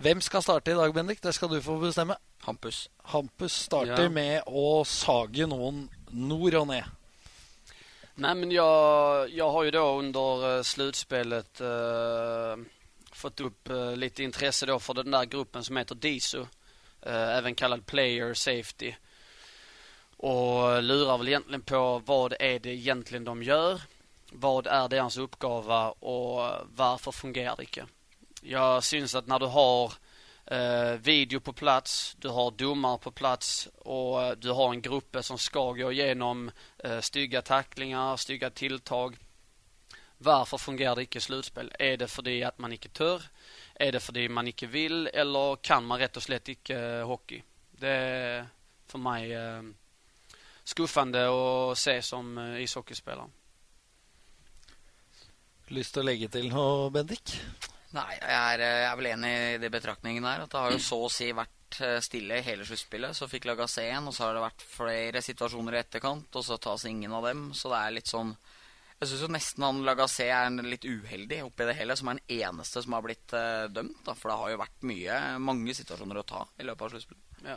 Hvem 0.01 0.21
skal 0.25 0.45
starte 0.45 0.73
i 0.73 0.77
dag, 0.79 0.93
Bendik? 0.97 1.21
Det 1.25 1.33
skal 1.37 1.49
du 1.53 1.59
få 1.65 1.79
bestemme. 1.81 2.17
Hampus. 2.47 2.87
Hampus 3.13 3.53
starter 3.67 4.07
Ja. 4.07 4.13
med 4.13 4.47
å 4.49 4.81
sage 4.89 5.45
noen 5.49 5.89
nord 6.11 6.55
og 6.61 6.71
ned. 6.71 6.85
Nej, 8.21 8.35
men 8.35 8.51
jag, 8.51 9.31
jag 9.31 9.51
har 9.51 9.63
ju 9.63 9.71
då 9.71 9.99
under 9.99 10.57
eh, 10.57 10.63
slutspelet 10.63 11.61
eh, 11.61 12.57
fått 13.13 13.41
upp 13.41 13.69
eh, 13.69 13.97
lite 13.97 14.23
intresse 14.23 14.67
då 14.67 14.79
för 14.79 14.95
den 14.95 15.11
där 15.11 15.25
gruppen 15.25 15.65
som 15.65 15.77
heter 15.77 15.95
DISU, 15.95 16.41
eh, 17.03 17.37
även 17.37 17.55
kallad 17.55 17.87
Player 17.87 18.35
Safety. 18.35 18.95
Och 20.17 20.83
lurar 20.83 21.19
väl 21.19 21.29
egentligen 21.29 21.63
på 21.63 22.03
vad 22.05 22.35
är 22.41 22.59
det 22.59 22.71
egentligen 22.71 23.25
de 23.25 23.43
gör. 23.43 23.81
vad 24.33 24.67
är 24.67 24.89
deras 24.89 25.17
uppgave 25.17 25.93
och 25.99 26.51
varför 26.75 27.13
fungerar 27.13 27.57
det 27.57 27.63
inte? 27.63 27.87
Jag 28.43 28.85
syns 28.85 29.15
att 29.15 29.27
när 29.27 29.39
du 29.39 29.47
har 29.47 29.93
video 31.01 31.41
på 31.41 31.53
plats, 31.53 32.17
du 32.19 32.29
har 32.29 32.51
domare 32.51 32.99
på 32.99 33.11
plats 33.11 33.69
och 33.79 34.23
eh, 34.23 34.33
du 34.33 34.51
har 34.51 34.71
en 34.71 34.83
grupp 34.83 35.17
som 35.21 35.39
ska 35.39 35.73
gå 35.73 35.93
igenom 35.93 36.51
eh, 36.79 37.01
stygga 37.01 37.43
tacklingar, 37.43 38.17
stygga 38.17 38.51
tilltag. 38.51 39.17
Varför 40.19 40.59
fungerer 40.59 40.95
det 40.95 41.03
ikke 41.03 41.21
slutspel? 41.21 41.73
Er 41.79 41.97
det 41.97 42.11
fordi 42.11 42.43
at 42.43 42.59
man 42.59 42.73
ikke 42.73 42.89
tør? 42.89 43.23
Er 43.75 43.93
det 43.93 44.03
fordi 44.03 44.29
man 44.29 44.49
ikke 44.49 44.67
vil, 44.67 45.09
eller 45.15 45.57
kan 45.57 45.85
man 45.85 46.01
rett 46.01 46.17
og 46.17 46.23
slett 46.23 46.49
ikke 46.49 46.77
eh, 46.77 47.07
hockey? 47.07 47.41
Det 47.81 47.89
er 47.89 48.49
for 48.91 49.01
meg 49.01 49.31
eh, 49.33 49.63
skuffende 50.65 51.25
å 51.33 51.73
se 51.73 52.03
som 52.03 52.37
eh, 52.39 52.61
ishockeyspiller. 52.67 53.33
Lyst 55.71 55.95
til 55.95 56.03
å 56.03 56.11
legge 56.11 56.29
til 56.29 56.51
noe, 56.53 56.91
Bendik? 56.91 57.39
Nei, 57.97 58.11
jeg 58.21 58.37
er, 58.39 58.63
jeg 58.63 58.85
er, 58.87 58.97
vel 59.01 59.09
enig 59.11 59.31
i 59.55 59.59
de 59.63 59.71
betraktningene 59.73 60.31
her. 60.31 60.45
At 60.45 60.53
det 60.53 60.63
har 60.63 60.75
jo 60.75 60.83
så 60.83 61.01
å 61.07 61.11
si 61.11 61.31
vært 61.35 61.81
stille 62.03 62.39
i 62.39 62.45
hele 62.47 62.67
sluttspillet. 62.67 63.17
Så 63.17 63.29
fikk 63.31 63.49
laga 63.51 63.67
C 63.71 63.87
en, 63.91 64.09
og 64.11 64.15
så 64.15 64.27
har 64.27 64.37
det 64.37 64.45
vært 64.45 64.65
flere 64.67 65.23
situasjoner 65.25 65.77
i 65.77 65.81
etterkant, 65.83 66.31
og 66.35 66.47
så 66.47 66.59
tas 66.63 66.87
ingen 66.91 67.15
av 67.17 67.27
dem. 67.27 67.49
Så 67.57 67.73
det 67.73 67.81
er 67.81 67.97
litt 67.99 68.11
sånn 68.11 68.35
Jeg 69.01 69.09
syns 69.09 69.33
nesten 69.33 69.65
han 69.65 69.79
Lagassé 69.87 70.27
er 70.29 70.51
litt 70.61 70.85
uheldig 70.85 71.39
oppi 71.47 71.65
det 71.65 71.79
hele, 71.79 71.97
som 71.97 72.11
er 72.11 72.19
den 72.19 72.43
eneste 72.45 72.83
som 72.85 72.93
har 72.93 73.07
blitt 73.07 73.33
uh, 73.33 73.65
dømt. 73.73 74.03
Da, 74.05 74.15
for 74.15 74.31
det 74.31 74.39
har 74.43 74.53
jo 74.53 74.61
vært 74.61 74.89
mye, 74.91 75.21
mange 75.41 75.75
situasjoner 75.79 76.21
å 76.21 76.27
ta 76.29 76.45
i 76.61 76.67
løpet 76.69 76.85
av 76.85 76.95
sluttspillet. 76.95 77.45
Ja. 77.49 77.57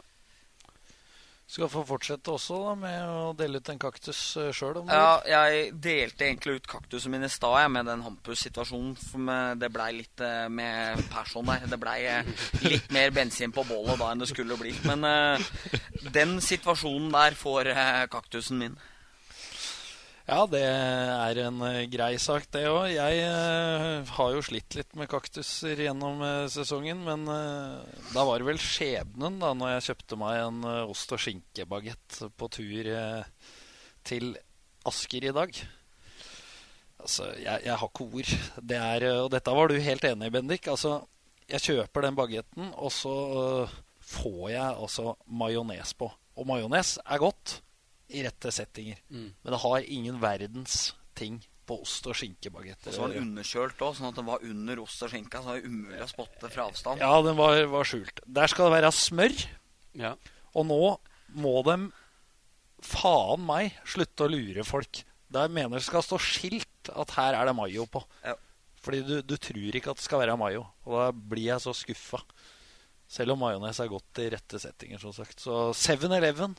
Skal 1.44 1.70
få 1.70 1.84
fortsette 1.86 2.32
også 2.34 2.58
da, 2.64 2.76
med 2.80 3.10
å 3.12 3.34
dele 3.38 3.60
ut 3.60 3.70
en 3.70 3.82
kaktus 3.82 4.20
eh, 4.42 4.50
sjøl? 4.56 4.80
Ja, 4.88 5.20
jeg 5.28 5.74
delte 5.84 6.26
egentlig 6.26 6.56
ut 6.58 6.70
kaktusen 6.72 7.14
min 7.14 7.28
i 7.28 7.30
stad 7.30 7.68
med 7.74 7.86
den 7.90 8.02
Hampus-situasjonen. 8.06 8.96
Det 9.60 9.70
blei 9.74 9.90
litt 10.00 10.24
uh, 10.24 10.48
med 10.50 11.04
person 11.14 11.52
der. 11.52 11.68
Det 11.70 11.80
blei 11.82 12.00
uh, 12.08 12.48
litt 12.64 12.90
mer 12.96 13.14
bensin 13.14 13.54
på 13.54 13.66
bålet 13.70 14.00
da 14.02 14.10
enn 14.14 14.24
det 14.24 14.32
skulle 14.32 14.58
bli. 14.58 14.74
Men 14.88 15.06
den 16.16 16.40
situasjonen 16.42 17.12
der 17.14 17.38
får 17.38 17.70
kaktusen 18.14 18.64
min. 18.64 18.80
Ja, 20.24 20.46
det 20.48 20.62
er 20.64 21.38
en 21.44 21.58
uh, 21.60 21.82
grei 21.92 22.14
sak, 22.22 22.46
det 22.56 22.62
òg. 22.70 22.86
Jeg 22.94 23.24
uh, 23.28 24.08
har 24.16 24.30
jo 24.32 24.44
slitt 24.48 24.78
litt 24.78 24.94
med 24.96 25.10
kaktuser 25.12 25.82
gjennom 25.84 26.22
uh, 26.24 26.46
sesongen. 26.52 27.02
Men 27.04 27.28
da 27.28 28.24
var 28.24 28.40
det 28.40 28.48
vel 28.48 28.62
skjebnen 28.62 29.42
da 29.42 29.52
når 29.58 29.74
jeg 29.74 29.88
kjøpte 29.90 30.20
meg 30.22 30.40
en 30.46 30.62
ost- 30.86 31.12
og 31.12 31.20
skinkebagett 31.20 32.22
på 32.40 32.50
tur 32.56 32.90
til 34.08 34.32
Asker 34.88 35.28
i 35.28 35.36
dag. 35.36 35.60
Altså, 37.04 37.28
jeg, 37.36 37.66
jeg 37.68 37.76
har 37.82 37.92
ikke 37.92 38.08
ord. 38.08 38.34
Det 38.72 38.80
er, 38.80 39.08
og 39.26 39.30
dette 39.36 39.58
var 39.60 39.68
du 39.68 39.76
helt 39.90 40.08
enig 40.08 40.32
i, 40.32 40.36
Bendik. 40.38 40.72
Altså, 40.72 41.02
jeg 41.52 41.68
kjøper 41.68 42.08
den 42.08 42.16
bagetten, 42.16 42.72
og 42.80 42.96
så 42.96 43.18
får 44.08 44.42
jeg 44.56 44.72
altså 44.72 45.18
majones 45.28 45.92
på. 46.00 46.08
Og 46.40 46.48
majones 46.48 46.96
er 47.04 47.20
godt 47.20 47.60
i 48.14 48.24
rette 48.26 48.52
settinger. 48.54 49.02
Mm. 49.10 49.32
Men 49.42 49.56
det 49.56 49.62
har 49.64 49.90
ingen 49.98 50.22
verdens 50.22 50.94
ting 51.18 51.42
på 51.68 51.80
ost- 51.82 52.08
og 52.12 52.18
skinkebagetter. 52.20 52.92
Og 52.92 52.96
så 52.96 53.04
var 53.04 53.14
den 53.14 53.30
underkjølt 53.30 53.82
òg, 53.86 53.96
sånn 53.98 54.10
at 54.10 54.20
den 54.20 54.28
var 54.28 54.44
under 54.44 54.84
ost 54.84 55.04
og 55.06 55.12
skinka. 55.14 55.42
Så 55.42 55.52
var 55.52 55.60
det 55.60 55.72
umulig 55.72 56.04
å 56.04 56.12
spotte 56.12 56.52
fra 56.52 56.68
avstand. 56.70 57.04
Ja, 57.04 57.12
den 57.26 57.40
var, 57.40 57.60
var 57.72 57.88
skjult. 57.88 58.24
Der 58.40 58.52
skal 58.52 58.68
det 58.68 58.78
være 58.78 58.94
smør. 58.96 59.36
Ja. 60.00 60.14
Og 60.54 60.68
nå 60.70 60.82
må 61.40 61.56
de 61.66 61.78
faen 62.84 63.46
meg 63.48 63.78
slutte 63.88 64.26
å 64.26 64.32
lure 64.32 64.66
folk. 64.68 65.04
Der 65.34 65.54
mener 65.54 65.80
det 65.80 65.88
skal 65.88 66.04
stå 66.06 66.20
skilt 66.22 66.92
at 66.92 67.16
her 67.16 67.40
er 67.40 67.48
det 67.50 67.56
mayo 67.58 67.88
på. 67.90 68.04
Ja. 68.26 68.36
Fordi 68.84 69.00
du, 69.08 69.16
du, 69.24 69.38
tror 69.40 69.78
ikke 69.80 69.94
at 69.94 70.02
det 70.02 70.06
skal 70.06 70.22
være 70.26 70.36
mayo. 70.40 70.66
Og 70.84 71.00
da 71.00 71.08
blir 71.16 71.48
jeg 71.54 71.64
så 71.64 71.72
skuffa. 71.78 72.20
Selv 73.14 73.36
om 73.36 73.44
majones 73.46 73.80
er 73.80 73.92
godt 73.92 74.20
i 74.20 74.28
rette 74.34 74.60
settinger, 74.60 75.00
som 75.00 75.14
sagt. 75.16 75.40
Så 75.40 75.72
7-Eleven 75.72 76.58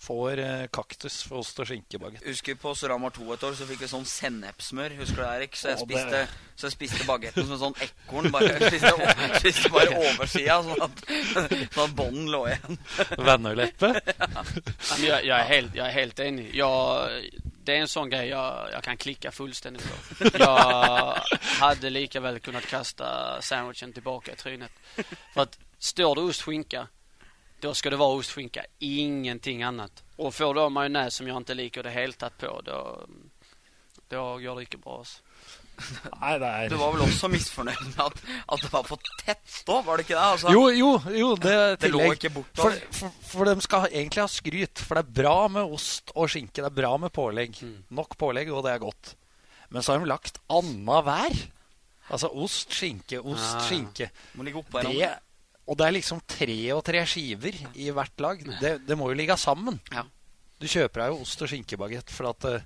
får 0.00 0.38
eh, 0.38 0.66
kaktus 0.72 1.20
for 1.28 1.42
ost 1.42 1.58
og 1.60 1.68
skinkebagett. 1.68 2.24
Husker 2.24 2.56
på 2.60 2.72
Soramar 2.78 3.12
2 3.12 3.26
et 3.34 3.42
år 3.44 3.56
så 3.58 3.66
fikk 3.68 3.82
vi 3.84 3.88
sånn 3.90 4.06
sennepsmør. 4.08 4.94
Husker 5.02 5.20
du 5.20 5.22
det, 5.22 5.32
Erik? 5.34 5.58
Så 5.60 5.74
jeg 5.74 5.82
spiste, 5.82 6.22
så 6.56 6.68
jeg 6.68 6.76
spiste 6.76 7.06
bagetten 7.08 7.44
som 7.44 7.56
en 7.56 7.62
sånn 7.66 7.76
ekorn. 7.84 8.30
Bare, 8.32 8.54
spiste, 8.62 8.94
spiste 9.42 9.72
bare 9.74 9.98
oversida, 10.06 10.56
sånn 10.64 10.86
at, 10.86 11.02
sånn 11.34 11.84
at 11.84 11.96
bånden 11.98 12.30
lå 12.32 12.46
igjen. 12.48 12.80
Vennerleppe? 13.28 13.92
ja. 14.00 14.44
jeg, 14.96 15.08
jeg, 15.12 15.34
er 15.36 15.48
helt, 15.52 15.76
jeg 15.76 15.84
er 15.86 15.96
helt 15.98 16.22
enig. 16.24 16.46
Jeg, 16.56 17.32
det 17.60 17.76
er 17.76 17.84
en 17.84 17.92
sånn 17.92 18.12
greie 18.12 18.30
jeg, 18.30 18.70
jeg 18.72 18.86
kan 18.86 19.02
klikke 19.04 19.34
fullstendig 19.36 19.84
på. 19.84 20.30
Jeg 20.30 21.50
hadde 21.60 21.92
likevel 21.92 22.40
kunnet 22.40 22.70
kaste 22.70 23.12
sandwichen 23.44 23.92
tilbake 23.92 24.32
i 24.32 24.40
trynet. 24.40 24.80
For 25.34 25.44
at 25.44 25.60
står 25.80 26.16
det 26.16 26.26
ost 26.32 26.46
skinka 26.48 26.86
då 27.60 27.74
ska 27.74 27.90
det 27.90 27.96
vara 27.96 28.14
ostskinka, 28.14 28.64
ingenting 28.78 29.62
annat. 29.62 30.02
Och 30.16 30.34
får 30.34 30.54
du 30.54 30.68
majonnäs 30.68 31.14
som 31.14 31.28
jag 31.28 31.36
inte 31.36 31.54
liker 31.54 31.82
det 31.82 31.90
helt 31.90 32.18
tatt 32.18 32.38
på, 32.38 32.60
då, 32.64 33.06
då 34.08 34.38
går 34.38 34.56
det 34.56 34.62
ikke 34.62 34.78
bra. 34.78 34.98
Alltså. 34.98 35.22
Nei, 36.20 36.34
det 36.40 36.48
er... 36.48 36.68
Du 36.68 36.76
var 36.80 36.92
vel 36.94 37.04
også 37.06 37.28
misfornøyd 37.32 37.84
med 37.94 38.02
at, 38.04 38.18
at 38.52 38.64
det 38.64 38.70
var 38.72 38.84
for 38.88 39.12
tett 39.22 39.40
stå 39.48 39.78
var 39.86 39.96
det 39.96 40.04
ikke 40.06 40.16
det? 40.16 40.24
Altså, 40.34 40.52
jo, 40.52 40.66
jo, 40.76 40.90
jo, 41.16 41.30
det, 41.40 41.54
det 41.80 41.90
lå 41.92 42.02
ikke 42.12 42.32
bortover. 42.34 42.76
For, 42.90 42.98
for, 42.98 43.14
for, 43.30 43.48
de 43.48 43.64
skal 43.64 43.86
egentlig 43.88 44.22
ha 44.22 44.28
skryt, 44.30 44.82
for 44.84 44.98
det 44.98 45.06
er 45.06 45.14
bra 45.22 45.38
med 45.52 45.76
ost 45.78 46.12
og 46.14 46.28
skinke. 46.32 46.60
Det 46.60 46.68
er 46.68 46.76
bra 46.82 46.92
med 47.00 47.14
pålegg. 47.16 47.56
Mm. 47.64 47.78
Nok 47.96 48.18
pålegg, 48.20 48.52
og 48.52 48.66
det 48.66 48.74
er 48.74 48.84
godt. 48.84 49.14
Men 49.70 49.86
så 49.86 49.94
har 49.94 50.04
de 50.04 50.10
lagt 50.10 50.40
annenhver. 50.50 51.40
Altså 52.10 52.30
ost, 52.42 52.74
skinke, 52.74 53.20
ost, 53.22 53.54
ja. 53.54 53.64
skinke. 53.68 54.10
Må 54.34 54.46
ligge 54.46 54.60
oppå 54.60 54.82
det, 54.84 55.12
og 55.70 55.78
det 55.78 55.86
er 55.86 55.94
liksom 55.94 56.18
tre 56.26 56.58
og 56.74 56.82
tre 56.86 57.04
skiver 57.06 57.54
i 57.78 57.92
hvert 57.94 58.22
lag. 58.22 58.42
Det, 58.58 58.72
det 58.88 58.96
må 58.98 59.12
jo 59.12 59.18
ligge 59.20 59.36
sammen. 59.38 59.78
Ja. 59.94 60.02
Du 60.60 60.66
kjøper 60.66 61.04
deg 61.04 61.12
jo 61.12 61.22
ost- 61.22 61.44
og 61.46 61.50
skinkebagett 61.52 62.10
for 62.10 62.32
at 62.32 62.46
uh, 62.50 62.64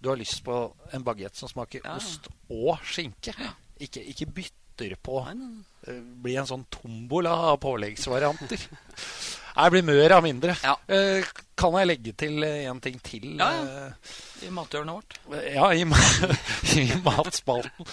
du 0.00 0.08
har 0.08 0.18
lyst 0.18 0.40
på 0.46 0.56
en 0.96 1.04
bagett 1.04 1.36
som 1.36 1.50
smaker 1.52 1.84
ja. 1.84 1.98
ost 1.98 2.30
og 2.48 2.80
skinke. 2.80 3.34
Ikke, 3.76 4.00
ikke 4.08 4.28
bytter 4.38 4.96
på. 5.04 5.20
Uh, 5.28 5.98
bli 6.24 6.38
en 6.40 6.48
sånn 6.48 6.64
tombola 6.72 7.34
av 7.52 7.60
påleggsvarianter. 7.64 8.64
Jeg 9.56 9.72
blir 9.72 9.84
mør 9.88 10.16
av 10.16 10.24
mindre. 10.24 10.56
Ja. 10.64 10.74
Uh, 10.88 11.28
kan 11.56 11.72
jeg 11.78 11.88
legge 11.88 12.12
til 12.12 12.44
en 12.44 12.80
ting 12.84 12.98
til? 13.00 13.38
Ja. 13.40 13.46
I 14.44 14.50
mathjørnet 14.52 14.98
vårt. 14.98 15.14
Ja, 15.48 15.70
i, 15.72 15.86
i 16.82 16.84
matspalten. 17.00 17.88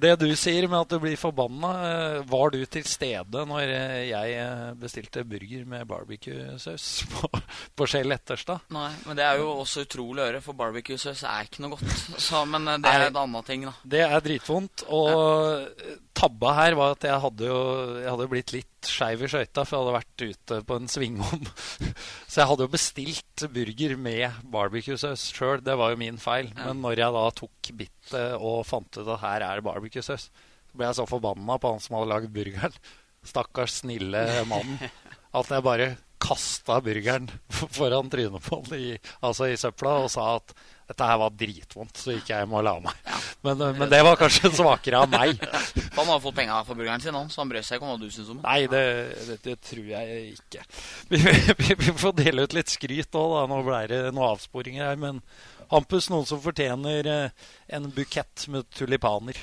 Det 0.00 0.14
du 0.20 0.26
sier 0.38 0.66
med 0.68 0.78
at 0.80 0.92
du 0.94 0.98
blir 1.02 1.16
forbanna, 1.20 1.70
eh, 1.88 2.18
var 2.28 2.52
du 2.54 2.60
til 2.70 2.86
stede 2.88 3.44
når 3.48 3.62
eh, 3.70 4.00
jeg 4.10 4.36
eh, 4.40 4.72
bestilte 4.80 5.24
burger 5.28 5.64
med 5.68 5.86
barbecue-saus 5.90 6.88
på, 7.12 7.30
på 7.76 7.88
Skjell 7.90 8.14
Etterstad? 8.16 8.66
Nei, 8.74 8.90
men 9.06 9.18
det 9.18 9.26
er 9.26 9.42
jo 9.42 9.50
også 9.62 9.86
utrolig 9.86 10.24
å 10.24 10.28
høre, 10.28 10.42
for 10.44 10.58
barbecue-saus 10.58 11.24
er 11.28 11.48
ikke 11.48 11.64
noe 11.64 11.76
godt. 11.76 11.96
Så, 12.26 12.44
men 12.48 12.68
det 12.82 12.90
er 12.90 13.08
en 13.08 13.22
annen 13.24 13.46
ting, 13.46 13.66
da. 13.68 13.74
Det 13.96 14.04
er 14.06 14.24
dritvondt. 14.24 14.86
Og 14.94 15.10
ja. 15.10 15.96
tabba 16.16 16.54
her 16.60 16.78
var 16.78 16.96
at 16.96 17.08
jeg 17.08 17.22
hadde 17.26 17.50
jo 17.50 17.60
jeg 18.04 18.10
hadde 18.10 18.30
blitt 18.30 18.54
litt 18.54 18.73
skeiv 18.88 19.24
i 19.24 19.28
skøyta, 19.30 19.64
for 19.64 19.76
jeg 19.76 19.84
hadde 19.84 19.94
vært 19.96 20.24
ute 20.24 20.58
på 20.68 20.78
en 20.78 20.90
svingom. 20.90 21.44
Så 22.30 22.40
jeg 22.40 22.48
hadde 22.50 22.66
jo 22.66 22.72
bestilt 22.72 23.44
burger 23.54 23.94
med 24.00 24.40
barbecue-saus 24.54 25.28
sjøl. 25.34 25.62
Det 25.64 25.76
var 25.80 25.94
jo 25.94 26.00
min 26.00 26.20
feil. 26.22 26.50
Men 26.58 26.82
når 26.84 27.02
jeg 27.02 27.16
da 27.16 27.24
tok 27.40 27.72
bittet 27.78 28.36
og 28.38 28.64
fant 28.68 29.00
ut 29.00 29.06
at 29.06 29.22
her 29.24 29.46
er 29.46 29.60
det 29.60 29.66
barbecue-saus, 29.68 30.28
så 30.30 30.78
ble 30.78 30.88
jeg 30.90 30.98
så 30.98 31.08
forbanna 31.08 31.58
på 31.60 31.74
han 31.74 31.82
som 31.82 31.98
hadde 31.98 32.12
lagd 32.12 32.32
burgeren. 32.34 32.78
Stakkars 33.24 33.80
snille 33.82 34.24
mann. 34.50 34.76
At 35.38 35.50
jeg 35.50 35.66
bare 35.66 35.94
kasta 36.24 36.78
burgeren 36.84 37.26
foran 37.76 38.10
trynet 38.12 38.44
på 38.44 38.60
han 38.60 38.78
i, 38.78 38.94
altså 39.24 39.50
i 39.50 39.58
søpla 39.60 39.98
og 40.04 40.12
sa 40.12 40.36
at 40.38 40.54
dette 40.84 41.06
her 41.08 41.16
var 41.20 41.32
dritvondt, 41.32 41.96
så 41.96 42.12
gikk 42.12 42.28
jeg 42.28 42.44
hjem 42.44 42.54
og 42.58 42.64
la 42.66 42.74
meg. 42.84 42.98
Ja. 43.08 43.20
Men, 43.46 43.62
eh, 43.64 43.78
men, 43.78 43.88
det 43.92 44.00
var 44.04 44.18
kanskje 44.20 44.50
svakere 44.52 45.00
av 45.04 45.08
meg. 45.12 45.40
Han 45.96 46.10
har 46.10 46.20
fått 46.20 46.36
penger 46.36 46.66
for 46.68 46.76
burgeren 46.76 47.00
sin, 47.00 47.16
så 47.30 47.40
han 47.40 47.50
brød 47.52 47.64
seg 47.64 47.78
ikke 47.78 47.86
om 47.86 47.92
hva 47.94 48.00
du 48.02 48.10
syns 48.12 48.30
om 48.32 48.40
det. 48.40 48.44
Nei, 48.44 48.66
det, 48.68 48.84
det, 49.28 49.36
det, 49.46 49.54
tror 49.64 49.84
jeg 49.88 50.22
ikke. 50.34 50.64
Vi, 51.08 51.20
vi, 51.60 51.76
vi, 51.78 51.94
får 52.02 52.16
dele 52.18 52.44
ut 52.44 52.56
litt 52.56 52.72
skryt 52.72 53.16
òg, 53.20 53.34
da. 53.36 53.44
Nå 53.50 53.60
ble 53.64 53.80
det 53.92 54.00
noen 54.08 54.32
avsporinger 54.32 54.88
her. 54.90 54.98
Men 55.00 55.22
Hampus, 55.70 56.10
noen 56.12 56.26
som 56.28 56.42
fortjener 56.42 57.10
eh, 57.12 57.46
en 57.78 57.88
bukett 57.94 58.48
med 58.52 58.66
tulipaner? 58.74 59.38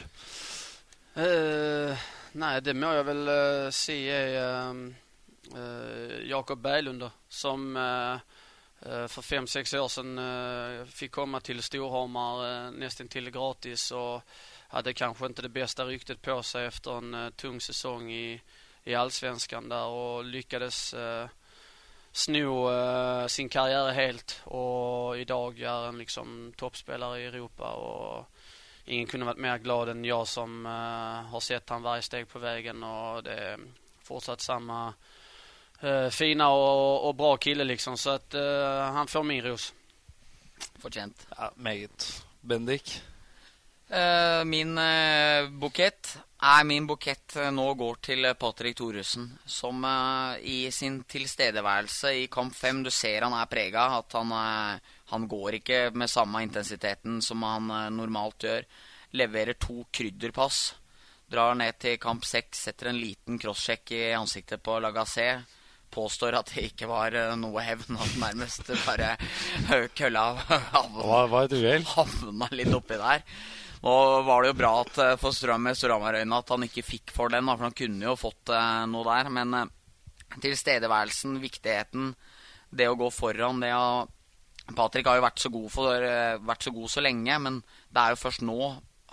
Uh, 1.16 1.96
nei, 2.40 2.54
det 2.64 2.76
må 2.78 2.92
jeg 2.96 3.08
vel 3.10 3.24
uh, 3.28 3.72
si 3.76 3.98
er 4.12 4.38
uh, 5.56 6.20
Jakob 6.28 6.62
Berglund, 6.62 7.08
da. 7.08 7.10
Som 7.32 7.72
Eh, 7.80 8.20
för 9.08 9.22
fem, 9.22 9.48
sex 9.48 9.74
år 9.74 9.88
sedan 9.88 10.18
eh, 10.18 10.86
fick 10.86 11.12
komma 11.12 11.40
till 11.40 11.64
Storhamar 11.64 12.66
eh, 12.66 12.72
nästan 12.72 13.08
till 13.08 13.30
gratis 13.30 13.92
och 13.92 14.22
hade 14.68 14.94
kanske 14.94 15.26
inte 15.26 15.42
det 15.42 15.50
bästa 15.50 15.86
ryktet 15.86 16.22
på 16.22 16.44
sig 16.44 16.66
efter 16.66 16.98
en 16.98 17.32
tung 17.32 17.62
säsong 17.62 18.12
i, 18.12 18.42
i 18.84 18.96
allsvenskan 18.96 19.70
där 19.70 19.86
och 19.86 20.24
lyckades 20.24 20.96
sno 22.12 22.72
eh, 22.72 23.28
sin 23.28 23.50
karriär 23.50 23.92
helt. 23.92 24.42
Och 24.44 25.18
idag 25.18 25.60
är 25.60 25.88
en 25.88 25.98
liksom 25.98 26.54
toppspelare 26.56 27.22
i 27.22 27.26
Europa 27.26 27.72
och 27.72 28.26
ingen 28.86 29.08
kunde 29.08 29.26
varit 29.26 29.38
mer 29.38 29.58
glad 29.58 29.90
än 29.90 30.06
jag 30.06 30.28
som 30.28 30.66
eh, 30.66 31.32
har 31.32 31.40
sett 31.40 31.70
han 31.70 31.82
varje 31.82 32.02
steg 32.02 32.28
på 32.28 32.40
vägen 32.40 32.84
och 32.84 33.24
det 33.24 33.34
är 33.34 33.60
fortsatt 34.04 34.42
samma 34.42 34.88
eh, 34.88 34.94
fina 36.12 36.50
och, 36.50 37.08
och 37.08 37.16
bra 37.16 37.38
kille 37.38 37.64
liksom 37.64 37.98
så 37.98 38.10
att 38.10 38.34
eh, 38.34 38.94
han 38.94 39.08
får 39.08 39.24
min 39.24 39.42
ros. 39.44 39.74
Fortjent. 40.80 41.28
Ja, 41.38 41.52
meget. 41.56 42.26
Bendik? 42.42 43.02
Eh, 43.90 44.44
min 44.46 44.78
eh, 44.78 45.50
bukett 45.50 46.18
er 46.42 46.64
min 46.64 46.88
bukett 46.88 47.36
eh, 47.36 47.52
nå 47.52 47.74
går 47.78 47.98
til 48.02 48.26
eh, 48.26 48.34
Patrick 48.34 48.78
Thoresen, 48.78 49.28
som 49.46 49.84
eh, 49.86 50.40
i 50.48 50.72
sin 50.72 51.02
tilstedeværelse 51.04 52.14
i 52.24 52.28
kamp 52.32 52.56
fem 52.56 52.82
Du 52.84 52.90
ser 52.90 53.22
han 53.28 53.36
er 53.38 53.50
prega. 53.52 53.84
At 54.00 54.16
han, 54.18 54.32
eh, 54.32 54.96
han 55.12 55.28
går 55.28 55.60
ikke 55.60 55.82
med 55.94 56.10
samme 56.10 56.42
intensiteten 56.42 57.22
som 57.22 57.44
han 57.44 57.70
eh, 57.70 57.90
normalt 57.94 58.48
gjør. 58.48 58.66
Leverer 59.12 59.60
to 59.60 59.84
krydderpass. 59.92 60.62
Drar 61.32 61.54
ned 61.56 61.78
til 61.80 62.00
kamp 62.02 62.26
seks, 62.26 62.66
setter 62.66 62.90
en 62.90 63.00
liten 63.00 63.38
crosssjekk 63.40 63.92
i 63.96 64.06
ansiktet 64.16 64.64
på 64.64 64.80
Lagassé. 64.80 65.34
Påstår 65.92 66.38
at 66.40 66.52
det 66.54 66.70
ikke 66.70 66.88
var 66.88 67.16
eh, 67.18 67.34
noe 67.40 67.64
hevn, 67.66 67.98
at 68.00 68.14
nærmest 68.22 68.70
bare 68.86 69.16
kølla 69.98 70.24
havna 71.92 72.48
litt 72.56 72.72
oppi 72.76 73.00
der. 73.02 73.26
Nå 73.82 73.96
var 74.28 74.44
det 74.44 74.52
jo 74.54 74.60
bra 74.62 74.72
at 74.84 75.02
eh, 75.04 75.18
for 75.20 75.36
Storhamar-øyne 75.36 76.40
at 76.40 76.54
han 76.56 76.68
ikke 76.68 76.86
fikk 76.86 77.14
for 77.16 77.34
den, 77.34 77.50
for 77.50 77.68
han 77.68 77.76
kunne 77.76 78.08
jo 78.08 78.16
fått 78.20 78.54
eh, 78.56 78.86
noe 78.88 79.04
der. 79.10 79.32
Men 79.36 79.58
tilstedeværelsen, 80.40 81.42
viktigheten, 81.44 82.14
det 82.72 82.88
å 82.88 82.96
gå 83.00 83.12
foran, 83.12 83.60
det 83.64 83.74
å 83.76 84.08
Patrick 84.72 85.10
har 85.10 85.18
jo 85.18 85.26
vært 85.26 85.42
så 85.42 85.50
god, 85.52 85.68
for, 85.74 86.04
vært 86.48 86.64
så, 86.64 86.72
god 86.72 86.92
så 86.94 87.02
lenge, 87.04 87.36
men 87.44 87.58
det 87.92 88.00
er 88.00 88.14
jo 88.14 88.20
først 88.22 88.44
nå 88.48 88.60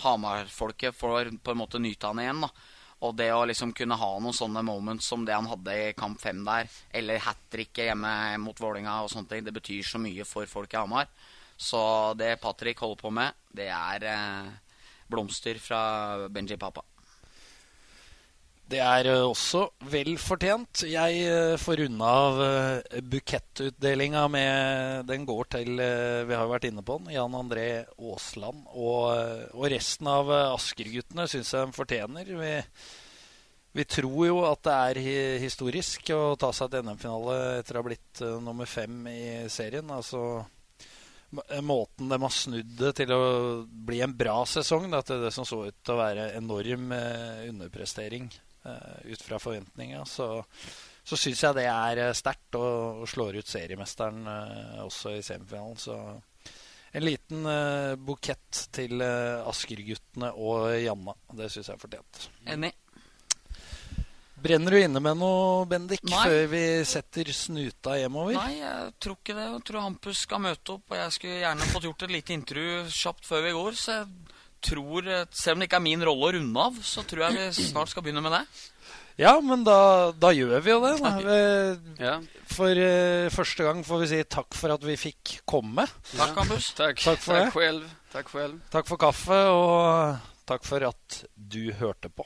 Hamar-folket 0.05 0.95
får 0.95 1.33
på 1.43 1.51
en 1.51 1.59
måte 1.59 1.81
nyte 1.83 2.07
han 2.07 2.21
igjen. 2.23 2.45
da. 2.45 2.78
Og 3.07 3.15
det 3.15 3.29
å 3.31 3.45
liksom 3.47 3.71
kunne 3.79 3.99
ha 4.01 4.11
noen 4.19 4.35
sånne 4.35 4.63
moments 4.67 5.07
som 5.07 5.23
det 5.27 5.37
han 5.37 5.47
hadde 5.47 5.75
i 5.79 5.93
kamp 5.99 6.19
fem 6.19 6.41
der, 6.47 6.67
eller 6.91 7.23
hat 7.23 7.45
tricket 7.53 7.93
hjemme 7.93 8.13
mot 8.43 8.59
Vålinga 8.59 8.97
og 9.05 9.13
sånne 9.13 9.31
ting, 9.31 9.45
det 9.47 9.55
betyr 9.55 9.87
så 9.87 10.03
mye 10.03 10.27
for 10.27 10.51
folk 10.51 10.75
i 10.75 10.81
Hamar. 10.81 11.07
Så 11.59 11.79
det 12.19 12.37
Patrick 12.43 12.83
holder 12.83 13.03
på 13.03 13.15
med, 13.15 13.39
det 13.55 13.71
er 13.71 14.11
eh, 14.11 14.51
blomster 15.11 15.59
fra 15.63 15.81
Benji 16.31 16.59
Papa. 16.59 16.88
Det 18.69 18.81
er 18.85 19.09
eh, 19.09 19.25
også 19.25 19.63
vel 19.89 20.13
fortjent. 20.21 20.83
Jeg 20.91 21.23
eh, 21.25 21.55
får 21.61 21.87
unna 21.87 22.09
av 22.29 22.41
eh, 22.45 22.99
bukettutdelinga 23.01 24.27
med 24.29 25.07
Den 25.09 25.25
går 25.29 25.49
til 25.55 25.71
Vi 25.81 26.35
har 26.37 26.45
jo 26.45 26.53
vært 26.53 26.67
inne 26.69 26.85
på 26.85 26.99
den. 27.01 27.15
Jan 27.15 27.37
André 27.39 27.69
Aasland. 27.97 28.67
Og, 28.77 29.09
og 29.57 29.71
resten 29.73 30.11
av 30.13 30.29
Asker-guttene 30.35 31.25
syns 31.31 31.55
jeg 31.55 31.71
de 31.71 31.77
fortjener. 31.79 32.29
Vi, 32.43 32.51
vi 33.79 33.87
tror 33.89 34.21
jo 34.27 34.43
at 34.51 34.61
det 34.69 34.75
er 34.91 35.41
historisk 35.47 36.13
å 36.13 36.37
ta 36.41 36.53
seg 36.53 36.75
til 36.75 36.85
NM-finale 36.85 37.39
etter 37.63 37.79
å 37.79 37.81
ha 37.81 37.89
blitt 37.89 38.23
nummer 38.45 38.69
fem 38.69 39.01
i 39.09 39.23
serien. 39.53 39.89
Altså 39.97 40.43
Måten 41.65 42.09
de 42.09 42.21
har 42.21 42.33
snudd 42.33 42.77
det 42.77 42.93
til 43.01 43.11
å 43.13 43.25
bli 43.65 44.03
en 44.05 44.15
bra 44.17 44.43
sesong, 44.49 44.87
da, 44.93 45.03
til 45.05 45.25
det 45.25 45.33
som 45.37 45.49
så 45.49 45.67
ut 45.69 45.81
til 45.85 45.97
å 45.97 46.01
være 46.01 46.31
enorm 46.39 46.93
underprestering 46.93 48.31
ut 49.09 49.23
fra 49.25 49.41
forventninga, 49.43 50.05
så, 50.09 50.31
så 51.05 51.19
syns 51.19 51.45
jeg 51.45 51.59
det 51.59 51.67
er 51.73 52.03
eh, 52.07 52.17
sterkt 52.17 52.59
og, 52.61 53.05
og 53.05 53.11
slår 53.11 53.41
ut 53.41 53.53
seriemesteren 53.53 54.27
eh, 54.33 54.81
også 54.85 55.17
i 55.19 55.23
semifinalen. 55.25 55.79
Så 55.81 55.99
en 56.93 57.05
liten 57.05 57.47
eh, 57.47 57.95
bukett 58.01 58.67
til 58.75 59.01
eh, 59.05 59.49
Asker-guttene 59.49 60.33
og 60.37 60.71
Janna. 60.81 61.17
Det 61.37 61.51
syns 61.53 61.73
jeg 61.73 61.77
er 61.77 61.83
fortjent. 61.83 62.29
Enig. 62.49 62.75
Brenner 64.39 64.71
du 64.71 64.79
inne 64.79 65.01
med 65.03 65.19
noe, 65.19 65.65
Bendik, 65.67 66.05
Nei. 66.07 66.19
før 66.23 66.45
vi 66.53 66.63
setter 66.87 67.31
snuta 67.35 67.97
hjemover? 67.99 68.37
Nei, 68.39 68.61
jeg 68.61 68.93
tror 69.03 69.17
ikke 69.19 69.35
det. 69.35 69.47
Jeg 69.49 69.65
tror 69.67 69.83
Hampus 69.83 70.21
skal 70.29 70.43
møte 70.45 70.77
opp, 70.77 70.85
og 70.93 71.01
jeg 71.01 71.15
skulle 71.17 71.41
gjerne 71.41 71.71
fått 71.73 71.89
gjort 71.89 72.05
et 72.07 72.15
lite 72.15 72.37
intervju 72.37 72.77
kjapt 73.01 73.27
før 73.27 73.43
vi 73.49 73.55
går. 73.57 73.79
Så 73.81 73.97
jeg 73.97 74.38
tror, 74.61 75.07
eh, 75.09 75.25
selv 75.31 75.57
om 75.57 75.61
det 75.63 75.69
ikke 75.71 75.77
er 75.81 75.87
min 75.87 76.03
rolle 76.07 76.29
å 76.29 76.33
runde 76.39 76.65
av, 76.69 76.75
så 76.83 77.05
tror 77.07 77.27
jeg 77.29 77.39
vi 77.57 77.65
snart 77.71 77.89
skal 77.93 78.03
begynne 78.07 78.23
med 78.25 78.33
det. 78.33 78.43
Ja, 79.19 79.33
men 79.43 79.65
da, 79.67 80.13
da 80.15 80.29
gjør 80.31 80.61
vi 80.63 80.71
jo 80.71 80.81
det. 80.85 80.93
Da. 81.03 81.11
Vi- 81.19 82.05
Ja, 82.05 82.21
For 82.47 82.71
uh, 82.71 83.29
første 83.35 83.65
gang 83.67 83.83
får 83.85 84.01
vi 84.05 84.07
si 84.13 84.23
takk 84.25 84.55
for 84.55 84.71
at 84.73 84.81
vi 84.87 84.95
fikk 84.97 85.41
komme. 85.45 85.85
Takk, 86.15 86.37
ja. 86.39 86.45
takk, 86.79 87.03
takk 87.03 87.19
for 87.19 87.35
takk 87.35 87.45
det. 87.45 87.53
Selv. 87.53 87.91
Takk, 88.13 88.31
selv. 88.31 88.61
Takk 88.71 88.87
for 88.87 88.97
kaffe, 88.97 89.41
og 89.53 90.19
takk 90.47 90.65
for 90.65 90.87
at 90.87 91.25
du 91.37 91.73
hørte 91.73 92.09
på. 92.15 92.25